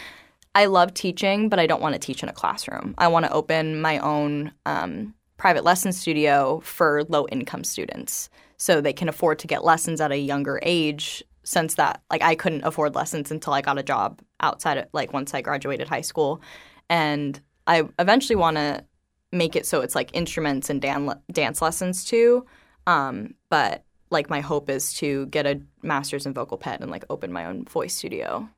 I 0.56 0.66
love 0.66 0.96
teaching, 0.96 1.50
but 1.50 1.60
I 1.60 1.68
don't 1.68 1.82
want 1.84 1.94
to 1.94 2.00
teach 2.00 2.24
in 2.24 2.30
a 2.30 2.34
classroom. 2.34 2.96
I 2.98 3.08
want 3.10 3.26
to 3.28 3.32
open 3.32 3.80
my 3.80 4.00
own 4.00 4.52
um, 4.66 5.14
private 5.38 5.64
lesson 5.64 5.92
studio 5.94 6.62
for 6.64 7.04
low 7.10 7.28
income 7.28 7.64
students 7.64 8.32
so 8.58 8.82
they 8.82 8.94
can 8.94 9.08
afford 9.08 9.38
to 9.40 9.48
get 9.48 9.64
lessons 9.64 10.02
at 10.02 10.12
a 10.12 10.18
younger 10.18 10.60
age 10.64 11.24
since 11.48 11.76
that 11.76 12.02
like 12.12 12.22
I 12.22 12.36
couldn't 12.36 12.66
afford 12.66 12.94
lessons 12.94 13.32
until 13.32 13.54
I 13.54 13.62
got 13.62 13.78
a 13.78 13.84
job 13.84 14.20
outside 14.42 14.78
of 14.78 14.88
like 14.92 15.14
once 15.14 15.34
I 15.34 15.42
graduated 15.42 15.88
high 15.88 16.02
school. 16.02 16.42
And 16.90 17.40
I 17.66 17.88
eventually 18.00 18.36
want 18.36 18.58
to 18.58 18.84
make 19.32 19.56
it 19.56 19.66
so 19.66 19.80
it's 19.80 19.96
like 19.96 20.10
instruments 20.14 20.70
and 20.70 20.82
dan- 20.82 21.22
dance 21.32 21.62
lessons 21.62 22.04
too. 22.04 22.46
Um, 22.86 23.34
but 23.50 23.86
like 24.10 24.30
my 24.30 24.42
hope 24.42 24.70
is 24.70 24.94
to 24.96 25.28
get 25.28 25.46
a 25.46 25.62
master's 25.84 26.26
in 26.26 26.34
vocal 26.34 26.58
ped 26.58 26.82
and 26.82 26.92
like 26.92 27.06
open 27.10 27.32
my 27.32 27.46
own 27.46 27.64
voice 27.64 27.94
studio. 27.94 28.50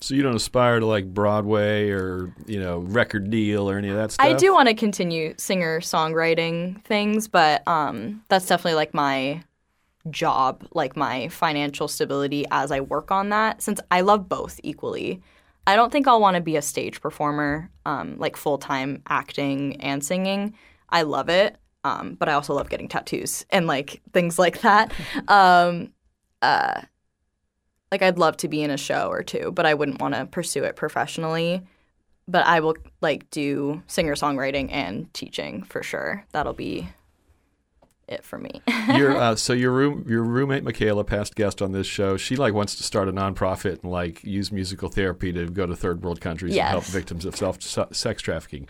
So 0.00 0.16
you 0.16 0.22
don't 0.22 0.34
aspire 0.34 0.80
to 0.80 0.86
like 0.86 1.06
Broadway 1.14 1.90
or 1.90 2.34
you 2.46 2.58
know 2.58 2.78
record 2.78 3.30
deal 3.30 3.70
or 3.70 3.78
any 3.78 3.88
of 3.88 3.94
that 3.94 4.10
stuff. 4.10 4.26
I 4.26 4.32
do 4.32 4.52
want 4.52 4.68
to 4.68 4.74
continue 4.74 5.34
singer 5.38 5.80
songwriting 5.80 6.82
things, 6.82 7.28
but 7.28 7.66
um, 7.68 8.22
that's 8.28 8.46
definitely 8.46 8.74
like 8.74 8.94
my 8.94 9.42
job, 10.10 10.66
like 10.72 10.96
my 10.96 11.28
financial 11.28 11.88
stability 11.88 12.44
as 12.50 12.70
I 12.70 12.80
work 12.80 13.10
on 13.10 13.30
that. 13.30 13.62
Since 13.62 13.80
I 13.90 14.02
love 14.02 14.28
both 14.28 14.60
equally, 14.62 15.22
I 15.66 15.76
don't 15.76 15.90
think 15.90 16.06
I'll 16.06 16.20
want 16.20 16.36
to 16.36 16.40
be 16.40 16.56
a 16.56 16.62
stage 16.62 17.00
performer, 17.00 17.70
um, 17.84 18.16
like 18.18 18.36
full 18.36 18.58
time 18.58 19.02
acting 19.08 19.80
and 19.80 20.04
singing. 20.04 20.54
I 20.88 21.02
love 21.02 21.28
it, 21.28 21.56
um, 21.84 22.14
but 22.14 22.28
I 22.28 22.34
also 22.34 22.54
love 22.54 22.68
getting 22.68 22.88
tattoos 22.88 23.44
and 23.50 23.66
like 23.66 24.00
things 24.12 24.38
like 24.38 24.60
that. 24.60 24.92
Um, 25.28 25.92
uh, 26.42 26.82
like 27.90 28.02
I'd 28.02 28.18
love 28.18 28.36
to 28.38 28.48
be 28.48 28.62
in 28.62 28.70
a 28.70 28.76
show 28.76 29.08
or 29.08 29.22
two, 29.22 29.52
but 29.52 29.66
I 29.66 29.74
wouldn't 29.74 30.00
want 30.00 30.14
to 30.14 30.26
pursue 30.26 30.64
it 30.64 30.76
professionally. 30.76 31.62
But 32.28 32.44
I 32.44 32.60
will 32.60 32.74
like 33.00 33.30
do 33.30 33.82
singer 33.86 34.14
songwriting 34.14 34.68
and 34.72 35.12
teaching 35.14 35.62
for 35.62 35.82
sure. 35.82 36.24
That'll 36.32 36.52
be 36.52 36.88
it 38.08 38.24
for 38.24 38.38
me. 38.38 38.62
your 38.94 39.16
uh, 39.16 39.36
so 39.36 39.52
your 39.52 39.72
room 39.72 40.04
your 40.08 40.22
roommate 40.22 40.64
Michaela, 40.64 41.04
past 41.04 41.34
guest 41.34 41.60
on 41.60 41.72
this 41.72 41.86
show, 41.86 42.16
she 42.16 42.36
like 42.36 42.54
wants 42.54 42.74
to 42.76 42.82
start 42.82 43.08
a 43.08 43.12
nonprofit 43.12 43.82
and 43.82 43.90
like 43.90 44.22
use 44.24 44.52
musical 44.52 44.88
therapy 44.88 45.32
to 45.32 45.46
go 45.48 45.66
to 45.66 45.74
third 45.76 46.02
world 46.02 46.20
countries 46.20 46.56
and 46.56 46.68
help 46.68 46.84
victims 46.84 47.24
of 47.24 47.36
self 47.36 47.60
sex 47.62 48.22
trafficking. 48.22 48.68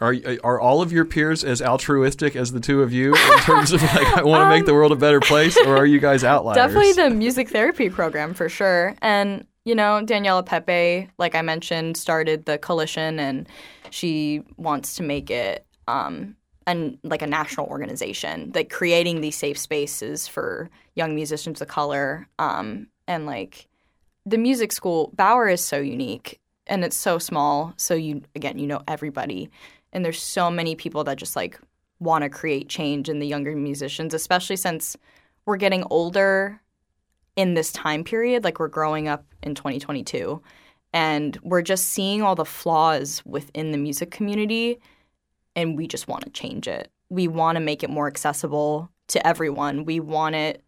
Are 0.00 0.14
are 0.44 0.60
all 0.60 0.80
of 0.80 0.92
your 0.92 1.04
peers 1.04 1.42
as 1.42 1.60
altruistic 1.60 2.36
as 2.36 2.52
the 2.52 2.60
two 2.60 2.82
of 2.82 2.92
you 2.92 3.14
in 3.14 3.38
terms 3.40 3.72
of 3.72 3.82
like 3.82 4.06
I 4.16 4.22
want 4.22 4.42
to 4.44 4.48
make 4.48 4.64
the 4.64 4.74
world 4.74 4.92
a 4.92 4.96
better 4.96 5.20
place, 5.20 5.56
or 5.66 5.76
are 5.76 5.86
you 5.86 5.98
guys 5.98 6.22
outliers? 6.22 6.56
Definitely 6.56 6.92
the 6.92 7.10
music 7.10 7.48
therapy 7.50 7.90
program 7.90 8.32
for 8.32 8.48
sure. 8.48 8.94
And, 9.02 9.44
you 9.64 9.74
know, 9.74 10.00
Daniela 10.04 10.46
Pepe, 10.46 11.10
like 11.18 11.34
I 11.34 11.42
mentioned, 11.42 11.96
started 11.96 12.44
the 12.44 12.58
coalition 12.58 13.18
and 13.18 13.48
she 13.90 14.42
wants 14.56 14.94
to 14.96 15.02
make 15.02 15.30
it 15.30 15.66
um 15.88 16.36
and 16.68 16.98
like 17.02 17.22
a 17.22 17.26
national 17.26 17.66
organization, 17.66 18.52
like 18.54 18.70
creating 18.70 19.20
these 19.20 19.36
safe 19.36 19.58
spaces 19.58 20.28
for 20.28 20.70
young 20.94 21.14
musicians 21.14 21.60
of 21.60 21.68
color. 21.68 22.28
Um 22.38 22.86
and 23.06 23.26
like 23.26 23.66
the 24.26 24.38
music 24.38 24.70
school, 24.72 25.10
Bower 25.14 25.48
is 25.48 25.64
so 25.64 25.78
unique 25.78 26.38
and 26.66 26.84
it's 26.84 26.96
so 26.96 27.18
small. 27.18 27.72
So 27.76 27.94
you 27.94 28.22
again, 28.36 28.58
you 28.58 28.66
know 28.66 28.82
everybody. 28.86 29.50
And 29.92 30.04
there's 30.04 30.22
so 30.22 30.50
many 30.50 30.76
people 30.76 31.02
that 31.04 31.16
just 31.16 31.34
like 31.34 31.58
want 31.98 32.22
to 32.22 32.28
create 32.28 32.68
change 32.68 33.08
in 33.08 33.18
the 33.18 33.26
younger 33.26 33.56
musicians, 33.56 34.14
especially 34.14 34.56
since 34.56 34.96
we're 35.46 35.56
getting 35.56 35.82
older 35.90 36.60
in 37.38 37.54
this 37.54 37.72
time 37.72 38.02
period 38.02 38.42
like 38.42 38.58
we're 38.58 38.66
growing 38.66 39.06
up 39.06 39.24
in 39.44 39.54
2022 39.54 40.42
and 40.92 41.38
we're 41.42 41.62
just 41.62 41.86
seeing 41.86 42.20
all 42.20 42.34
the 42.34 42.44
flaws 42.44 43.22
within 43.24 43.70
the 43.70 43.78
music 43.78 44.10
community 44.10 44.80
and 45.58 45.76
we 45.76 45.88
just 45.88 46.06
want 46.06 46.24
to 46.24 46.30
change 46.30 46.68
it. 46.68 46.90
We 47.10 47.26
want 47.26 47.56
to 47.56 47.60
make 47.60 47.82
it 47.82 47.90
more 47.90 48.06
accessible 48.06 48.90
to 49.08 49.26
everyone. 49.26 49.84
We 49.84 49.98
want 49.98 50.36
it 50.36 50.62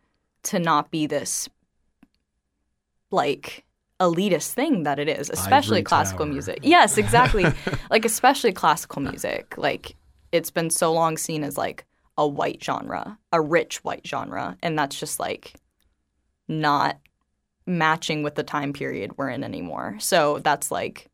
to 0.44 0.58
not 0.58 0.90
be 0.90 1.06
this 1.06 1.48
like 3.12 3.64
elitist 4.00 4.52
thing 4.52 4.82
that 4.84 4.98
it 4.98 5.08
is 5.08 5.30
especially 5.30 5.78
Ivory 5.78 5.84
classical 5.84 6.24
tower. 6.24 6.32
music. 6.32 6.58
Yes 6.62 6.98
exactly. 6.98 7.44
Like 7.90 8.04
especially 8.04 8.52
classical 8.52 9.02
music. 9.02 9.56
Like 9.56 9.96
it's 10.32 10.50
been 10.50 10.70
so 10.70 10.92
long 10.92 11.16
seen 11.16 11.44
as 11.44 11.56
like 11.56 11.84
a 12.16 12.26
white 12.26 12.62
genre 12.62 13.18
a 13.32 13.40
rich 13.40 13.84
white 13.84 14.06
genre 14.06 14.56
and 14.62 14.78
that's 14.78 14.98
just 14.98 15.20
like 15.20 15.54
not 16.48 16.98
matching 17.66 18.22
with 18.22 18.34
the 18.34 18.42
time 18.42 18.72
period 18.72 19.16
we're 19.16 19.28
in 19.28 19.44
anymore. 19.44 19.96
So 20.00 20.38
that's 20.38 20.70
like, 20.70 21.09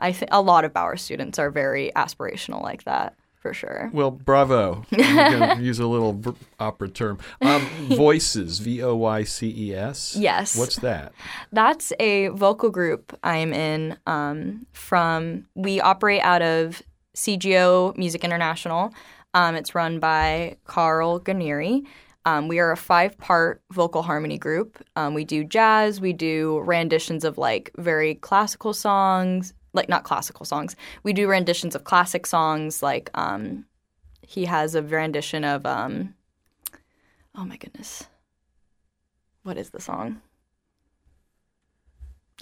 I 0.00 0.12
think 0.12 0.30
a 0.32 0.40
lot 0.40 0.64
of 0.64 0.72
Bower 0.72 0.96
students 0.96 1.38
are 1.38 1.50
very 1.50 1.92
aspirational 1.94 2.62
like 2.62 2.84
that 2.84 3.14
for 3.40 3.54
sure. 3.54 3.90
Well, 3.92 4.10
bravo. 4.10 4.84
I'm 4.92 5.38
going 5.38 5.58
to 5.58 5.64
use 5.64 5.78
a 5.78 5.86
little 5.86 6.12
v- 6.12 6.32
opera 6.58 6.88
term. 6.88 7.18
Um, 7.40 7.62
voices, 7.88 8.58
V 8.58 8.82
O 8.82 8.94
Y 8.94 9.24
C 9.24 9.54
E 9.56 9.74
S. 9.74 10.14
Yes. 10.16 10.56
What's 10.56 10.76
that? 10.76 11.12
That's 11.50 11.92
a 11.98 12.28
vocal 12.28 12.70
group 12.70 13.18
I'm 13.24 13.52
in 13.52 13.96
um, 14.06 14.66
from, 14.72 15.46
we 15.54 15.80
operate 15.80 16.22
out 16.22 16.42
of 16.42 16.82
CGO 17.16 17.96
Music 17.96 18.24
International. 18.24 18.92
Um, 19.32 19.54
it's 19.54 19.74
run 19.74 20.00
by 20.00 20.56
Carl 20.64 21.20
Ganeri. 21.20 21.86
Um, 22.26 22.48
we 22.48 22.58
are 22.58 22.70
a 22.70 22.76
five 22.76 23.16
part 23.16 23.62
vocal 23.72 24.02
harmony 24.02 24.36
group. 24.36 24.84
Um, 24.96 25.14
we 25.14 25.24
do 25.24 25.42
jazz, 25.42 26.00
we 26.00 26.12
do 26.12 26.60
renditions 26.60 27.24
of 27.24 27.38
like 27.38 27.70
very 27.78 28.16
classical 28.16 28.74
songs, 28.74 29.54
like 29.72 29.88
not 29.88 30.04
classical 30.04 30.44
songs. 30.44 30.76
We 31.02 31.12
do 31.12 31.28
renditions 31.28 31.74
of 31.74 31.84
classic 31.84 32.26
songs. 32.26 32.82
Like 32.82 33.10
um, 33.14 33.66
he 34.22 34.44
has 34.46 34.74
a 34.74 34.82
rendition 34.82 35.44
of, 35.44 35.64
um, 35.66 36.14
oh 37.34 37.44
my 37.44 37.56
goodness, 37.56 38.04
what 39.42 39.56
is 39.56 39.70
the 39.70 39.80
song? 39.80 40.20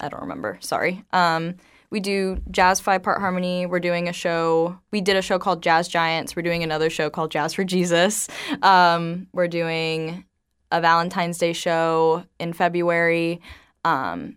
I 0.00 0.08
don't 0.08 0.22
remember. 0.22 0.58
Sorry. 0.60 1.04
Um, 1.12 1.56
we 1.90 2.00
do 2.00 2.40
jazz 2.50 2.80
five 2.80 3.02
part 3.02 3.20
harmony. 3.20 3.66
We're 3.66 3.80
doing 3.80 4.08
a 4.08 4.12
show. 4.12 4.78
We 4.90 5.00
did 5.00 5.16
a 5.16 5.22
show 5.22 5.38
called 5.38 5.62
Jazz 5.62 5.88
Giants. 5.88 6.36
We're 6.36 6.42
doing 6.42 6.62
another 6.62 6.90
show 6.90 7.08
called 7.08 7.30
Jazz 7.30 7.54
for 7.54 7.64
Jesus. 7.64 8.28
Um, 8.62 9.26
we're 9.32 9.48
doing 9.48 10.24
a 10.70 10.80
Valentine's 10.80 11.38
Day 11.38 11.54
show 11.54 12.24
in 12.38 12.52
February. 12.52 13.40
Um, 13.84 14.36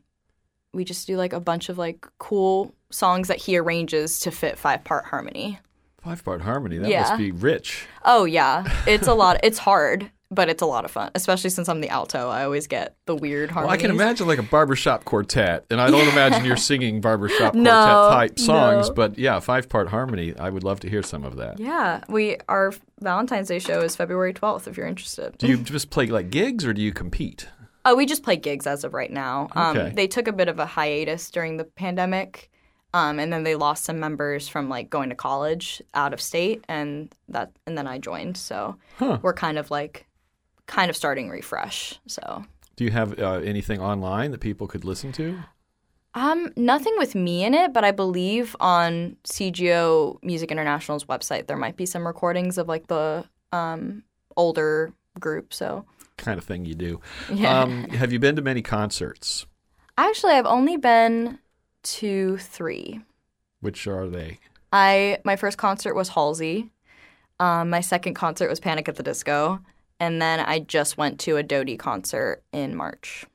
we 0.73 0.83
just 0.85 1.07
do 1.07 1.17
like 1.17 1.33
a 1.33 1.39
bunch 1.39 1.69
of 1.69 1.77
like 1.77 2.07
cool 2.17 2.73
songs 2.91 3.27
that 3.27 3.37
he 3.37 3.57
arranges 3.57 4.19
to 4.21 4.31
fit 4.31 4.57
five 4.57 4.83
part 4.83 5.05
harmony. 5.05 5.59
Five 6.03 6.23
part 6.23 6.41
harmony. 6.41 6.77
That 6.77 6.89
Yeah. 6.89 7.01
must 7.01 7.17
be 7.17 7.31
rich. 7.31 7.85
Oh 8.03 8.25
yeah, 8.25 8.63
it's 8.87 9.07
a 9.07 9.13
lot. 9.13 9.39
It's 9.43 9.59
hard, 9.59 10.09
but 10.31 10.49
it's 10.49 10.61
a 10.63 10.65
lot 10.65 10.83
of 10.85 10.89
fun. 10.91 11.11
Especially 11.13 11.49
since 11.51 11.69
I'm 11.69 11.79
the 11.81 11.89
alto, 11.89 12.29
I 12.29 12.43
always 12.43 12.65
get 12.67 12.95
the 13.05 13.15
weird 13.15 13.51
Well. 13.53 13.69
I 13.69 13.77
can 13.77 13.91
imagine 13.91 14.27
like 14.27 14.39
a 14.39 14.43
barbershop 14.43 15.05
quartet, 15.05 15.65
and 15.69 15.79
I 15.79 15.91
don't 15.91 16.07
imagine 16.07 16.43
you're 16.45 16.57
singing 16.57 17.01
barbershop 17.01 17.53
quartet 17.53 17.73
type 17.73 18.39
songs, 18.39 18.87
no. 18.87 18.93
but 18.95 19.19
yeah, 19.19 19.39
five 19.41 19.69
part 19.69 19.89
harmony. 19.89 20.33
I 20.39 20.49
would 20.49 20.63
love 20.63 20.79
to 20.79 20.89
hear 20.89 21.03
some 21.03 21.23
of 21.23 21.35
that. 21.35 21.59
Yeah, 21.59 22.03
we 22.09 22.37
our 22.49 22.73
Valentine's 22.99 23.49
Day 23.49 23.59
show 23.59 23.81
is 23.81 23.95
February 23.95 24.33
12th 24.33 24.67
if 24.67 24.77
you're 24.77 24.87
interested. 24.87 25.37
Do 25.37 25.47
you 25.47 25.57
just 25.57 25.89
play 25.91 26.07
like 26.07 26.31
gigs 26.31 26.65
or 26.65 26.73
do 26.73 26.81
you 26.81 26.93
compete? 26.93 27.47
Oh, 27.85 27.95
we 27.95 28.05
just 28.05 28.23
play 28.23 28.35
gigs 28.35 28.67
as 28.67 28.83
of 28.83 28.93
right 28.93 29.11
now. 29.11 29.47
Um, 29.53 29.77
Okay. 29.77 29.91
They 29.95 30.07
took 30.07 30.27
a 30.27 30.33
bit 30.33 30.47
of 30.47 30.59
a 30.59 30.65
hiatus 30.65 31.31
during 31.31 31.57
the 31.57 31.63
pandemic, 31.63 32.49
um, 32.93 33.19
and 33.19 33.31
then 33.33 33.43
they 33.43 33.55
lost 33.55 33.83
some 33.85 33.99
members 33.99 34.47
from 34.47 34.69
like 34.69 34.89
going 34.89 35.09
to 35.09 35.15
college 35.15 35.81
out 35.93 36.13
of 36.13 36.21
state, 36.21 36.63
and 36.67 37.13
that 37.29 37.51
and 37.65 37.77
then 37.77 37.87
I 37.87 37.97
joined. 37.97 38.37
So 38.37 38.75
Huh. 38.97 39.19
we're 39.21 39.33
kind 39.33 39.57
of 39.57 39.71
like 39.71 40.05
kind 40.67 40.89
of 40.89 40.95
starting 40.95 41.29
refresh. 41.29 41.99
So 42.07 42.45
Do 42.75 42.83
you 42.85 42.91
have 42.91 43.19
uh, 43.19 43.39
anything 43.43 43.81
online 43.81 44.31
that 44.31 44.41
people 44.41 44.67
could 44.67 44.85
listen 44.85 45.11
to? 45.13 45.39
um, 46.13 46.51
nothing 46.57 46.93
with 46.97 47.15
me 47.15 47.43
in 47.45 47.53
it, 47.53 47.71
but 47.73 47.83
I 47.85 47.91
believe 47.91 48.53
on 48.59 49.15
CGO 49.23 50.17
Music 50.21 50.51
International's 50.51 51.05
website 51.05 51.47
there 51.47 51.55
might 51.57 51.77
be 51.77 51.85
some 51.85 52.05
recordings 52.05 52.57
of 52.57 52.67
like 52.67 52.87
the 52.87 53.23
um, 53.53 54.03
older 54.35 54.91
group. 55.19 55.53
So 55.53 55.85
Kind 56.21 56.37
of 56.37 56.45
thing 56.45 56.65
you 56.65 56.75
do. 56.75 57.01
yeah. 57.33 57.61
Um, 57.61 57.89
have 57.89 58.13
you 58.13 58.19
been 58.19 58.35
to 58.35 58.41
many 58.43 58.61
concerts? 58.61 59.47
Actually, 59.97 60.33
I've 60.33 60.45
only 60.45 60.77
been 60.77 61.39
to 61.83 62.37
three. 62.37 63.01
Which 63.59 63.87
are 63.87 64.07
they? 64.07 64.39
I 64.71 65.17
my 65.23 65.35
first 65.35 65.57
concert 65.57 65.95
was 65.95 66.09
Halsey. 66.09 66.71
Um, 67.39 67.71
my 67.71 67.81
second 67.81 68.13
concert 68.13 68.49
was 68.49 68.59
Panic 68.59 68.87
at 68.87 68.97
the 68.97 69.03
Disco, 69.03 69.59
and 69.99 70.21
then 70.21 70.39
I 70.39 70.59
just 70.59 70.95
went 70.95 71.19
to 71.21 71.37
a 71.37 71.43
Dodie 71.43 71.77
concert 71.77 72.43
in 72.53 72.75
March. 72.75 73.25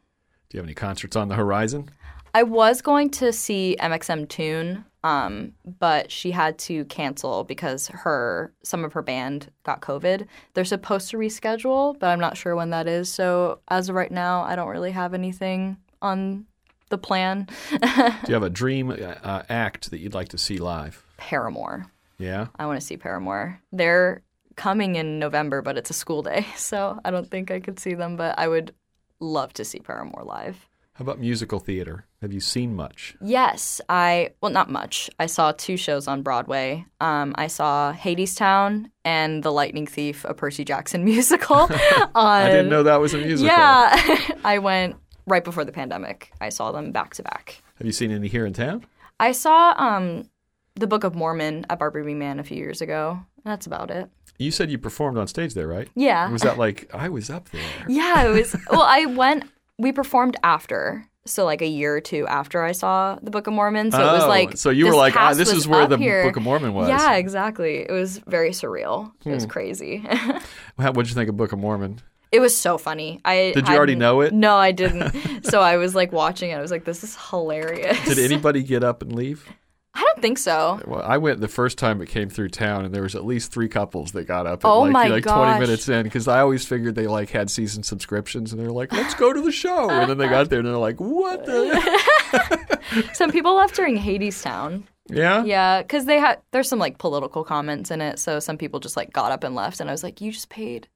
Do 0.49 0.57
you 0.57 0.61
have 0.61 0.67
any 0.67 0.75
concerts 0.75 1.17
on 1.17 1.29
the 1.29 1.35
horizon? 1.35 1.91
I 2.35 2.45
was 2.45 2.83
going 2.83 3.11
to 3.11 3.33
see 3.33 3.77
mxmtoon, 3.81 4.85
um, 5.07 5.53
but 5.79 6.11
she 6.11 6.33
had 6.33 6.59
to 6.59 6.85
cancel 6.87 7.45
because 7.45 7.87
her 7.89 8.53
some 8.65 8.85
of 8.85 8.93
her 8.93 9.03
band 9.03 9.53
got 9.63 9.81
COVID. 9.81 10.27
They're 10.55 10.65
supposed 10.65 11.11
to 11.11 11.17
reschedule, 11.17 11.97
but 11.97 12.09
I'm 12.09 12.19
not 12.19 12.37
sure 12.37 12.57
when 12.57 12.71
that 12.71 12.89
is. 12.89 13.09
So 13.09 13.61
as 13.69 13.89
of 13.89 13.95
right 13.95 14.11
now, 14.11 14.43
I 14.43 14.57
don't 14.57 14.67
really 14.69 14.91
have 14.91 15.15
anything 15.15 15.77
on 16.03 16.47
the 16.89 16.99
plan. 16.99 17.47
Do 17.71 17.77
you 18.27 18.35
have 18.35 18.43
a 18.43 18.51
dream 18.51 18.91
uh, 18.91 19.43
act 19.49 19.93
that 19.93 20.01
you'd 20.01 20.15
like 20.15 20.31
to 20.31 20.39
see 20.39 20.59
live? 20.59 21.05
Paramore. 21.19 21.87
Yeah. 22.19 22.49
I 22.59 22.67
want 22.67 22.81
to 22.81 22.85
see 22.85 22.97
Paramore. 22.97 23.61
They're 23.71 24.23
coming 24.57 24.97
in 24.97 25.21
November, 25.21 25.63
but 25.63 25.79
it's 25.79 25.91
a 25.91 25.95
school 25.95 26.23
day, 26.23 26.47
so 26.57 26.99
I 27.05 27.13
don't 27.13 27.31
think 27.31 27.53
I 27.53 27.61
could 27.61 27.79
see 27.79 27.95
them. 27.95 28.17
But 28.17 28.37
I 28.41 28.49
would 28.49 28.75
love 29.21 29.53
to 29.53 29.65
see 29.65 29.79
Paramore 29.79 30.25
live. 30.25 30.67
How 30.99 31.03
about 31.03 31.19
musical 31.19 31.59
theater? 31.61 32.07
Have 32.23 32.33
you 32.33 32.41
seen 32.41 32.75
much? 32.75 33.17
Yes, 33.21 33.83
I 33.89 34.31
well 34.41 34.51
not 34.51 34.71
much. 34.71 35.11
I 35.21 35.27
saw 35.27 35.53
two 35.53 35.77
shows 35.77 36.09
on 36.09 36.23
Broadway. 36.23 36.87
Um, 37.01 37.35
I 37.37 37.49
saw 37.49 37.93
Hadestown 37.93 38.87
and 39.05 39.43
The 39.43 39.53
Lightning 39.53 39.87
Thief, 39.87 40.25
a 40.25 40.33
Percy 40.33 40.65
Jackson 40.65 41.05
musical. 41.13 41.57
on, 41.57 41.71
I 42.15 42.49
didn't 42.51 42.71
know 42.71 42.83
that 42.83 42.99
was 43.01 43.13
a 43.13 43.19
musical. 43.19 43.55
Yeah, 43.55 44.19
I 44.45 44.59
went 44.59 44.97
right 45.27 45.45
before 45.45 45.67
the 45.67 45.73
pandemic. 45.73 46.33
I 46.41 46.49
saw 46.49 46.73
them 46.73 46.93
back 46.93 47.13
to 47.17 47.23
back. 47.23 47.61
Have 47.77 47.87
you 47.87 47.93
seen 47.93 48.11
any 48.11 48.29
here 48.29 48.47
in 48.47 48.55
town? 48.55 48.87
I 49.21 49.33
saw 49.33 49.75
um, 49.77 50.31
the 50.77 50.87
Book 50.87 51.05
of 51.05 51.15
Mormon 51.15 51.67
at 51.69 51.79
Barbara 51.79 52.05
B. 52.07 52.15
Mann 52.15 52.41
a 52.41 52.45
few 52.45 52.57
years 52.57 52.81
ago. 52.81 53.21
That's 53.45 53.67
about 53.67 53.91
it. 53.91 54.09
You 54.39 54.51
said 54.51 54.71
you 54.71 54.79
performed 54.79 55.19
on 55.19 55.27
stage 55.29 55.53
there, 55.53 55.67
right? 55.67 55.89
Yeah. 55.95 56.31
Was 56.31 56.43
that 56.43 56.57
like 56.59 56.89
I 56.95 57.11
was 57.11 57.29
up 57.29 57.51
there? 57.51 57.63
Yeah, 57.87 58.27
it 58.27 58.31
was. 58.31 58.57
well, 58.71 58.83
I 58.83 59.05
went. 59.07 59.45
We 59.79 59.93
performed 59.93 60.37
after, 60.43 61.07
so 61.27 61.45
like 61.45 61.61
a 61.61 61.67
year 61.67 61.97
or 61.97 62.01
two 62.01 62.27
after 62.27 62.63
I 62.63 62.73
saw 62.73 63.19
the 63.21 63.31
Book 63.31 63.47
of 63.47 63.53
Mormon. 63.53 63.91
So 63.93 63.99
it 63.99 64.13
was 64.13 64.25
Oh, 64.25 64.29
like. 64.29 64.57
so 64.57 64.71
you 64.71 64.87
were 64.87 64.95
like, 64.95 65.17
ah, 65.17 65.35
this 65.35 65.53
is 65.53 65.69
where 65.69 65.87
the 65.87 65.99
here. 65.99 66.25
Book 66.25 66.37
of 66.37 66.43
Mormon 66.43 66.73
was. 66.73 66.87
Hmm. 66.87 66.97
Yeah, 66.97 67.15
exactly. 67.17 67.79
It 67.79 67.91
was 67.93 68.19
very 68.27 68.51
surreal. 68.51 69.13
It 69.25 69.33
was 69.33 69.45
crazy. 69.47 69.99
What'd 70.77 71.09
you 71.09 71.15
think 71.15 71.29
of 71.29 71.37
Book 71.37 71.53
of 71.53 71.59
Mormon? 71.59 72.01
it 72.33 72.41
was 72.41 72.57
so 72.57 72.77
funny. 72.77 73.21
I 73.25 73.53
Did 73.55 73.69
you 73.69 73.75
already 73.77 73.95
know 73.95 74.21
it? 74.21 74.33
No, 74.33 74.57
I 74.57 74.73
didn't. 74.73 75.45
so 75.51 75.61
I 75.61 75.77
was 75.77 75.95
like 75.95 76.13
watching 76.13 76.51
it. 76.51 76.55
I 76.55 76.61
was 76.61 76.71
like, 76.71 76.85
this 76.85 77.03
is 77.05 77.17
hilarious. 77.31 78.05
Did 78.05 78.19
anybody 78.19 78.63
get 78.75 78.83
up 78.85 79.01
and 79.01 79.13
leave? 79.15 79.49
I 79.99 80.01
don't 80.03 80.21
think 80.21 80.37
so. 80.37 80.79
Well, 80.87 81.01
I 81.03 81.17
went 81.17 81.41
the 81.41 81.49
first 81.49 81.79
time 81.79 82.03
it 82.03 82.09
came 82.11 82.29
through 82.29 82.51
town, 82.51 82.85
and 82.85 82.95
there 82.95 83.03
was 83.03 83.15
at 83.15 83.25
least 83.25 83.51
three 83.51 83.69
couples 83.69 84.13
that 84.13 84.25
got 84.25 84.47
up. 84.47 84.63
At 84.65 84.69
Oh 84.69 84.81
like, 84.83 84.93
my 84.93 85.07
like 85.09 85.25
gosh. 85.25 85.35
twenty 85.35 85.61
minutes 85.61 85.89
in, 85.89 86.03
because 86.03 86.29
I 86.29 86.41
always 86.41 86.67
figured 86.67 86.95
they 86.95 87.07
like 87.07 87.31
had 87.31 87.51
season 87.51 87.83
subscriptions, 87.83 88.53
and 88.53 88.61
they're 88.61 88.71
like, 88.71 88.93
"Let's 88.93 89.15
go 89.15 89.33
to 89.33 89.41
the 89.41 89.51
show," 89.53 89.89
and 89.89 90.11
then 90.11 90.19
they 90.19 90.29
got 90.29 90.51
there, 90.51 90.59
and 90.59 90.69
they're 90.69 90.77
like, 90.77 91.01
"What 91.01 91.47
the?" 91.47 93.11
Some 93.15 93.31
people 93.31 93.55
left 93.55 93.75
during 93.75 93.97
Hadestown. 93.99 94.85
yeah, 95.09 95.45
Yeah, 95.45 95.83
because 95.83 96.05
they 96.05 96.19
had 96.19 96.41
there's 96.53 96.69
some 96.69 96.79
like 96.79 96.99
political 96.99 97.43
comments 97.45 97.91
in 97.91 98.01
it, 98.01 98.19
so 98.19 98.39
some 98.39 98.59
people 98.59 98.81
just 98.81 98.97
like 98.97 99.13
got 99.13 99.33
up 99.33 99.45
and 99.45 99.55
left, 99.55 99.81
and 99.81 99.89
I 99.89 99.93
was 99.93 100.03
like, 100.03 100.21
you 100.21 100.31
just 100.33 100.49
paid 100.49 100.89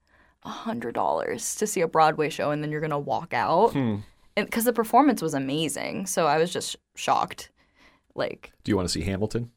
a 0.44 0.48
hundred 0.48 0.94
dollars 0.94 1.54
to 1.56 1.66
see 1.66 1.80
a 1.80 1.88
Broadway 1.88 2.28
show, 2.30 2.50
and 2.50 2.62
then 2.62 2.70
you're 2.70 2.80
gonna 2.80 2.98
walk 2.98 3.32
out, 3.34 3.70
Hmm. 3.72 3.96
and 4.36 4.46
because 4.46 4.64
the 4.64 4.72
performance 4.72 5.20
was 5.22 5.34
amazing, 5.34 6.06
so 6.06 6.26
I 6.26 6.38
was 6.38 6.52
just 6.52 6.76
shocked. 6.96 7.49
Like 8.20 8.52
Do 8.62 8.70
you 8.70 8.76
want 8.76 8.86
to 8.88 8.92
see 8.92 9.02
Hamilton? 9.02 9.50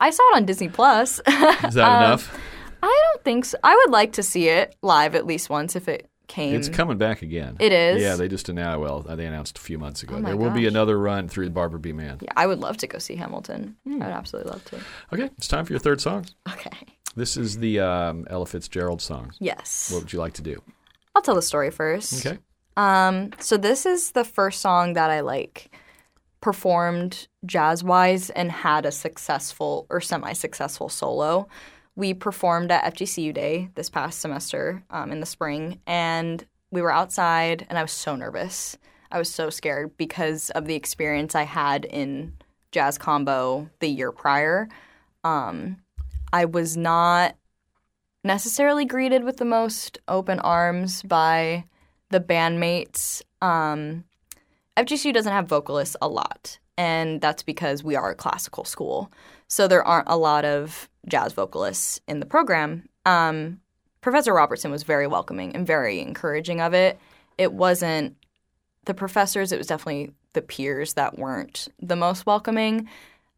I 0.00 0.08
saw 0.10 0.22
it 0.32 0.36
on 0.36 0.46
Disney 0.46 0.68
Plus. 0.70 1.18
Is 1.26 1.74
that 1.74 1.76
Um, 1.78 2.02
enough? 2.04 2.40
I 2.82 3.00
don't 3.12 3.24
think 3.24 3.44
so. 3.44 3.58
I 3.62 3.74
would 3.74 3.90
like 3.92 4.12
to 4.14 4.22
see 4.22 4.48
it 4.48 4.74
live 4.80 5.14
at 5.14 5.26
least 5.26 5.50
once 5.50 5.76
if 5.76 5.88
it 5.88 6.08
came. 6.28 6.54
It's 6.54 6.68
coming 6.68 6.98
back 6.98 7.22
again. 7.22 7.56
It 7.60 7.72
is? 7.72 8.00
Yeah, 8.02 8.16
they 8.16 8.28
just 8.28 8.48
announced. 8.48 8.80
Well, 8.80 9.00
they 9.02 9.26
announced 9.26 9.58
a 9.58 9.60
few 9.60 9.78
months 9.78 10.02
ago. 10.02 10.16
Oh 10.16 10.22
there 10.22 10.36
will 10.36 10.50
be 10.50 10.66
another 10.66 10.98
run 10.98 11.28
through 11.28 11.50
Barbara 11.50 11.78
B. 11.78 11.92
Mann. 11.92 12.18
yeah, 12.22 12.32
I 12.36 12.46
would 12.46 12.58
love 12.60 12.76
to 12.78 12.86
go 12.86 12.98
see 12.98 13.16
Hamilton. 13.16 13.76
Hmm. 13.84 14.02
I 14.02 14.06
would 14.06 14.14
absolutely 14.14 14.50
love 14.52 14.64
to. 14.66 14.80
Okay, 15.12 15.30
it's 15.36 15.48
time 15.48 15.64
for 15.64 15.72
your 15.72 15.80
third 15.80 16.00
song. 16.00 16.26
Okay. 16.52 16.70
This 17.16 17.36
is 17.36 17.58
the 17.58 17.80
um, 17.80 18.26
Ella 18.28 18.46
Fitzgerald 18.46 19.00
song. 19.02 19.32
Yes. 19.40 19.90
What 19.92 20.02
would 20.02 20.12
you 20.12 20.18
like 20.18 20.34
to 20.34 20.42
do? 20.42 20.62
I'll 21.14 21.22
tell 21.22 21.34
the 21.34 21.42
story 21.42 21.70
first. 21.70 22.24
Okay. 22.26 22.38
Um, 22.76 23.30
so 23.38 23.56
this 23.56 23.86
is 23.86 24.12
the 24.12 24.24
first 24.24 24.60
song 24.60 24.92
that 24.94 25.10
I 25.10 25.20
like 25.20 25.70
performed 26.46 27.26
jazz 27.44 27.82
wise 27.82 28.30
and 28.30 28.52
had 28.52 28.86
a 28.86 28.92
successful 28.92 29.84
or 29.90 30.00
semi 30.00 30.32
successful 30.32 30.88
solo. 30.88 31.48
We 31.96 32.14
performed 32.14 32.70
at 32.70 32.94
FGCU 32.94 33.34
Day 33.34 33.68
this 33.74 33.90
past 33.90 34.20
semester 34.20 34.84
um, 34.90 35.10
in 35.10 35.18
the 35.18 35.26
spring, 35.26 35.80
and 35.88 36.46
we 36.70 36.82
were 36.82 36.92
outside, 36.92 37.66
and 37.68 37.76
I 37.76 37.82
was 37.82 37.90
so 37.90 38.14
nervous. 38.14 38.78
I 39.10 39.18
was 39.18 39.28
so 39.28 39.50
scared 39.50 39.96
because 39.96 40.50
of 40.50 40.66
the 40.66 40.76
experience 40.76 41.34
I 41.34 41.42
had 41.42 41.84
in 41.84 42.34
jazz 42.70 42.96
combo 42.96 43.68
the 43.80 43.88
year 43.88 44.12
prior. 44.12 44.68
Um, 45.24 45.78
I 46.32 46.44
was 46.44 46.76
not 46.76 47.34
necessarily 48.22 48.84
greeted 48.84 49.24
with 49.24 49.38
the 49.38 49.44
most 49.44 49.98
open 50.06 50.38
arms 50.38 51.02
by 51.02 51.64
the 52.10 52.20
bandmates. 52.20 53.20
Um, 53.42 54.04
FGCU 54.76 55.12
doesn't 55.12 55.32
have 55.32 55.48
vocalists 55.48 55.96
a 56.02 56.08
lot, 56.08 56.58
and 56.76 57.20
that's 57.20 57.42
because 57.42 57.82
we 57.82 57.96
are 57.96 58.10
a 58.10 58.14
classical 58.14 58.64
school. 58.64 59.10
So 59.48 59.68
there 59.68 59.84
aren't 59.84 60.08
a 60.08 60.16
lot 60.16 60.44
of 60.44 60.88
jazz 61.08 61.32
vocalists 61.32 62.00
in 62.06 62.20
the 62.20 62.26
program. 62.26 62.88
Um, 63.04 63.60
Professor 64.00 64.34
Robertson 64.34 64.70
was 64.70 64.82
very 64.82 65.06
welcoming 65.06 65.54
and 65.56 65.66
very 65.66 66.00
encouraging 66.00 66.60
of 66.60 66.74
it. 66.74 66.98
It 67.38 67.52
wasn't 67.52 68.16
the 68.84 68.94
professors, 68.94 69.50
it 69.50 69.58
was 69.58 69.66
definitely 69.66 70.12
the 70.32 70.42
peers 70.42 70.94
that 70.94 71.18
weren't 71.18 71.68
the 71.80 71.96
most 71.96 72.26
welcoming. 72.26 72.88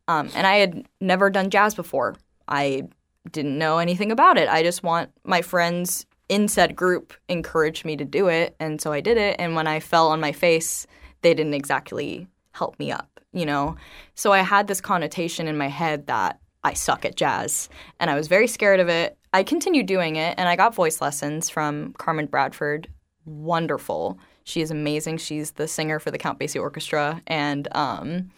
Um, 0.08 0.30
and 0.34 0.46
I 0.46 0.56
had 0.56 0.86
never 1.00 1.30
done 1.30 1.50
jazz 1.50 1.74
before. 1.74 2.16
I 2.48 2.88
didn't 3.30 3.58
know 3.58 3.78
anything 3.78 4.10
about 4.10 4.38
it. 4.38 4.48
I 4.48 4.62
just 4.62 4.82
want 4.82 5.10
my 5.24 5.42
friends 5.42 6.06
in 6.28 6.48
said 6.48 6.76
group 6.76 7.14
encouraged 7.28 7.84
me 7.84 7.96
to 7.96 8.04
do 8.04 8.28
it, 8.28 8.54
and 8.60 8.80
so 8.80 8.92
I 8.92 9.00
did 9.00 9.16
it. 9.16 9.36
And 9.38 9.54
when 9.54 9.66
I 9.66 9.80
fell 9.80 10.08
on 10.08 10.20
my 10.20 10.32
face, 10.32 10.86
they 11.22 11.34
didn't 11.34 11.54
exactly 11.54 12.26
help 12.52 12.78
me 12.78 12.90
up, 12.92 13.20
you 13.32 13.46
know. 13.46 13.76
So 14.14 14.32
I 14.32 14.40
had 14.40 14.66
this 14.66 14.80
connotation 14.80 15.46
in 15.48 15.56
my 15.56 15.68
head 15.68 16.06
that 16.06 16.40
I 16.64 16.72
suck 16.74 17.04
at 17.04 17.16
jazz, 17.16 17.68
and 18.00 18.10
I 18.10 18.14
was 18.14 18.28
very 18.28 18.46
scared 18.46 18.80
of 18.80 18.88
it. 18.88 19.16
I 19.32 19.42
continued 19.42 19.86
doing 19.86 20.16
it, 20.16 20.34
and 20.38 20.48
I 20.48 20.56
got 20.56 20.74
voice 20.74 21.00
lessons 21.00 21.48
from 21.50 21.92
Carmen 21.98 22.26
Bradford. 22.26 22.88
Wonderful. 23.24 24.18
She 24.44 24.60
is 24.60 24.70
amazing. 24.70 25.18
She's 25.18 25.52
the 25.52 25.68
singer 25.68 25.98
for 25.98 26.10
the 26.10 26.18
Count 26.18 26.38
Basie 26.40 26.60
Orchestra, 26.60 27.22
and 27.26 27.68
um, 27.76 28.30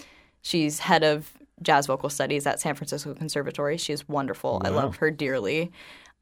she's 0.43 0.81
head 0.81 1.03
of 1.05 1.33
jazz 1.63 1.87
vocal 1.87 2.09
studies 2.11 2.47
at 2.47 2.61
San 2.61 2.75
Francisco 2.75 3.15
Conservatory. 3.15 3.77
She's 3.77 4.09
wonderful. 4.09 4.61
I 4.65 4.71
Wow. 4.71 4.77
love 4.77 4.97
her 4.97 5.11
dearly. 5.11 5.71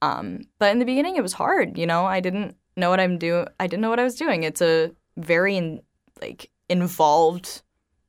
Um, 0.02 0.42
but 0.58 0.70
in 0.72 0.78
the 0.78 0.84
beginning, 0.84 1.16
it 1.16 1.22
was 1.22 1.32
hard. 1.32 1.78
You 1.78 1.86
know, 1.86 2.04
I 2.04 2.20
didn't 2.20 2.56
know 2.76 2.90
what 2.90 3.00
I'm 3.00 3.18
doing. 3.18 3.46
I 3.58 3.66
didn't 3.66 3.80
know 3.82 3.90
what 3.90 3.98
I 4.00 4.04
was 4.04 4.14
doing. 4.14 4.42
It's 4.42 4.60
a 4.60 4.92
very 5.16 5.56
in, 5.56 5.80
like 6.20 6.50
involved 6.68 7.62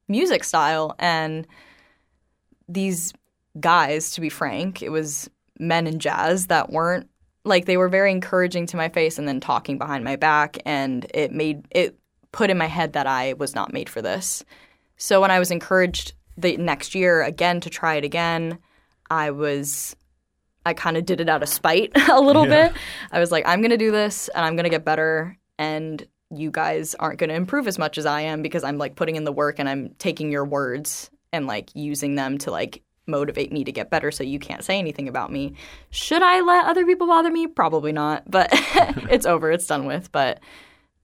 music 0.07 0.43
style, 0.43 0.95
and 0.99 1.47
these 2.67 3.13
guys, 3.59 4.11
to 4.11 4.21
be 4.21 4.29
frank, 4.29 4.81
it 4.81 4.89
was 4.89 5.29
men 5.59 5.87
in 5.87 5.99
jazz 5.99 6.47
that 6.47 6.69
weren't 6.71 7.09
like 7.45 7.65
they 7.65 7.77
were 7.77 7.89
very 7.89 8.11
encouraging 8.11 8.65
to 8.67 8.77
my 8.77 8.89
face 8.89 9.17
and 9.17 9.27
then 9.27 9.39
talking 9.39 9.77
behind 9.77 10.03
my 10.03 10.15
back, 10.15 10.57
and 10.65 11.05
it 11.13 11.31
made 11.31 11.65
it 11.71 11.97
put 12.31 12.49
in 12.49 12.57
my 12.57 12.67
head 12.67 12.93
that 12.93 13.07
I 13.07 13.33
was 13.33 13.55
not 13.55 13.73
made 13.73 13.89
for 13.89 14.01
this. 14.01 14.43
So 14.97 15.21
when 15.21 15.31
I 15.31 15.39
was 15.39 15.49
encouraged 15.51 16.13
the 16.37 16.57
next 16.57 16.93
year 16.93 17.23
again 17.23 17.59
to 17.61 17.69
try 17.69 17.95
it 17.95 18.03
again, 18.03 18.59
I 19.09 19.31
was 19.31 19.95
I 20.65 20.73
kind 20.73 20.97
of 20.97 21.05
did 21.05 21.21
it 21.21 21.29
out 21.29 21.41
of 21.41 21.49
spite 21.49 21.91
a 22.09 22.19
little 22.21 22.45
Yeah. 22.45 22.67
bit. 22.69 22.77
I 23.11 23.19
was 23.19 23.31
like, 23.31 23.47
I'm 23.47 23.61
going 23.61 23.71
to 23.71 23.77
do 23.77 23.91
this 23.91 24.27
and 24.29 24.45
I'm 24.45 24.55
going 24.55 24.65
to 24.65 24.69
get 24.69 24.85
better 24.85 25.37
and 25.57 26.05
you 26.31 26.51
guys 26.51 26.95
aren't 26.95 27.19
going 27.19 27.29
to 27.29 27.35
improve 27.35 27.67
as 27.67 27.79
much 27.79 27.97
as 27.97 28.05
I 28.05 28.21
am 28.21 28.41
because 28.41 28.63
I'm 28.63 28.77
like 28.77 28.95
putting 28.95 29.15
in 29.15 29.23
the 29.23 29.31
work 29.31 29.59
and 29.59 29.67
I'm 29.67 29.95
taking 29.97 30.31
your 30.31 30.45
words 30.45 31.09
and 31.33 31.47
like 31.47 31.69
using 31.73 32.15
them 32.15 32.37
to 32.39 32.51
like 32.51 32.83
motivate 33.07 33.51
me 33.51 33.63
to 33.63 33.71
get 33.71 33.89
better 33.89 34.11
so 34.11 34.23
you 34.23 34.39
can't 34.39 34.63
say 34.63 34.77
anything 34.77 35.07
about 35.07 35.31
me. 35.31 35.53
Should 35.89 36.21
I 36.21 36.41
let 36.41 36.65
other 36.65 36.85
people 36.85 37.07
bother 37.07 37.31
me? 37.31 37.47
Probably 37.47 37.91
not, 37.91 38.29
but 38.29 38.49
it's 39.09 39.25
over, 39.25 39.51
it's 39.51 39.67
done 39.67 39.85
with, 39.85 40.11
but 40.11 40.39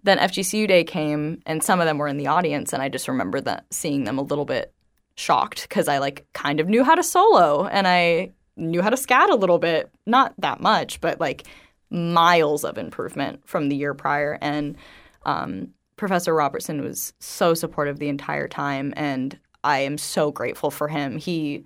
then 0.03 0.19
FGCU 0.19 0.67
day 0.67 0.84
came 0.84 1.41
and 1.47 1.63
some 1.63 1.80
of 1.80 1.88
them 1.88 1.97
were 1.97 2.07
in 2.07 2.17
the 2.17 2.28
audience 2.28 2.73
and 2.73 2.82
I 2.82 2.89
just 2.89 3.07
remember 3.07 3.41
that 3.41 3.65
seeing 3.71 4.03
them 4.03 4.19
a 4.19 4.23
little 4.23 4.45
bit 4.45 4.71
shocked 5.15 5.63
because 5.63 5.88
I 5.88 5.97
like 5.97 6.28
kind 6.34 6.59
of 6.59 6.67
knew 6.69 6.84
how 6.84 6.93
to 6.93 7.03
solo 7.03 7.65
and 7.65 7.88
I 7.88 8.34
knew 8.57 8.82
how 8.82 8.89
to 8.89 8.97
scat 8.97 9.32
a 9.32 9.36
little 9.36 9.57
bit, 9.57 9.89
not 10.05 10.34
that 10.38 10.61
much, 10.61 11.01
but 11.01 11.19
like 11.19 11.47
miles 11.89 12.63
of 12.63 12.78
improvement 12.78 13.41
from 13.47 13.69
the 13.69 13.76
year 13.76 13.93
prior. 13.93 14.38
And 14.41 14.78
um, 15.26 15.69
Professor 15.97 16.34
Robertson 16.34 16.82
was 16.82 17.13
so 17.19 17.53
supportive 17.53 17.99
the 17.99 18.09
entire 18.09 18.47
time, 18.47 18.93
and 18.95 19.38
I 19.63 19.80
am 19.80 19.97
so 19.97 20.32
grateful 20.32 20.71
for 20.71 20.88
him. 20.88 21.17
He 21.17 21.65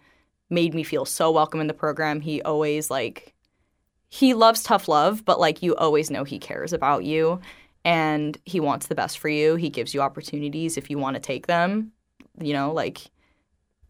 made 0.49 0.73
me 0.73 0.83
feel 0.83 1.05
so 1.05 1.31
welcome 1.31 1.61
in 1.61 1.67
the 1.67 1.73
program. 1.73 2.21
He 2.21 2.41
always 2.41 2.89
like 2.89 3.33
he 4.09 4.33
loves 4.33 4.63
tough 4.63 4.87
love, 4.87 5.23
but 5.23 5.39
like 5.39 5.61
you 5.61 5.75
always 5.75 6.09
know 6.09 6.23
he 6.23 6.39
cares 6.39 6.73
about 6.73 7.03
you 7.03 7.39
and 7.85 8.37
he 8.45 8.59
wants 8.59 8.87
the 8.87 8.95
best 8.95 9.19
for 9.19 9.29
you. 9.29 9.55
He 9.55 9.69
gives 9.69 9.93
you 9.93 10.01
opportunities 10.01 10.77
if 10.77 10.89
you 10.89 10.97
want 10.97 11.15
to 11.15 11.21
take 11.21 11.47
them. 11.47 11.91
You 12.39 12.53
know, 12.53 12.73
like 12.73 13.11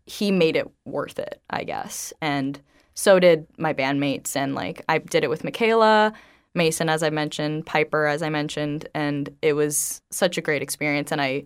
he 0.06 0.32
made 0.32 0.56
it 0.56 0.70
worth 0.86 1.20
it, 1.20 1.42
I 1.50 1.64
guess. 1.64 2.12
And 2.22 2.60
so 2.94 3.20
did 3.20 3.48
my 3.58 3.74
bandmates 3.74 4.36
and 4.36 4.56
like 4.56 4.84
I 4.90 4.98
did 4.98 5.24
it 5.24 5.30
with 5.30 5.44
Michaela, 5.44 6.14
Mason 6.56 6.90
as 6.90 7.04
I 7.04 7.10
mentioned, 7.10 7.66
Piper 7.66 8.06
as 8.06 8.22
I 8.22 8.30
mentioned, 8.30 8.88
and 8.94 9.30
it 9.42 9.54
was 9.54 10.02
such 10.10 10.38
a 10.38 10.42
great 10.42 10.62
experience 10.62 11.12
and 11.12 11.22
I 11.22 11.46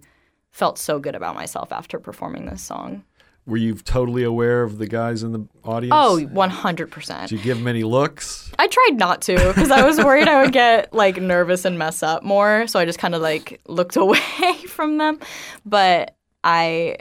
felt 0.52 0.78
so 0.78 1.00
good 1.00 1.16
about 1.16 1.36
myself 1.36 1.72
after 1.72 2.00
performing 2.00 2.46
this 2.46 2.62
song. 2.62 3.04
Were 3.46 3.58
you 3.58 3.74
totally 3.76 4.24
aware 4.24 4.64
of 4.64 4.78
the 4.78 4.88
guys 4.88 5.22
in 5.22 5.34
the 5.34 5.46
audience? 5.66 5.94
Oh, 5.94 6.18
100%. 6.18 7.22
Did 7.28 7.32
you 7.32 7.44
give 7.44 7.58
them 7.58 7.68
any 7.68 7.84
looks? 7.84 8.50
I 8.58 8.68
tried 8.68 8.98
not 8.98 9.22
to 9.24 9.36
because 9.36 9.70
I 9.70 9.86
was 9.86 9.98
worried 9.98 10.30
I 10.30 10.44
would 10.44 10.54
get 10.54 10.94
like 10.94 11.18
nervous 11.18 11.66
and 11.66 11.78
mess 11.78 12.04
up 12.04 12.24
more. 12.24 12.68
So 12.68 12.80
I 12.80 12.86
just 12.86 13.00
kind 13.00 13.14
of 13.14 13.22
like 13.22 13.60
looked 13.68 13.96
away 13.98 14.54
from 14.68 14.98
them. 14.98 15.20
But 15.66 16.16
I, 16.42 17.00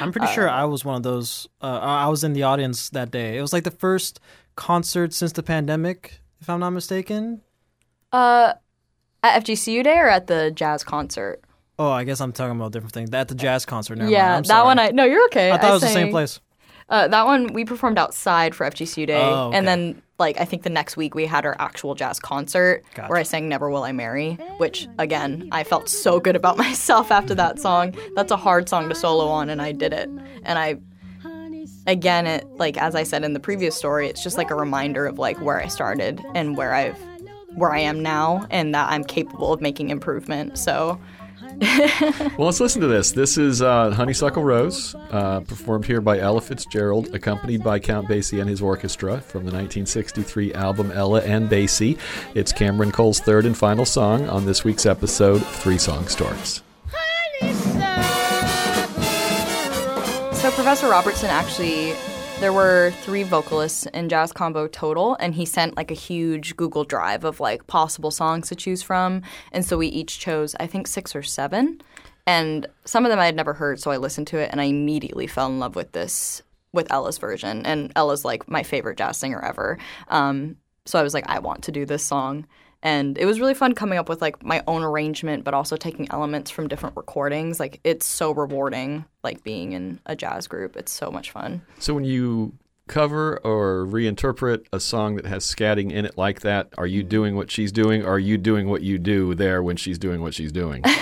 I'm 0.00 0.10
pretty 0.10 0.32
sure 0.32 0.48
I 0.48 0.64
was 0.64 0.84
one 0.84 0.96
of 0.96 1.02
those. 1.04 1.48
Uh, 1.62 1.78
I 1.80 2.08
was 2.08 2.24
in 2.24 2.32
the 2.32 2.42
audience 2.42 2.90
that 2.90 3.12
day. 3.12 3.38
It 3.38 3.42
was 3.42 3.52
like 3.52 3.64
the 3.64 3.70
first 3.70 4.18
concert 4.56 5.12
since 5.14 5.32
the 5.32 5.42
pandemic, 5.42 6.20
if 6.40 6.50
I'm 6.50 6.60
not 6.60 6.70
mistaken. 6.70 7.42
uh, 8.12 8.54
at 9.22 9.44
FGCU 9.44 9.82
Day 9.84 9.98
or 9.98 10.08
at 10.08 10.26
the 10.26 10.50
jazz 10.54 10.84
concert? 10.84 11.40
Oh, 11.78 11.90
I 11.90 12.04
guess 12.04 12.20
I'm 12.20 12.32
talking 12.32 12.56
about 12.56 12.68
a 12.68 12.70
different 12.70 12.92
thing. 12.94 13.12
At 13.14 13.28
the 13.28 13.34
jazz 13.34 13.64
concert. 13.66 13.98
Never 13.98 14.10
yeah. 14.10 14.40
That 14.40 14.64
one 14.64 14.78
I 14.78 14.90
no, 14.90 15.04
you're 15.04 15.24
okay. 15.26 15.50
I 15.50 15.58
thought 15.58 15.70
it 15.70 15.72
was 15.74 15.82
the 15.82 15.88
same 15.88 16.10
place. 16.10 16.40
Uh, 16.88 17.08
that 17.08 17.26
one 17.26 17.52
we 17.52 17.64
performed 17.64 17.98
outside 17.98 18.54
for 18.54 18.64
FGCU 18.70 19.06
Day, 19.08 19.20
Oh, 19.20 19.48
okay. 19.48 19.58
and 19.58 19.66
then 19.66 20.00
like 20.20 20.40
I 20.40 20.44
think 20.44 20.62
the 20.62 20.70
next 20.70 20.96
week 20.96 21.14
we 21.16 21.26
had 21.26 21.44
our 21.44 21.56
actual 21.58 21.94
jazz 21.96 22.20
concert 22.20 22.84
Gotcha. 22.94 23.08
where 23.10 23.18
I 23.18 23.24
sang 23.24 23.48
"Never 23.48 23.68
Will 23.68 23.82
I 23.82 23.90
Marry," 23.92 24.34
which 24.58 24.86
again 24.98 25.48
I 25.50 25.64
felt 25.64 25.88
so 25.88 26.20
good 26.20 26.36
about 26.36 26.56
myself 26.66 27.10
after 27.10 27.34
that 27.34 27.58
song. 27.58 27.94
That's 28.14 28.30
a 28.30 28.36
hard 28.36 28.68
song 28.68 28.88
to 28.88 28.94
solo 28.94 29.26
on, 29.26 29.50
and 29.50 29.60
I 29.60 29.72
did 29.72 29.92
it. 29.92 30.08
And 30.44 30.58
I, 30.58 30.76
again, 31.86 32.26
it 32.26 32.46
like 32.56 32.76
as 32.76 32.94
I 32.94 33.02
said 33.02 33.24
in 33.24 33.32
the 33.32 33.40
previous 33.40 33.76
story, 33.76 34.08
it's 34.08 34.22
just 34.22 34.36
like 34.36 34.50
a 34.50 34.54
reminder 34.54 35.06
of 35.06 35.18
like 35.18 35.40
where 35.40 35.60
I 35.60 35.68
started 35.68 36.24
and 36.34 36.56
where 36.56 36.74
I've 36.74 36.98
where 37.54 37.72
I 37.72 37.78
am 37.78 38.02
now, 38.02 38.46
and 38.50 38.74
that 38.74 38.90
I'm 38.90 39.02
capable 39.02 39.52
of 39.52 39.60
making 39.60 39.88
improvement. 39.90 40.58
So 40.58 41.00
Well, 42.38 42.46
let's 42.46 42.60
listen 42.60 42.82
to 42.82 42.86
this. 42.86 43.12
This 43.12 43.38
is 43.38 43.62
uh, 43.62 43.90
Honeysuckle 43.90 44.42
Rose, 44.42 44.94
uh, 45.10 45.40
performed 45.40 45.86
here 45.86 46.00
by 46.00 46.18
Ella 46.18 46.40
Fitzgerald, 46.40 47.14
accompanied 47.14 47.62
by 47.62 47.78
Count 47.78 48.08
Basie 48.08 48.40
and 48.40 48.48
his 48.48 48.60
orchestra 48.60 49.20
from 49.20 49.44
the 49.44 49.52
1963 49.52 50.52
album 50.52 50.90
Ella 50.92 51.22
and 51.22 51.48
Basie. 51.48 51.98
It's 52.34 52.52
Cameron 52.52 52.92
Cole's 52.92 53.20
third 53.20 53.46
and 53.46 53.56
final 53.56 53.86
song 53.86 54.28
on 54.28 54.44
this 54.44 54.64
week's 54.64 54.86
episode 54.86 55.38
Three 55.46 55.78
Song 55.78 56.08
Stories. 56.08 56.62
Professor 60.66 60.88
Robertson 60.88 61.30
actually 61.30 61.92
there 62.40 62.52
were 62.52 62.90
three 63.02 63.22
vocalists 63.22 63.86
in 63.86 64.08
Jazz 64.08 64.32
Combo 64.32 64.66
total 64.66 65.16
and 65.20 65.32
he 65.32 65.44
sent 65.44 65.76
like 65.76 65.92
a 65.92 65.94
huge 65.94 66.56
Google 66.56 66.82
Drive 66.82 67.22
of 67.22 67.38
like 67.38 67.68
possible 67.68 68.10
songs 68.10 68.48
to 68.48 68.56
choose 68.56 68.82
from. 68.82 69.22
And 69.52 69.64
so 69.64 69.78
we 69.78 69.86
each 69.86 70.18
chose 70.18 70.56
I 70.58 70.66
think 70.66 70.88
6 70.88 71.14
or 71.14 71.22
7 71.22 71.80
and 72.26 72.66
some 72.84 73.04
of 73.04 73.10
them 73.10 73.20
I 73.20 73.26
had 73.26 73.36
never 73.36 73.52
heard 73.52 73.78
so 73.78 73.92
I 73.92 73.98
listened 73.98 74.26
to 74.26 74.38
it 74.38 74.50
and 74.50 74.60
I 74.60 74.64
immediately 74.64 75.28
fell 75.28 75.46
in 75.46 75.60
love 75.60 75.76
with 75.76 75.92
this 75.92 76.42
with 76.72 76.90
Ella's 76.90 77.18
version. 77.18 77.64
And 77.64 77.92
Ella's 77.94 78.24
like 78.24 78.48
my 78.48 78.64
favorite 78.64 78.98
jazz 78.98 79.18
singer 79.18 79.40
ever. 79.40 79.78
Um, 80.08 80.56
so 80.84 80.98
I 80.98 81.04
was 81.04 81.14
like 81.14 81.28
I 81.28 81.38
want 81.38 81.62
to 81.62 81.70
do 81.70 81.86
this 81.86 82.02
song 82.02 82.44
and 82.86 83.18
it 83.18 83.26
was 83.26 83.40
really 83.40 83.52
fun 83.52 83.74
coming 83.74 83.98
up 83.98 84.08
with 84.08 84.22
like 84.22 84.44
my 84.44 84.62
own 84.68 84.84
arrangement 84.84 85.42
but 85.42 85.54
also 85.54 85.76
taking 85.76 86.08
elements 86.12 86.52
from 86.52 86.68
different 86.68 86.96
recordings. 86.96 87.58
Like 87.58 87.80
it's 87.82 88.06
so 88.06 88.30
rewarding 88.30 89.04
like 89.24 89.42
being 89.42 89.72
in 89.72 89.98
a 90.06 90.14
jazz 90.14 90.46
group. 90.46 90.76
It's 90.76 90.92
so 90.92 91.10
much 91.10 91.32
fun. 91.32 91.62
So 91.80 91.94
when 91.94 92.04
you 92.04 92.52
cover 92.88 93.38
or 93.44 93.86
reinterpret 93.86 94.66
a 94.72 94.80
song 94.80 95.16
that 95.16 95.26
has 95.26 95.44
scatting 95.44 95.90
in 95.92 96.04
it 96.04 96.16
like 96.16 96.40
that, 96.40 96.68
are 96.78 96.86
you 96.86 97.02
doing 97.02 97.36
what 97.36 97.50
she's 97.50 97.72
doing? 97.72 98.04
Or 98.04 98.14
are 98.14 98.18
you 98.18 98.38
doing 98.38 98.68
what 98.68 98.82
you 98.82 98.98
do 98.98 99.34
there 99.34 99.62
when 99.62 99.76
she's 99.76 99.98
doing 99.98 100.22
what 100.22 100.34
she's 100.34 100.52
doing? 100.52 100.84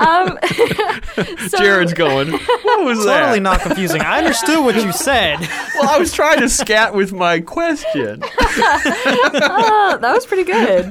um 0.00 0.38
so 1.48 1.58
Jared's 1.58 1.94
going, 1.94 2.30
what 2.32 2.84
was 2.84 3.04
that? 3.04 3.20
Totally 3.20 3.40
not 3.40 3.60
confusing. 3.60 4.02
I 4.02 4.18
understood 4.18 4.64
what 4.64 4.74
you 4.76 4.92
said. 4.92 5.40
well, 5.74 5.88
I 5.88 5.98
was 5.98 6.12
trying 6.12 6.40
to 6.40 6.48
scat 6.48 6.94
with 6.94 7.12
my 7.12 7.40
question. 7.40 8.22
Oh, 8.22 9.98
that 10.00 10.12
was 10.12 10.26
pretty 10.26 10.44
good 10.44 10.90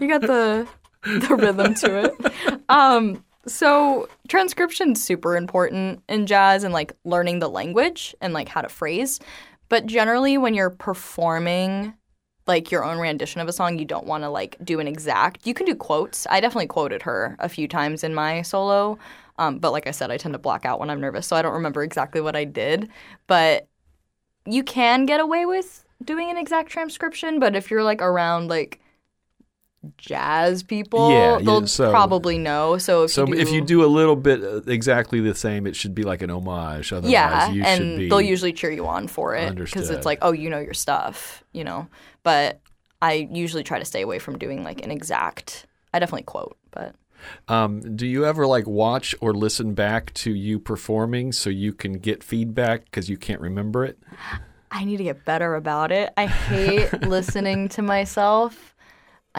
you 0.00 0.08
got 0.08 0.20
the 0.20 0.66
the 1.02 1.36
rhythm 1.36 1.74
to 1.74 2.04
it 2.04 2.62
um 2.68 3.24
so 3.48 4.08
transcription's 4.28 5.02
super 5.02 5.36
important 5.36 6.02
in 6.08 6.26
jazz 6.26 6.64
and 6.64 6.72
like 6.74 6.92
learning 7.04 7.38
the 7.38 7.48
language 7.48 8.14
and 8.20 8.32
like 8.32 8.48
how 8.48 8.60
to 8.60 8.68
phrase. 8.68 9.20
But 9.68 9.86
generally 9.86 10.38
when 10.38 10.54
you're 10.54 10.70
performing 10.70 11.94
like 12.46 12.70
your 12.70 12.82
own 12.82 12.98
rendition 12.98 13.40
of 13.42 13.48
a 13.48 13.52
song 13.52 13.78
you 13.78 13.84
don't 13.84 14.06
want 14.06 14.24
to 14.24 14.30
like 14.30 14.56
do 14.64 14.80
an 14.80 14.88
exact 14.88 15.46
you 15.46 15.54
can 15.54 15.66
do 15.66 15.74
quotes. 15.74 16.26
I 16.30 16.40
definitely 16.40 16.68
quoted 16.68 17.02
her 17.02 17.36
a 17.38 17.48
few 17.48 17.68
times 17.68 18.02
in 18.02 18.14
my 18.14 18.42
solo. 18.42 18.98
Um, 19.38 19.58
but 19.58 19.72
like 19.72 19.86
i 19.86 19.92
said 19.92 20.10
i 20.10 20.16
tend 20.16 20.34
to 20.34 20.38
black 20.38 20.64
out 20.64 20.80
when 20.80 20.90
i'm 20.90 21.00
nervous 21.00 21.26
so 21.26 21.36
i 21.36 21.42
don't 21.42 21.54
remember 21.54 21.82
exactly 21.82 22.20
what 22.20 22.36
i 22.36 22.44
did. 22.44 22.88
But 23.26 23.68
you 24.46 24.64
can 24.64 25.04
get 25.06 25.20
away 25.20 25.44
with 25.46 25.84
doing 26.04 26.30
an 26.30 26.38
exact 26.38 26.70
transcription 26.70 27.38
but 27.38 27.54
if 27.54 27.70
you're 27.70 27.84
like 27.84 28.00
around 28.00 28.48
like 28.48 28.80
jazz 29.96 30.62
people 30.62 31.10
Yeah, 31.10 31.38
yeah, 31.38 31.44
they'll 31.44 31.66
so- 31.66 31.90
probably 31.90 32.38
know 32.38 32.78
so 32.78 33.04
if 33.04 33.10
So 33.12 33.26
you 33.26 33.34
do, 33.34 33.40
if 33.40 33.52
you 33.52 33.60
do 33.64 33.84
a 33.84 33.86
little 33.86 34.16
bit 34.16 34.42
uh, 34.42 34.56
exactly 34.66 35.20
the 35.20 35.34
same, 35.34 35.66
it 35.66 35.74
should 35.76 35.94
be 35.94 36.02
like 36.02 36.22
an 36.22 36.30
homage. 36.30 36.92
Otherwise, 36.92 37.10
yeah 37.12 37.50
you 37.50 37.62
and 37.64 37.78
should 37.78 37.98
be. 37.98 38.08
they'll 38.08 38.20
usually 38.20 38.52
cheer 38.52 38.70
you 38.70 38.86
on 38.86 39.08
for 39.08 39.34
it 39.34 39.54
because 39.56 39.90
it's 39.90 40.06
like 40.06 40.18
oh 40.22 40.32
you 40.32 40.50
know 40.50 40.58
your 40.58 40.74
stuff 40.74 41.42
you 41.52 41.64
know 41.64 41.86
but 42.22 42.60
i 43.00 43.28
usually 43.32 43.62
try 43.62 43.78
to 43.78 43.84
stay 43.84 44.02
away 44.02 44.18
from 44.18 44.38
doing 44.38 44.62
like 44.64 44.84
an 44.84 44.90
exact 44.90 45.66
i 45.94 45.98
definitely 45.98 46.22
quote 46.24 46.56
but 46.70 46.94
Um, 47.48 47.96
do 47.96 48.06
you 48.06 48.24
ever 48.24 48.46
like 48.46 48.66
watch 48.66 49.14
or 49.20 49.34
listen 49.34 49.74
back 49.74 50.12
to 50.14 50.32
you 50.32 50.60
performing 50.60 51.32
so 51.32 51.50
you 51.50 51.72
can 51.72 51.94
get 51.94 52.22
feedback 52.22 52.84
because 52.84 53.08
you 53.08 53.16
can't 53.16 53.40
remember 53.40 53.84
it? 53.84 53.98
i 54.70 54.84
need 54.84 54.98
to 54.98 55.04
get 55.04 55.24
better 55.24 55.54
about 55.54 55.90
it 55.90 56.12
i 56.16 56.26
hate 56.26 56.92
listening 57.06 57.68
to 57.70 57.80
myself 57.82 58.67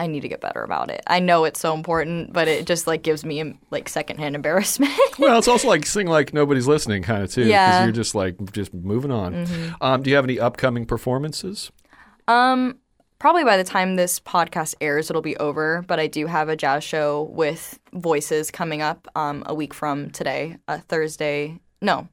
i 0.00 0.06
need 0.06 0.20
to 0.20 0.28
get 0.28 0.40
better 0.40 0.62
about 0.62 0.90
it 0.90 1.02
i 1.06 1.20
know 1.20 1.44
it's 1.44 1.60
so 1.60 1.74
important 1.74 2.32
but 2.32 2.48
it 2.48 2.66
just 2.66 2.86
like 2.86 3.02
gives 3.02 3.24
me 3.24 3.54
like 3.70 3.88
secondhand 3.88 4.34
embarrassment 4.40 4.92
Well, 5.18 5.38
it's 5.38 5.48
also 5.48 5.68
like 5.68 5.84
sing 5.86 6.06
like 6.06 6.32
nobody's 6.32 6.66
listening, 6.66 7.02
kind 7.02 7.22
of 7.22 7.30
too, 7.30 7.42
because 7.42 7.50
Yeah. 7.50 7.72
Mm-hmm. 7.74 7.84
you're 7.84 7.92
just 7.92 8.14
like 8.14 8.52
just 8.52 8.72
moving 8.72 9.10
on. 9.10 9.46
Um, 9.80 10.02
do 10.02 10.08
you 10.10 10.16
have 10.16 10.24
any 10.24 10.40
upcoming 10.40 10.86
performances? 10.86 11.70
Um, 12.26 12.78
probably 13.18 13.44
by 13.44 13.56
the 13.58 13.64
time 13.64 13.96
this 13.96 14.18
podcast 14.18 14.74
airs, 14.80 15.10
it'll 15.10 15.20
be 15.20 15.36
over. 15.36 15.84
But 15.86 16.00
I 16.00 16.06
do 16.06 16.26
have 16.26 16.48
a 16.48 16.56
jazz 16.56 16.84
show 16.84 17.28
with 17.34 17.78
voices 17.92 18.50
coming 18.50 18.80
up 18.80 19.08
um, 19.14 19.42
a 19.46 19.54
week 19.54 19.74
from 19.74 20.10
today, 20.10 20.56
uh, 20.68 20.78
Thursday. 20.88 21.60
No, 21.82 22.08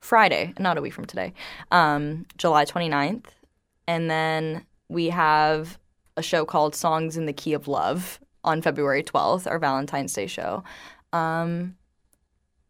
Friday, 0.00 0.54
not 0.58 0.78
a 0.78 0.80
week 0.80 0.94
from 0.94 1.04
today, 1.04 1.34
um, 1.72 2.24
July 2.38 2.64
29th. 2.64 3.26
And 3.86 4.10
then 4.10 4.64
we 4.88 5.10
have 5.10 5.78
a 6.16 6.22
show 6.22 6.44
called 6.44 6.74
Songs 6.74 7.16
in 7.16 7.26
the 7.26 7.32
Key 7.32 7.52
of 7.52 7.68
Love 7.68 8.20
on 8.44 8.62
February 8.62 9.02
12th, 9.02 9.46
our 9.46 9.58
Valentine's 9.58 10.12
Day 10.12 10.26
show. 10.26 10.62
Um, 11.12 11.76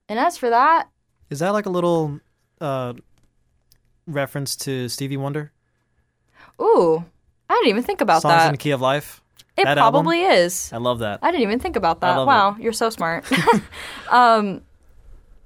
and 0.09 0.19
as 0.19 0.37
for 0.37 0.51
that, 0.51 0.89
Is 1.31 1.39
that 1.41 1.51
like 1.53 1.67
a 1.67 1.71
little 1.71 2.21
uh, 2.61 2.95
reference 4.07 4.57
to 4.57 4.89
Stevie 4.89 5.17
Wonder? 5.17 5.53
ooh, 6.61 7.05
I 7.51 7.55
didn't 7.55 7.69
even 7.69 7.83
think 7.83 8.01
about 8.01 8.23
Songs 8.23 8.35
that. 8.35 8.47
in 8.47 8.53
the 8.53 8.59
Key 8.59 8.71
of 8.71 8.81
Life? 8.81 9.23
it 9.57 9.65
that 9.65 9.79
album? 9.79 10.05
probably 10.05 10.23
is. 10.23 10.71
I 10.73 10.77
love 10.77 10.99
that. 10.99 11.21
I 11.23 11.31
didn't 11.31 11.43
even 11.45 11.59
think 11.59 11.77
about 11.77 12.01
that. 12.01 12.27
Wow, 12.27 12.57
you're 12.59 12.73
so 12.73 12.91
smart. 12.91 13.25
um, 14.11 14.63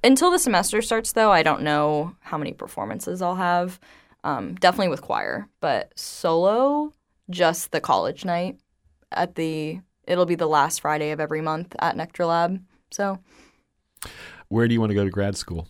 until 0.03 0.31
the 0.31 0.39
semester 0.39 0.83
starts, 0.83 1.13
though, 1.13 1.31
I 1.31 1.43
don't 1.43 1.63
know 1.63 2.17
how 2.21 2.37
many 2.39 2.53
performances 2.53 3.23
I'll 3.23 3.37
have. 3.37 3.79
Um, 4.25 4.55
definitely 4.57 4.89
with 4.89 5.01
choir, 5.03 5.49
but 5.61 5.93
solo, 5.97 6.93
just 7.31 7.73
the 7.73 7.81
college 7.81 8.25
night 8.25 8.59
at 9.13 9.35
the. 9.35 9.81
It'll 10.07 10.27
be 10.27 10.35
the 10.35 10.49
last 10.49 10.81
Friday 10.81 11.13
of 11.13 11.21
every 11.21 11.41
month 11.41 11.77
at 11.79 11.97
Nectar 11.97 12.27
Lab. 12.27 12.61
So 12.91 13.19
Where 14.49 14.67
do 14.67 14.75
you 14.75 14.81
want 14.81 14.91
to 14.91 14.95
go 14.95 15.05
to 15.05 15.11
grad 15.11 15.37
school? 15.37 15.69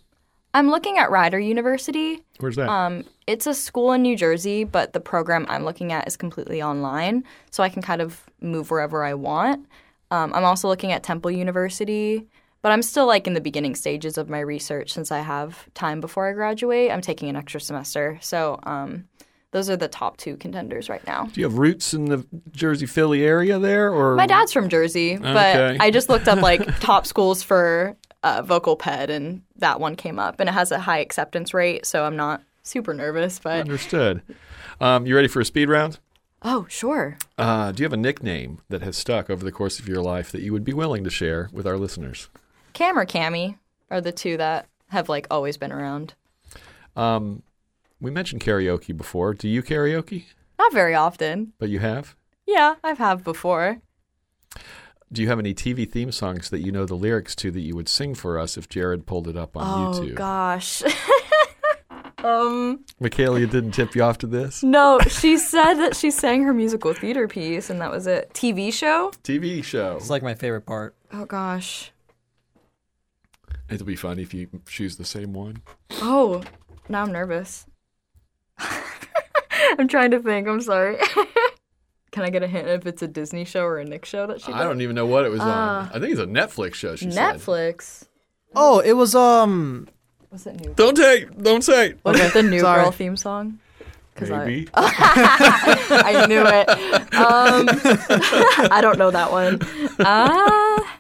I'm 0.53 0.69
looking 0.69 0.99
at 0.99 1.11
Rider 1.11 1.39
University. 1.39 2.23
Where's 2.41 2.57
that? 2.57 2.69
Um, 2.69 3.05
it's 3.27 3.47
a 3.47 3.55
school 3.55 3.93
in 3.93 4.03
New 4.03 4.17
Jersey, 4.17 4.65
but 4.65 4.93
the 4.93 5.01
program 5.01 5.47
I'm 5.49 5.65
looking 5.65 5.93
at 5.93 6.09
is 6.09 6.17
completely 6.17 6.61
online, 6.61 7.25
so 7.51 7.63
I 7.63 7.69
can 7.69 7.83
kind 7.83 8.03
of 8.03 8.25
move 8.41 8.71
wherever 8.71 9.05
I 9.05 9.15
want. 9.15 9.67
Um, 10.11 10.33
I'm 10.35 10.45
also 10.45 10.67
looking 10.67 10.91
at 10.91 11.05
Temple 11.05 11.31
University, 11.31 12.27
but 12.63 12.73
I'm 12.73 12.83
still 12.83 13.07
like 13.07 13.29
in 13.29 13.35
the 13.35 13.41
beginning 13.41 13.77
stages 13.77 14.19
of 14.19 14.29
my 14.29 14.41
research 14.41 14.93
since 14.93 15.13
I 15.13 15.21
have 15.21 15.73
time 15.75 16.01
before 16.01 16.29
I 16.29 16.33
graduate. 16.33 16.91
I'm 16.91 17.01
taking 17.01 17.29
an 17.29 17.37
extra 17.37 17.61
semester, 17.61 18.19
so 18.21 18.59
um, 18.65 19.05
those 19.53 19.69
are 19.71 19.77
the 19.77 19.89
top 19.89 20.17
two 20.17 20.37
contenders 20.37 20.89
right 20.89 21.05
now. 21.07 21.25
do 21.33 21.41
you 21.41 21.47
have 21.47 21.59
roots 21.59 21.93
in 21.95 22.05
the 22.07 22.25
Jersey 22.53 22.87
Philly 22.87 23.25
area 23.25 23.59
there, 23.59 23.93
or 23.93 24.15
My 24.17 24.27
dad's 24.27 24.53
from 24.53 24.69
Jersey, 24.69 25.17
but 25.17 25.57
Okay. 25.57 25.77
I 25.81 25.91
just 25.91 26.09
looked 26.09 26.29
up 26.29 26.41
like 26.43 26.79
top 26.81 27.07
schools 27.07 27.43
for 27.43 27.97
uh, 28.23 28.43
vocal 28.43 28.77
ped, 28.77 29.11
and 29.11 29.43
that 29.57 29.81
one 29.81 29.97
came 29.97 30.19
up, 30.19 30.41
and 30.41 30.49
it 30.49 30.53
has 30.53 30.71
a 30.73 30.79
high 30.79 30.99
acceptance 30.99 31.53
rate, 31.55 31.87
so 31.87 32.05
I'm 32.05 32.17
not 32.17 32.43
super 32.63 32.93
nervous. 32.95 33.39
But 33.39 33.61
understood? 33.61 34.23
Um, 34.81 35.07
you 35.07 35.17
ready 35.17 35.29
for 35.29 35.41
a 35.41 35.45
speed 35.45 35.69
round? 35.69 35.99
oh, 36.43 36.67
sure. 36.71 37.19
Uh, 37.37 37.71
do 37.71 37.83
you 37.83 37.85
have 37.85 37.93
a 37.93 37.99
nickname 37.99 38.61
that 38.71 38.81
has 38.81 38.97
stuck 38.97 39.29
over 39.29 39.45
the 39.45 39.53
course 39.53 39.79
of 39.79 39.87
your 39.87 40.01
life 40.01 40.33
that 40.33 40.41
you 40.41 40.53
would 40.55 40.65
be 40.65 40.73
willing 40.73 41.05
to 41.05 41.11
share 41.11 41.51
with 41.53 41.67
our 41.67 41.77
listeners? 41.77 42.29
Cam 42.73 42.99
or 42.99 43.05
Cammy 43.05 43.57
are 43.91 44.01
the 44.01 44.13
two 44.13 44.39
that 44.39 44.67
have 44.89 45.09
like 45.11 45.27
always 45.31 45.59
been 45.59 45.71
around. 45.71 46.15
Um, 46.97 47.43
we 48.01 48.11
mentioned 48.11 48.41
karaoke 48.43 48.97
before. 48.97 49.35
Do 49.35 49.49
you 49.49 49.63
karaoke? 49.63 50.25
Not 50.59 50.73
very 50.73 50.95
often. 50.95 51.53
But 51.59 51.69
you 51.69 51.79
have. 51.79 52.17
Yeah, 52.47 52.77
I've 52.83 52.99
have 52.99 53.23
before. 53.25 53.81
Do 55.13 55.23
you 55.23 55.29
have 55.29 55.39
any 55.39 55.55
TV 55.55 55.91
theme 55.91 56.13
songs 56.13 56.51
that 56.51 56.61
you 56.61 56.71
know 56.71 56.87
the 56.87 56.95
lyrics 56.95 57.35
to 57.37 57.51
that 57.51 57.61
you 57.61 57.75
would 57.75 57.89
sing 57.89 58.15
for 58.15 58.39
us 58.39 58.57
if 58.57 58.69
Jared 58.69 59.07
pulled 59.07 59.27
it 59.27 59.37
up 59.37 59.57
on 59.57 59.65
Oh 59.65 59.99
YouTube? 59.99 60.13
Oh 60.13 60.15
gosh. 60.15 60.83
um 62.25 62.85
Michaela 63.01 63.41
didn't 63.47 63.71
tip 63.73 63.95
you 63.95 64.03
off 64.03 64.19
to 64.19 64.27
this 64.27 64.63
no, 64.63 65.01
she 65.09 65.39
said 65.39 65.75
that 65.75 65.97
she 65.97 66.11
sang 66.11 66.43
her 66.45 66.53
musical 66.53 66.93
theater 66.93 67.27
piece 67.27 67.71
and 67.71 67.81
that 67.81 67.91
was 67.91 68.07
it. 68.07 68.31
TV 68.35 68.73
show? 68.73 69.11
TV 69.25 69.65
show. 69.65 69.97
It's 69.97 70.11
like 70.11 70.23
my 70.23 70.35
favorite 70.35 70.67
part. 70.67 70.95
Oh 71.13 71.25
gosh. 71.25 71.93
It'll 73.69 73.87
be 73.87 73.97
fun 73.97 74.19
if 74.19 74.35
you 74.35 74.49
choose 74.69 74.97
the 74.97 75.05
same 75.05 75.33
one. 75.33 75.63
Oh, 75.93 76.43
now 76.89 77.03
I'm 77.03 77.13
nervous. 77.13 77.67
I'm 79.79 79.89
trying 79.89 80.11
to 80.13 80.21
think. 80.21 80.49
I'm 80.49 80.61
sorry. 80.61 80.97
Can 82.13 82.25
I 82.25 82.31
get 82.31 82.43
a 82.43 82.49
hint 82.49 82.67
if 82.69 82.87
it's 82.87 83.03
a 83.03 83.09
Disney 83.09 83.45
show 83.45 83.63
or 83.65 83.79
a 83.79 83.85
Nick 83.85 84.05
show 84.05 84.27
that 84.27 84.41
she 84.41 84.53
I 84.53 84.65
don't 84.65 84.81
even 84.81 84.97
know 84.97 85.07
what 85.07 85.25
it 85.25 85.29
was 85.31 85.41
on. 85.41 85.89
I 85.95 85.99
think 86.01 86.11
it's 86.13 86.21
a 86.21 86.27
Netflix 86.27 86.75
show. 86.75 86.97
She 86.97 87.11
said. 87.11 87.37
Netflix. 87.37 88.05
Oh, 88.57 88.81
it 88.81 88.95
was 88.95 89.15
um. 89.15 89.87
Was 90.33 90.47
it 90.47 90.61
new? 90.61 90.75
Don't 90.75 90.97
take. 90.97 91.37
Don't 91.41 91.63
say. 91.63 91.95
Was 92.05 92.19
it 92.19 92.33
the 92.33 92.43
new 92.43 92.61
sorry. 92.63 92.83
girl 92.83 92.91
theme 92.91 93.17
song? 93.17 93.59
'Cause 94.17 94.31
I- 94.31 94.45
Maybe. 94.45 94.69
I 94.75 96.27
knew 96.29 96.43
it. 96.45 96.69
Um, 97.15 97.69
I 98.71 98.81
don't 98.83 98.99
know 98.99 99.11
that 99.13 99.31
one. 99.31 99.61
Ah, 100.01 100.99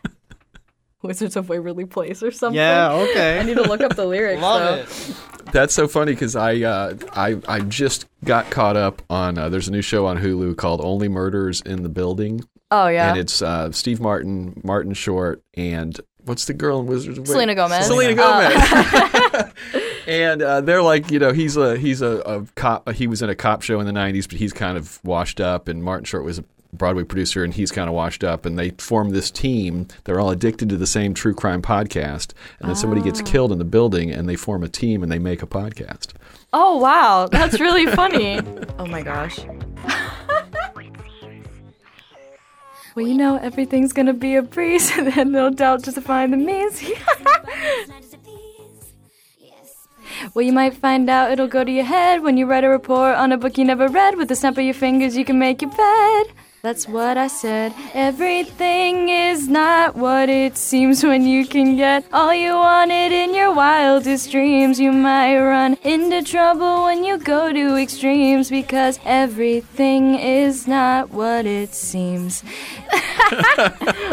Wizards 1.02 1.34
of 1.36 1.48
Waverly 1.48 1.84
Place 1.86 2.22
or 2.22 2.30
something. 2.30 2.56
Yeah. 2.56 2.92
Okay. 2.92 3.38
I 3.38 3.42
need 3.42 3.54
to 3.56 3.62
look 3.62 3.80
up 3.80 3.96
the 3.96 4.06
lyrics. 4.06 4.40
Love 4.40 4.76
though. 4.76 4.82
it. 4.82 5.16
That's 5.52 5.74
so 5.74 5.88
funny 5.88 6.12
because 6.12 6.36
I, 6.36 6.60
uh, 6.62 6.94
I 7.12 7.36
I 7.48 7.60
just 7.60 8.06
got 8.24 8.50
caught 8.50 8.76
up 8.76 9.02
on. 9.10 9.38
Uh, 9.38 9.48
there's 9.48 9.68
a 9.68 9.72
new 9.72 9.82
show 9.82 10.06
on 10.06 10.18
Hulu 10.18 10.56
called 10.56 10.80
Only 10.82 11.08
Murders 11.08 11.60
in 11.62 11.82
the 11.82 11.88
Building, 11.88 12.42
Oh 12.70 12.88
yeah. 12.88 13.10
and 13.10 13.18
it's 13.18 13.42
uh, 13.42 13.72
Steve 13.72 14.00
Martin, 14.00 14.60
Martin 14.64 14.94
Short, 14.94 15.42
and 15.54 15.98
what's 16.24 16.44
the 16.44 16.54
girl 16.54 16.80
in 16.80 16.86
Wizards 16.86 17.18
of 17.18 17.26
Selena 17.26 17.54
Gomez. 17.54 17.86
Selena 17.86 18.20
Uh, 18.22 18.50
Gomez. 19.32 19.52
and 20.06 20.42
uh, 20.42 20.60
they're 20.60 20.82
like, 20.82 21.10
you 21.10 21.18
know, 21.18 21.32
he's 21.32 21.56
a 21.56 21.76
he's 21.76 22.02
a, 22.02 22.18
a 22.20 22.44
cop. 22.54 22.88
He 22.92 23.06
was 23.06 23.22
in 23.22 23.30
a 23.30 23.34
cop 23.34 23.62
show 23.62 23.80
in 23.80 23.86
the 23.86 23.92
'90s, 23.92 24.28
but 24.28 24.38
he's 24.38 24.52
kind 24.52 24.76
of 24.78 25.00
washed 25.04 25.40
up. 25.40 25.68
And 25.68 25.82
Martin 25.82 26.04
Short 26.04 26.24
was 26.24 26.38
a 26.38 26.44
Broadway 26.72 27.04
producer, 27.04 27.42
and 27.44 27.52
he's 27.52 27.72
kind 27.72 27.88
of 27.88 27.94
washed 27.94 28.24
up. 28.24 28.46
And 28.46 28.58
they 28.58 28.70
form 28.70 29.10
this 29.10 29.30
team. 29.30 29.88
They're 30.04 30.20
all 30.20 30.30
addicted 30.30 30.68
to 30.68 30.76
the 30.76 30.86
same 30.86 31.14
true 31.14 31.34
crime 31.34 31.62
podcast. 31.62 32.32
And 32.58 32.68
then 32.68 32.76
somebody 32.76 33.02
gets 33.02 33.20
ah. 33.20 33.24
killed 33.24 33.52
in 33.52 33.58
the 33.58 33.64
building, 33.64 34.10
and 34.10 34.28
they 34.28 34.36
form 34.36 34.62
a 34.62 34.68
team 34.68 35.02
and 35.02 35.10
they 35.10 35.18
make 35.18 35.42
a 35.42 35.46
podcast. 35.46 36.12
Oh 36.52 36.78
wow, 36.78 37.28
that's 37.30 37.60
really 37.60 37.86
funny. 37.94 38.40
oh 38.78 38.86
my 38.86 39.02
gosh. 39.02 39.40
well, 42.94 43.06
you 43.06 43.14
know 43.14 43.36
everything's 43.36 43.92
gonna 43.92 44.14
be 44.14 44.34
a 44.34 44.42
breeze, 44.42 44.90
and 44.98 45.12
then 45.12 45.30
no 45.32 45.50
doubt 45.50 45.84
just 45.84 45.96
to 45.96 46.00
find 46.02 46.32
the 46.32 46.36
means. 46.36 46.82
well, 50.34 50.44
you 50.44 50.52
might 50.52 50.74
find 50.74 51.08
out 51.08 51.30
it'll 51.30 51.46
go 51.46 51.62
to 51.62 51.70
your 51.70 51.84
head 51.84 52.22
when 52.22 52.36
you 52.36 52.46
write 52.46 52.64
a 52.64 52.68
report 52.68 53.14
on 53.16 53.30
a 53.30 53.38
book 53.38 53.56
you 53.56 53.64
never 53.64 53.86
read. 53.88 54.16
With 54.16 54.28
the 54.28 54.36
snap 54.36 54.58
of 54.58 54.64
your 54.64 54.74
fingers, 54.74 55.16
you 55.16 55.24
can 55.24 55.38
make 55.38 55.62
your 55.62 55.70
bed. 55.70 56.32
That's 56.62 56.86
what 56.86 57.16
I 57.16 57.28
said. 57.28 57.72
Everything 57.94 59.08
is 59.08 59.48
not 59.48 59.96
what 59.96 60.28
it 60.28 60.58
seems 60.58 61.02
when 61.02 61.24
you 61.26 61.46
can 61.46 61.74
get 61.76 62.04
all 62.12 62.34
you 62.34 62.52
wanted 62.52 63.12
in 63.12 63.34
your 63.34 63.50
wildest 63.54 64.30
dreams. 64.30 64.78
You 64.78 64.92
might 64.92 65.38
run 65.38 65.78
into 65.84 66.22
trouble 66.22 66.82
when 66.82 67.02
you 67.02 67.16
go 67.16 67.50
to 67.50 67.76
extremes 67.78 68.50
because 68.50 69.00
everything 69.06 70.16
is 70.16 70.68
not 70.68 71.08
what 71.10 71.46
it 71.46 71.72
seems. 71.72 72.44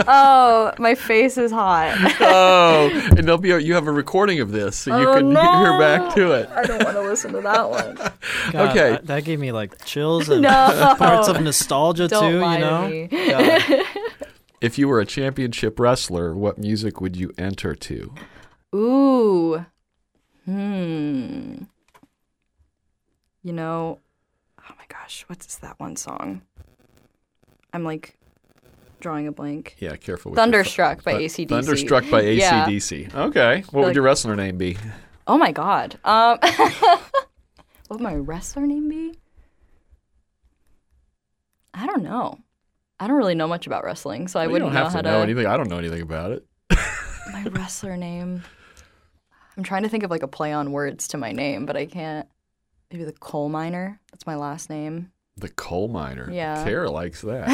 oh, 0.08 0.72
my 0.80 0.96
face 0.96 1.38
is 1.38 1.52
hot. 1.52 1.98
oh, 2.22 2.90
and 3.18 3.20
there'll 3.28 3.38
be 3.38 3.52
a, 3.52 3.60
you 3.60 3.74
have 3.74 3.88
a 3.88 3.92
recording 3.92 4.40
of 4.40 4.52
this, 4.54 4.78
so 4.80 4.98
you 4.98 5.10
Oh, 5.10 5.16
can 5.16 5.30
no. 5.34 5.42
hear 5.42 5.78
back 5.80 6.16
to 6.16 6.32
it. 6.32 6.50
I 6.50 6.64
don't 6.64 6.82
want 6.86 6.96
to 6.96 7.02
listen 7.02 7.34
to 7.34 7.42
that 7.42 7.70
one. 7.70 7.96
God, 7.96 8.70
Okay. 8.70 8.90
that, 8.92 9.08
that 9.08 9.24
gave 9.26 9.38
me 9.40 9.52
like 9.52 9.84
chills 9.84 10.30
and 10.30 10.44
No. 10.44 10.96
parts 10.98 11.28
of 11.28 11.42
nostalgia 11.42 12.08
Don't 12.08 12.32
too. 12.32 12.37
Lie 12.42 12.56
You 12.58 12.60
know. 12.60 12.88
me. 12.90 13.08
God. 13.08 13.84
If 14.60 14.80
you 14.80 14.88
were 14.88 15.00
a 15.00 15.06
championship 15.06 15.80
wrestler, 15.80 16.34
what 16.34 16.58
music 16.58 17.00
would 17.00 17.16
you 17.16 17.32
enter 17.38 17.76
to? 17.76 18.12
Ooh. 18.74 19.64
Hmm. 20.46 21.64
You 23.44 23.54
know, 23.54 24.00
oh 24.60 24.74
my 24.78 24.86
gosh, 24.90 25.26
what's 25.28 25.58
that 25.58 25.80
one 25.80 25.96
song? 25.96 26.42
I'm 27.72 27.84
like 27.84 28.18
drawing 29.00 29.28
a 29.28 29.32
blank. 29.32 29.76
Yeah, 29.80 29.96
careful. 29.96 30.32
With 30.32 30.38
Thunderstruck 30.40 31.04
by 31.04 31.14
ACDC. 31.14 31.50
Thunderstruck 31.50 32.10
by 32.10 32.22
Yeah. 32.22 32.66
ACDC. 32.66 33.14
Okay. 33.14 33.62
What 33.70 33.74
would 33.82 33.86
Like- 33.90 33.96
your 33.96 34.04
wrestler 34.06 34.36
name 34.36 34.58
be? 34.58 34.76
Oh 35.28 35.38
my 35.38 35.52
god. 35.52 36.00
Um 36.04 36.40
what 36.42 37.02
would 37.92 38.02
my 38.02 38.16
wrestler 38.16 38.66
name 38.66 38.90
be? 38.90 39.14
I 41.78 41.86
don't 41.86 42.04
know. 42.04 42.40
I 43.00 43.08
don't 43.08 43.18
really 43.18 43.36
know 43.36 43.48
much 43.48 43.68
about 43.68 43.84
wrestling, 43.84 44.28
so 44.28 44.40
I 44.40 44.44
Well, 44.48 44.54
wouldn't 44.54 44.70
don't 44.70 44.74
know 44.74 44.84
have 44.86 44.94
how 44.94 45.02
to 45.02 45.10
know 45.12 45.22
anything. 45.22 45.46
I 45.46 45.56
don't 45.56 45.70
know 45.70 45.78
anything 45.78 46.02
about 46.02 46.32
it. 46.32 46.46
my 47.32 47.44
wrestler 47.52 47.96
name. 47.96 48.44
I'm 49.56 49.64
trying 49.64 49.84
to 49.84 49.90
think 49.90 50.04
of 50.04 50.10
like 50.12 50.24
a 50.24 50.28
play 50.28 50.52
on 50.52 50.72
words 50.72 51.08
to 51.10 51.18
my 51.18 51.32
name, 51.32 51.66
but 51.66 51.78
I 51.78 51.86
can't. 51.86 52.28
Maybe 52.92 53.04
the 53.04 53.12
coal 53.14 53.50
miner. 53.50 54.00
That's 54.12 54.26
my 54.26 54.36
last 54.36 54.70
name. 54.70 55.12
The 55.36 55.50
coal 55.50 55.88
miner. 55.88 56.32
Yeah. 56.32 56.64
Kara 56.64 56.90
likes 56.90 57.22
that. 57.22 57.48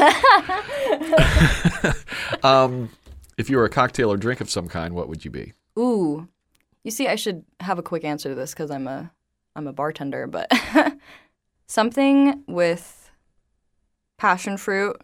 um, 2.43 2.89
if 3.37 3.49
you 3.49 3.57
were 3.57 3.65
a 3.65 3.69
cocktail 3.69 4.11
or 4.11 4.17
drink 4.17 4.39
of 4.41 4.49
some 4.49 4.69
kind, 4.69 4.93
what 4.93 5.09
would 5.09 5.25
you 5.25 5.31
be? 5.31 5.53
Ooh. 5.77 6.27
You 6.83 6.91
see, 6.91 7.07
I 7.07 7.15
should 7.15 7.43
have 7.59 7.79
a 7.79 7.83
quick 7.83 8.03
answer 8.05 8.29
to 8.29 8.35
this 8.35 8.53
because 8.53 8.71
I'm 8.71 8.87
a 8.87 9.11
I'm 9.55 9.67
a 9.67 9.73
bartender, 9.73 10.27
but 10.27 10.51
something 11.67 12.43
with 12.47 13.02
passion 14.23 14.55
fruit, 14.55 14.95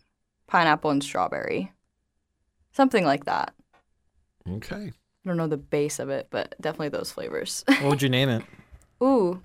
pineapple, 0.47 0.91
and 0.91 1.03
strawberry. 1.03 1.73
Something 2.71 3.03
like 3.03 3.25
that. 3.25 3.53
Okay. 4.49 4.93
I 4.93 5.27
don't 5.27 5.35
know 5.35 5.47
the 5.47 5.57
base 5.57 5.99
of 5.99 6.07
it, 6.09 6.27
but 6.31 6.55
definitely 6.61 6.87
those 6.87 7.11
flavors. 7.11 7.65
What 7.81 7.89
would 7.89 8.01
you 8.01 8.07
name 8.07 8.29
it? 8.29 8.43
Ooh. 9.03 9.41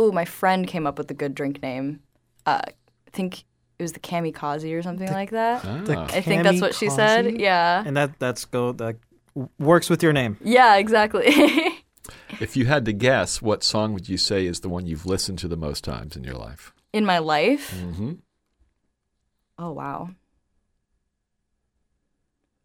Ooh, 0.00 0.10
my 0.10 0.24
friend 0.24 0.66
came 0.66 0.88
up 0.88 0.98
with 0.98 1.08
a 1.08 1.14
good 1.14 1.36
drink 1.36 1.62
name. 1.62 2.00
Uh, 2.46 2.62
I 2.66 3.10
think 3.12 3.44
it 3.78 3.82
was 3.84 3.92
the 3.92 4.00
kamikaze 4.00 4.76
or 4.76 4.82
something 4.82 5.12
like 5.12 5.30
that. 5.30 5.62
The 5.62 5.96
Ah. 5.96 6.08
I 6.10 6.20
think 6.20 6.42
that's 6.42 6.60
what 6.60 6.74
she 6.74 6.90
said. 6.90 7.40
Yeah. 7.40 7.84
And 7.86 7.96
that 7.96 8.18
that's 8.18 8.44
go 8.44 8.72
that 8.72 8.96
works 9.60 9.88
with 9.88 10.02
your 10.02 10.12
name. 10.12 10.36
Yeah, 10.42 10.76
exactly. 10.76 11.30
If 12.40 12.54
you 12.56 12.66
had 12.66 12.84
to 12.84 12.92
guess, 12.92 13.40
what 13.40 13.62
song 13.64 13.94
would 13.94 14.08
you 14.10 14.18
say 14.18 14.44
is 14.44 14.60
the 14.60 14.68
one 14.68 14.84
you've 14.84 15.06
listened 15.06 15.38
to 15.38 15.48
the 15.48 15.56
most 15.56 15.84
times 15.84 16.16
in 16.16 16.24
your 16.24 16.34
life? 16.34 16.74
In 16.92 17.06
my 17.06 17.18
life. 17.18 17.72
Mm-hmm. 17.72 18.14
Oh, 19.58 19.72
wow. 19.72 20.10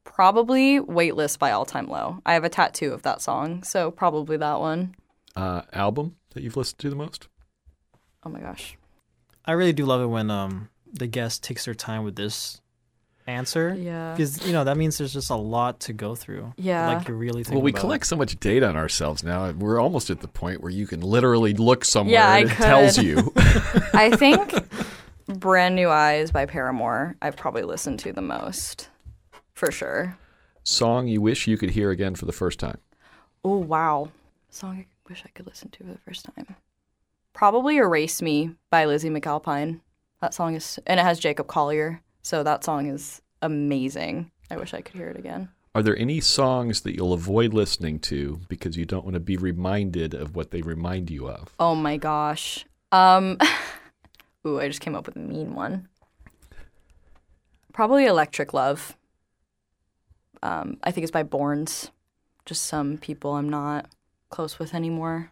Probably 0.04 0.80
Waitlist 0.80 1.40
by 1.40 1.52
All 1.52 1.66
Time 1.66 1.88
Low. 1.88 2.20
I 2.26 2.34
have 2.34 2.44
a 2.44 2.50
tattoo 2.50 2.92
of 2.94 3.04
that 3.04 3.22
song, 3.22 3.64
so 3.64 3.92
probably 3.92 4.38
that 4.38 4.60
one. 4.60 4.96
Uh, 5.36 5.62
album 5.72 6.16
that 6.34 6.44
you've 6.44 6.58
listened 6.58 6.80
to 6.80 6.90
the 6.90 6.96
most? 6.96 7.28
Oh 8.26 8.30
my 8.30 8.40
gosh. 8.40 8.78
I 9.46 9.54
really 9.54 9.74
do 9.74 9.86
love 9.86 10.02
it 10.02 10.08
when 10.08 10.30
um 10.30 10.70
the 10.92 11.08
guest 11.08 11.44
takes 11.44 11.66
their 11.66 11.74
time 11.76 12.04
with 12.04 12.16
this 12.16 12.60
answer. 13.28 13.74
Yeah. 13.74 14.14
Because 14.14 14.46
you 14.46 14.52
know 14.52 14.64
that 14.66 14.76
means 14.76 14.98
there's 14.98 15.14
just 15.14 15.30
a 15.30 15.36
lot 15.36 15.80
to 15.82 15.94
go 15.94 16.16
through. 16.16 16.54
Yeah. 16.58 16.88
Like 16.96 17.08
you're 17.08 17.16
really 17.16 17.44
thinking 17.44 17.56
Well, 17.56 17.64
we 17.64 17.72
about 17.72 17.82
collect 17.82 18.08
so 18.08 18.16
much 18.18 18.38
data 18.40 18.68
on 18.68 18.76
ourselves 18.76 19.24
now. 19.24 19.52
We're 19.52 19.80
almost 19.80 20.10
at 20.10 20.20
the 20.20 20.28
point 20.28 20.62
where 20.62 20.72
you 20.72 20.88
can 20.88 21.02
literally 21.02 21.54
look 21.54 21.86
somewhere 21.86 22.16
Yeah, 22.16 22.28
I 22.30 22.40
and 22.40 22.52
it 22.52 22.56
tells 22.56 22.98
you. 22.98 23.32
I 23.94 24.12
think 24.18 24.54
Brand 25.38 25.76
New 25.76 25.90
Eyes 25.90 26.32
by 26.32 26.48
Paramore, 26.48 27.16
I've 27.22 27.38
probably 27.38 27.62
listened 27.62 28.00
to 28.00 28.12
the 28.12 28.22
most. 28.22 28.90
For 29.54 29.72
sure. 29.72 30.18
song 30.64 31.08
you 31.08 31.22
wish 31.22 31.46
you 31.46 31.58
could 31.58 31.72
hear 31.72 31.92
again 31.92 32.16
for 32.16 32.26
the 32.26 32.32
first 32.32 32.60
time. 32.60 32.80
Oh, 33.44 33.58
wow. 33.58 34.10
Song 34.50 34.80
I 34.80 34.86
wish 35.08 35.24
I 35.26 35.30
could 35.30 35.46
listen 35.46 35.70
to 35.70 35.84
for 35.84 35.92
the 35.92 36.00
first 36.00 36.26
time. 36.26 36.56
Probably 37.34 37.78
Erase 37.78 38.22
Me 38.22 38.52
by 38.72 38.86
Lizzy 38.86 39.10
McAlpine. 39.10 39.82
That 40.20 40.34
song 40.34 40.56
is, 40.56 40.80
and 40.88 41.00
it 41.00 41.04
has 41.04 41.20
Jacob 41.20 41.48
Collier. 41.48 42.02
So 42.24 42.42
that 42.42 42.64
song 42.64 42.88
is 42.88 43.22
amazing. 43.42 44.32
I 44.50 44.58
wish 44.58 44.74
I 44.74 44.82
could 44.82 44.96
hear 44.96 45.10
it 45.10 45.18
again. 45.18 45.50
Are 45.76 45.84
there 45.84 45.98
any 45.98 46.22
songs 46.22 46.82
that 46.82 46.96
you'll 46.96 47.14
avoid 47.14 47.54
listening 47.54 48.00
to 48.00 48.40
because 48.50 48.78
you 48.78 48.86
don't 48.86 49.04
want 49.04 49.14
to 49.14 49.20
be 49.20 49.38
reminded 49.38 50.16
of 50.16 50.36
what 50.36 50.50
they 50.50 50.62
remind 50.62 51.12
you 51.12 51.30
of? 51.30 51.54
Oh 51.60 51.76
my 51.76 51.98
gosh. 51.98 52.66
Um, 52.92 53.38
ooh, 54.46 54.60
I 54.60 54.68
just 54.68 54.82
came 54.82 54.96
up 54.96 55.06
with 55.06 55.16
a 55.16 55.20
mean 55.20 55.56
one. 55.56 55.88
Probably 57.74 58.06
Electric 58.06 58.54
Love. 58.54 58.98
Um, 60.42 60.78
I 60.84 60.92
think 60.92 61.04
it's 61.04 61.12
by 61.12 61.24
BØRNS. 61.24 61.92
Just 62.46 62.66
some 62.66 62.98
people 62.98 63.36
I'm 63.36 63.50
not 63.50 63.88
close 64.30 64.58
with 64.60 64.74
anymore. 64.74 65.32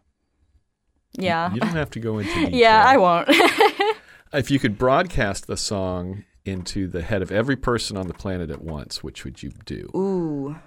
Yeah. 1.14 1.54
You 1.54 1.60
don't 1.60 1.70
have 1.70 1.90
to 1.92 2.00
go 2.00 2.20
into 2.20 2.34
detail. 2.36 2.54
Yeah, 2.54 2.84
I 2.86 2.98
won't. 2.98 3.30
If 4.34 4.52
you 4.52 4.60
could 4.60 4.78
broadcast 4.78 5.48
the 5.48 5.56
song 5.56 6.26
into 6.44 6.88
the 6.88 7.02
head 7.02 7.22
of 7.22 7.32
every 7.32 7.56
person 7.56 7.96
on 7.96 8.08
the 8.08 8.14
planet 8.14 8.50
at 8.50 8.62
once, 8.62 9.02
which 9.02 9.24
would 9.24 9.42
you 9.42 9.52
do? 9.66 9.90
Ooh. 9.96 10.58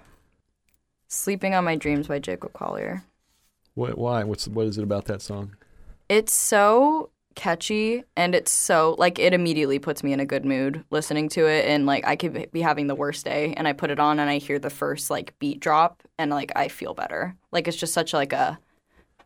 Sleeping 1.07 1.53
on 1.53 1.63
My 1.63 1.75
Dreams 1.75 2.07
by 2.07 2.19
Jacob 2.19 2.53
Collier. 2.53 3.03
What, 3.75 3.97
why? 3.97 4.23
What's 4.23 4.47
what 4.47 4.65
is 4.65 4.77
it 4.77 4.83
about 4.83 5.05
that 5.05 5.21
song? 5.21 5.55
It's 6.09 6.33
so 6.33 7.11
catchy 7.35 8.03
and 8.15 8.35
it's 8.35 8.51
so 8.51 8.95
like 8.97 9.19
it 9.19 9.33
immediately 9.33 9.79
puts 9.79 10.03
me 10.03 10.13
in 10.13 10.19
a 10.19 10.25
good 10.25 10.45
mood 10.45 10.83
listening 10.89 11.29
to 11.29 11.45
it 11.47 11.65
and 11.65 11.85
like 11.85 12.05
I 12.05 12.15
could 12.15 12.51
be 12.51 12.61
having 12.61 12.87
the 12.87 12.95
worst 12.95 13.25
day 13.25 13.53
and 13.55 13.67
I 13.67 13.73
put 13.73 13.89
it 13.89 13.99
on 13.99 14.19
and 14.19 14.29
I 14.29 14.37
hear 14.37 14.59
the 14.59 14.69
first 14.69 15.09
like 15.09 15.37
beat 15.39 15.59
drop 15.59 16.03
and 16.17 16.31
like 16.31 16.51
I 16.55 16.67
feel 16.67 16.93
better. 16.93 17.35
Like 17.51 17.67
it's 17.67 17.77
just 17.77 17.93
such 17.93 18.13
like 18.13 18.33
a 18.33 18.59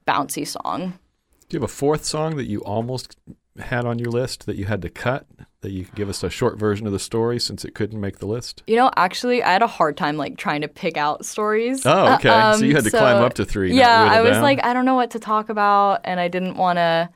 bouncy 0.08 0.48
song. 0.48 1.00
Do 1.48 1.58
you 1.58 1.62
have 1.62 1.70
a 1.70 1.74
fourth 1.74 2.06
song 2.06 2.38
that 2.38 2.46
you 2.46 2.60
almost 2.62 3.18
had 3.60 3.86
on 3.86 4.00
your 4.00 4.12
list 4.12 4.46
that 4.46 4.56
you 4.56 4.66
had 4.66 4.82
to 4.82 4.90
cut? 4.90 5.26
That 5.62 5.72
you 5.72 5.86
could 5.86 5.96
give 5.96 6.10
us 6.10 6.24
a 6.24 6.30
short 6.30 6.60
version 6.60 6.86
of 6.86 6.94
the 6.94 7.00
story 7.00 7.40
since 7.40 7.66
it 7.66 7.74
couldn't 7.74 8.00
make 8.00 8.20
the 8.20 8.28
list? 8.28 8.62
You 8.68 8.76
know, 8.76 8.92
actually, 8.96 9.42
I 9.42 9.54
had 9.54 9.64
a 9.64 9.68
hard 9.68 9.98
time 9.98 10.16
like 10.16 10.38
trying 10.38 10.62
to 10.62 10.68
pick 10.68 10.96
out 10.96 11.26
stories. 11.26 11.86
Oh, 11.86 12.14
okay. 12.16 12.30
Uh, 12.30 12.54
so 12.54 12.66
you 12.66 12.76
had 12.76 12.84
to 12.84 12.90
so- 12.92 13.00
climb 13.00 13.24
up 13.24 13.34
to 13.36 13.46
three. 13.46 13.74
Yeah, 13.74 14.04
I 14.04 14.22
was 14.22 14.34
down? 14.34 14.44
like, 14.44 14.64
I 14.64 14.74
don't 14.74 14.86
know 14.86 14.96
what 14.96 15.12
to 15.12 15.20
talk 15.20 15.50
about, 15.50 16.02
and 16.04 16.20
I 16.20 16.28
didn't 16.28 16.58
want 16.58 16.78
to. 16.78 17.10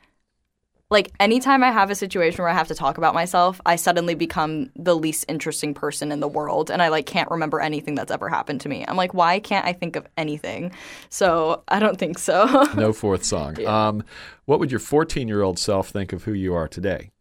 Like, 0.92 1.12
anytime 1.20 1.64
I 1.64 1.72
have 1.72 1.92
a 1.92 1.96
situation 1.96 2.42
where 2.42 2.50
I 2.50 2.54
have 2.54 2.68
to 2.70 2.76
talk 2.76 2.98
about 2.98 3.14
myself, 3.14 3.62
I 3.64 3.76
suddenly 3.76 4.16
become 4.16 4.72
the 4.76 4.96
least 4.96 5.24
interesting 5.28 5.76
person 5.76 6.12
in 6.12 6.20
the 6.20 6.28
world, 6.28 6.72
and 6.72 6.82
I 6.82 6.88
like 6.88 7.06
can't 7.06 7.30
remember 7.30 7.60
anything 7.60 7.94
that's 7.94 8.12
ever 8.12 8.28
happened 8.28 8.62
to 8.62 8.70
me. 8.70 8.86
I'm 8.88 8.98
like, 8.98 9.14
why 9.14 9.40
can't 9.40 9.68
I 9.68 9.74
think 9.74 9.96
of 9.96 10.08
anything? 10.18 10.72
So 11.10 11.64
I 11.68 11.80
don't 11.80 12.00
think 12.00 12.18
so. 12.18 12.68
no 12.76 12.92
fourth 12.92 13.24
song. 13.24 13.64
Um, 13.68 14.04
what 14.46 14.60
would 14.60 14.72
your 14.72 14.80
14 14.80 15.28
year 15.28 15.44
old 15.44 15.60
self 15.60 15.90
think 15.90 16.12
of 16.12 16.24
who 16.24 16.34
you 16.34 16.56
are 16.56 16.68
today? 16.68 17.12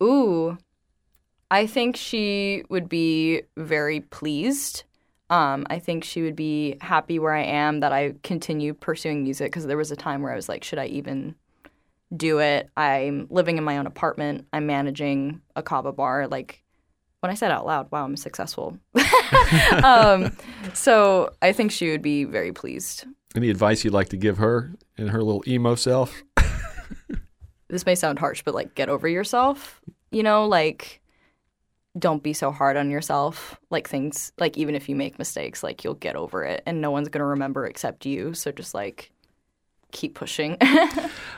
Ooh, 0.00 0.56
I 1.50 1.66
think 1.66 1.96
she 1.96 2.62
would 2.68 2.88
be 2.88 3.42
very 3.56 4.00
pleased. 4.00 4.84
Um, 5.28 5.66
I 5.70 5.80
think 5.80 6.04
she 6.04 6.22
would 6.22 6.36
be 6.36 6.76
happy 6.80 7.18
where 7.18 7.34
I 7.34 7.42
am 7.42 7.80
that 7.80 7.92
I 7.92 8.14
continue 8.22 8.74
pursuing 8.74 9.24
music 9.24 9.50
because 9.50 9.66
there 9.66 9.76
was 9.76 9.90
a 9.90 9.96
time 9.96 10.22
where 10.22 10.32
I 10.32 10.36
was 10.36 10.48
like, 10.48 10.62
should 10.62 10.78
I 10.78 10.86
even 10.86 11.34
do 12.14 12.38
it? 12.38 12.68
I'm 12.76 13.26
living 13.30 13.58
in 13.58 13.64
my 13.64 13.78
own 13.78 13.86
apartment. 13.86 14.46
I'm 14.52 14.66
managing 14.66 15.40
a 15.56 15.62
kava 15.62 15.92
bar. 15.92 16.28
Like 16.28 16.62
when 17.20 17.30
I 17.30 17.34
said 17.34 17.50
out 17.50 17.66
loud, 17.66 17.90
wow, 17.90 18.04
I'm 18.04 18.16
successful. 18.16 18.78
um, 19.84 20.36
so 20.74 21.32
I 21.40 21.52
think 21.52 21.70
she 21.70 21.90
would 21.90 22.02
be 22.02 22.24
very 22.24 22.52
pleased. 22.52 23.04
Any 23.34 23.48
advice 23.48 23.84
you'd 23.84 23.94
like 23.94 24.10
to 24.10 24.16
give 24.16 24.38
her 24.38 24.74
and 24.98 25.10
her 25.10 25.22
little 25.22 25.42
emo 25.46 25.74
self? 25.74 26.22
this 27.68 27.86
may 27.86 27.94
sound 27.94 28.18
harsh, 28.18 28.42
but 28.42 28.54
like 28.54 28.74
get 28.74 28.88
over 28.88 29.08
yourself. 29.08 29.80
You 30.10 30.22
know, 30.22 30.46
like 30.46 31.00
don't 31.98 32.22
be 32.22 32.32
so 32.32 32.50
hard 32.50 32.76
on 32.76 32.90
yourself. 32.90 33.58
Like 33.70 33.88
things 33.88 34.32
like 34.38 34.56
even 34.58 34.74
if 34.74 34.88
you 34.88 34.96
make 34.96 35.18
mistakes, 35.18 35.62
like 35.62 35.84
you'll 35.84 35.94
get 35.94 36.16
over 36.16 36.44
it 36.44 36.62
and 36.66 36.80
no 36.80 36.90
one's 36.90 37.08
gonna 37.08 37.26
remember 37.26 37.66
except 37.66 38.04
you. 38.04 38.34
So 38.34 38.52
just 38.52 38.74
like 38.74 39.12
keep 39.92 40.14
pushing. 40.14 40.56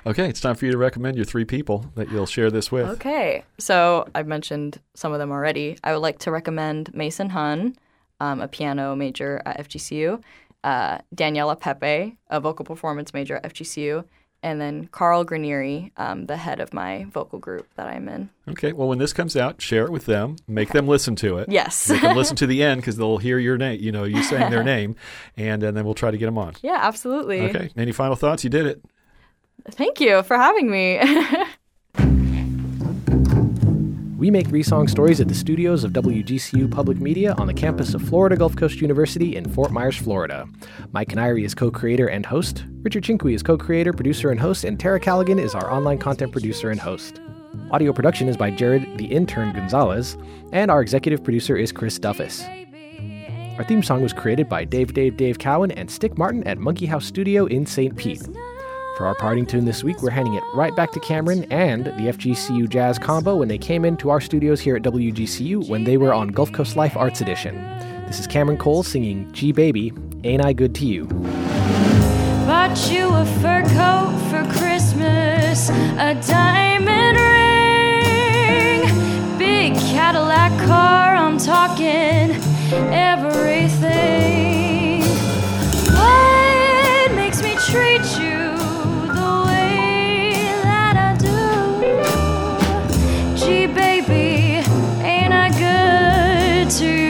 Okay, 0.07 0.29
it's 0.29 0.41
time 0.41 0.55
for 0.55 0.67
you 0.67 0.71
to 0.73 0.77
recommend 0.77 1.17
your 1.17 1.25
three 1.25 1.47
people 1.47 1.87
that 1.95 2.11
you'll 2.13 2.27
share 2.27 2.51
this 2.51 2.71
with. 2.71 2.87
okay. 2.91 3.43
So 3.57 4.07
I've 4.15 4.27
mentioned 4.27 4.79
some 4.93 5.15
of 5.15 5.19
them 5.19 5.31
already. 5.33 5.79
I 5.83 5.95
would 5.95 6.03
like 6.03 6.19
to 6.21 6.31
recommend 6.31 6.93
Mason 6.95 7.31
Hun, 7.31 7.75
um, 8.21 8.43
a 8.43 8.47
piano 8.47 8.95
major 8.95 9.41
at 9.47 9.67
FGCU, 9.67 10.23
uh, 10.63 10.99
Daniela 11.17 11.59
Pepe, 11.59 12.19
a 12.29 12.39
vocal 12.39 12.67
performance 12.67 13.15
major 13.15 13.37
at 13.37 13.45
FGCU, 13.55 14.05
and 14.45 14.61
then 14.61 14.89
Carl 14.89 15.25
Granieri, 15.25 15.91
um, 15.97 16.27
the 16.27 16.37
head 16.37 16.61
of 16.61 16.75
my 16.75 17.07
vocal 17.11 17.39
group 17.39 17.67
that 17.77 17.87
I'm 17.87 18.11
in. 18.11 18.29
Okay, 18.47 18.75
well, 18.75 18.87
when 18.87 18.99
this 18.99 19.15
comes 19.15 19.37
out, 19.37 19.63
share 19.63 19.87
it 19.87 19.91
with 19.91 20.05
them. 20.05 20.37
Make 20.47 20.69
them 20.69 20.87
listen 20.87 21.17
to 21.17 21.39
it. 21.39 21.49
Yes. 21.49 21.89
Make 21.89 22.03
them 22.03 22.15
listen 22.15 22.37
to 22.37 22.47
the 22.47 22.63
end 22.63 22.81
because 22.83 22.99
they'll 22.99 23.17
hear 23.17 23.39
your 23.39 23.57
name, 23.57 23.81
you 23.81 23.91
know, 23.91 24.05
you 24.05 24.23
saying 24.23 24.51
their 24.51 24.63
name, 24.75 24.97
and, 25.39 25.63
and 25.63 25.75
then 25.75 25.87
we'll 25.87 25.95
try 25.95 26.11
to 26.11 26.19
get 26.19 26.27
them 26.27 26.37
on. 26.37 26.55
Yeah, 26.63 26.79
absolutely. 26.79 27.41
Okay, 27.41 27.71
any 27.75 27.93
final 27.93 28.17
thoughts? 28.17 28.45
You 28.45 28.51
did 28.51 28.67
it. 28.67 28.85
Thank 29.71 29.99
you 29.99 30.23
for 30.23 30.37
having 30.37 30.71
me. 30.71 31.01
We 34.25 34.31
make 34.31 34.47
three 34.47 34.63
song 34.63 34.89
stories 34.89 35.21
at 35.21 35.29
the 35.29 35.35
studios 35.35 35.85
of 35.85 35.93
WGCU 35.93 36.71
Public 36.71 36.99
Media 36.99 37.35
on 37.35 37.47
the 37.47 37.53
campus 37.53 37.93
of 37.93 38.01
Florida 38.01 38.39
Gulf 38.39 38.57
Coast 38.57 38.81
University 38.81 39.37
in 39.37 39.47
Fort 39.47 39.71
Myers, 39.71 39.99
Florida. 39.99 40.49
Mike 40.93 41.11
Kiniry 41.11 41.45
is 41.45 41.55
co 41.55 41.71
creator 41.71 42.07
and 42.07 42.25
host, 42.25 42.65
Richard 42.81 43.05
Chinqui 43.05 43.35
is 43.35 43.43
co 43.43 43.59
creator, 43.59 43.93
producer, 43.93 44.31
and 44.31 44.41
host, 44.41 44.65
and 44.65 44.81
Tara 44.81 44.99
Callaghan 44.99 45.39
is 45.39 45.55
our 45.55 45.71
online 45.71 45.99
content 45.99 46.33
producer 46.33 46.71
and 46.71 46.81
host. 46.81 47.21
Audio 47.71 47.93
production 47.93 48.27
is 48.27 48.39
by 48.39 48.51
Jared 48.51 48.97
the 48.97 49.05
Intern 49.05 49.53
Gonzalez, 49.53 50.17
and 50.53 50.71
our 50.71 50.81
executive 50.81 51.23
producer 51.23 51.55
is 51.55 51.71
Chris 51.71 51.99
Duffus. 51.99 52.49
Our 53.59 53.65
theme 53.65 53.83
song 53.83 54.03
was 54.03 54.15
created 54.15 54.49
by 54.49 54.65
Dave 54.65 54.95
Dave 54.95 55.19
Dave 55.19 55.39
Cowan 55.39 55.71
and 55.73 55.91
Stick 55.91 56.17
Martin 56.17 56.43
at 56.45 56.57
Monkey 56.57 56.87
House 56.87 57.05
Studio 57.05 57.45
in 57.45 57.67
St. 57.67 57.95
Pete. 57.95 58.27
For 58.97 59.07
our 59.07 59.15
parting 59.17 59.45
tune 59.45 59.65
this 59.65 59.83
week, 59.83 60.01
we're 60.03 60.11
handing 60.11 60.35
it 60.35 60.45
right 60.55 60.75
back 60.77 60.93
to 60.93 61.01
Cameron 61.01 61.47
and 61.51 61.87
the 61.87 62.13
FGCU 62.13 62.69
Jazz 62.69 62.97
Combo 62.97 63.35
when 63.35 63.49
they 63.49 63.59
came 63.59 63.85
into 63.85 64.09
our 64.09 64.21
studios 64.21 64.61
here 64.61 64.77
at 64.77 64.83
WGCU 64.83 65.69
when 65.69 65.83
they 65.83 65.97
were 65.97 66.15
on 66.15 66.29
Gulf 66.29 66.53
Coast 66.53 66.77
Life 66.77 66.97
Arts 66.97 67.21
Edition. 67.21 67.57
This 68.07 68.21
is 68.21 68.29
Cameron 68.29 68.57
Cole 68.57 68.85
singing 68.85 69.29
Gee 69.33 69.51
Baby, 69.51 69.93
Ain't 70.23 70.45
I 70.45 70.53
Good 70.53 70.77
to 70.77 70.87
You? 70.87 71.07
Bought 72.47 72.89
you 72.89 73.09
a 73.09 73.25
fur 73.43 73.63
coat 73.75 74.17
for 74.31 74.45
Christmas, 74.57 75.71
a 75.71 76.15
diamond 76.29 77.19
ring, 77.19 78.83
big 79.39 79.75
Cadillac 79.75 80.53
car. 80.69 81.17
I'm 81.17 81.39
talking 81.39 82.31
everything. 82.95 85.03
What 85.93 87.13
makes 87.17 87.43
me 87.43 87.57
treat 87.57 88.05
you 88.23 88.54
to 96.71 97.04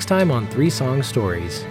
Next 0.00 0.08
time 0.08 0.30
on 0.30 0.46
Three 0.46 0.70
Song 0.70 1.02
Stories. 1.02 1.62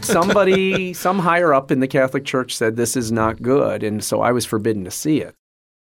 Somebody, 0.00 0.94
some 0.94 1.18
higher 1.18 1.52
up 1.52 1.70
in 1.70 1.80
the 1.80 1.86
Catholic 1.86 2.24
Church 2.24 2.56
said 2.56 2.76
this 2.76 2.96
is 2.96 3.12
not 3.12 3.42
good, 3.42 3.82
and 3.82 4.02
so 4.02 4.22
I 4.22 4.32
was 4.32 4.46
forbidden 4.46 4.84
to 4.84 4.90
see 4.90 5.20
it. 5.20 5.34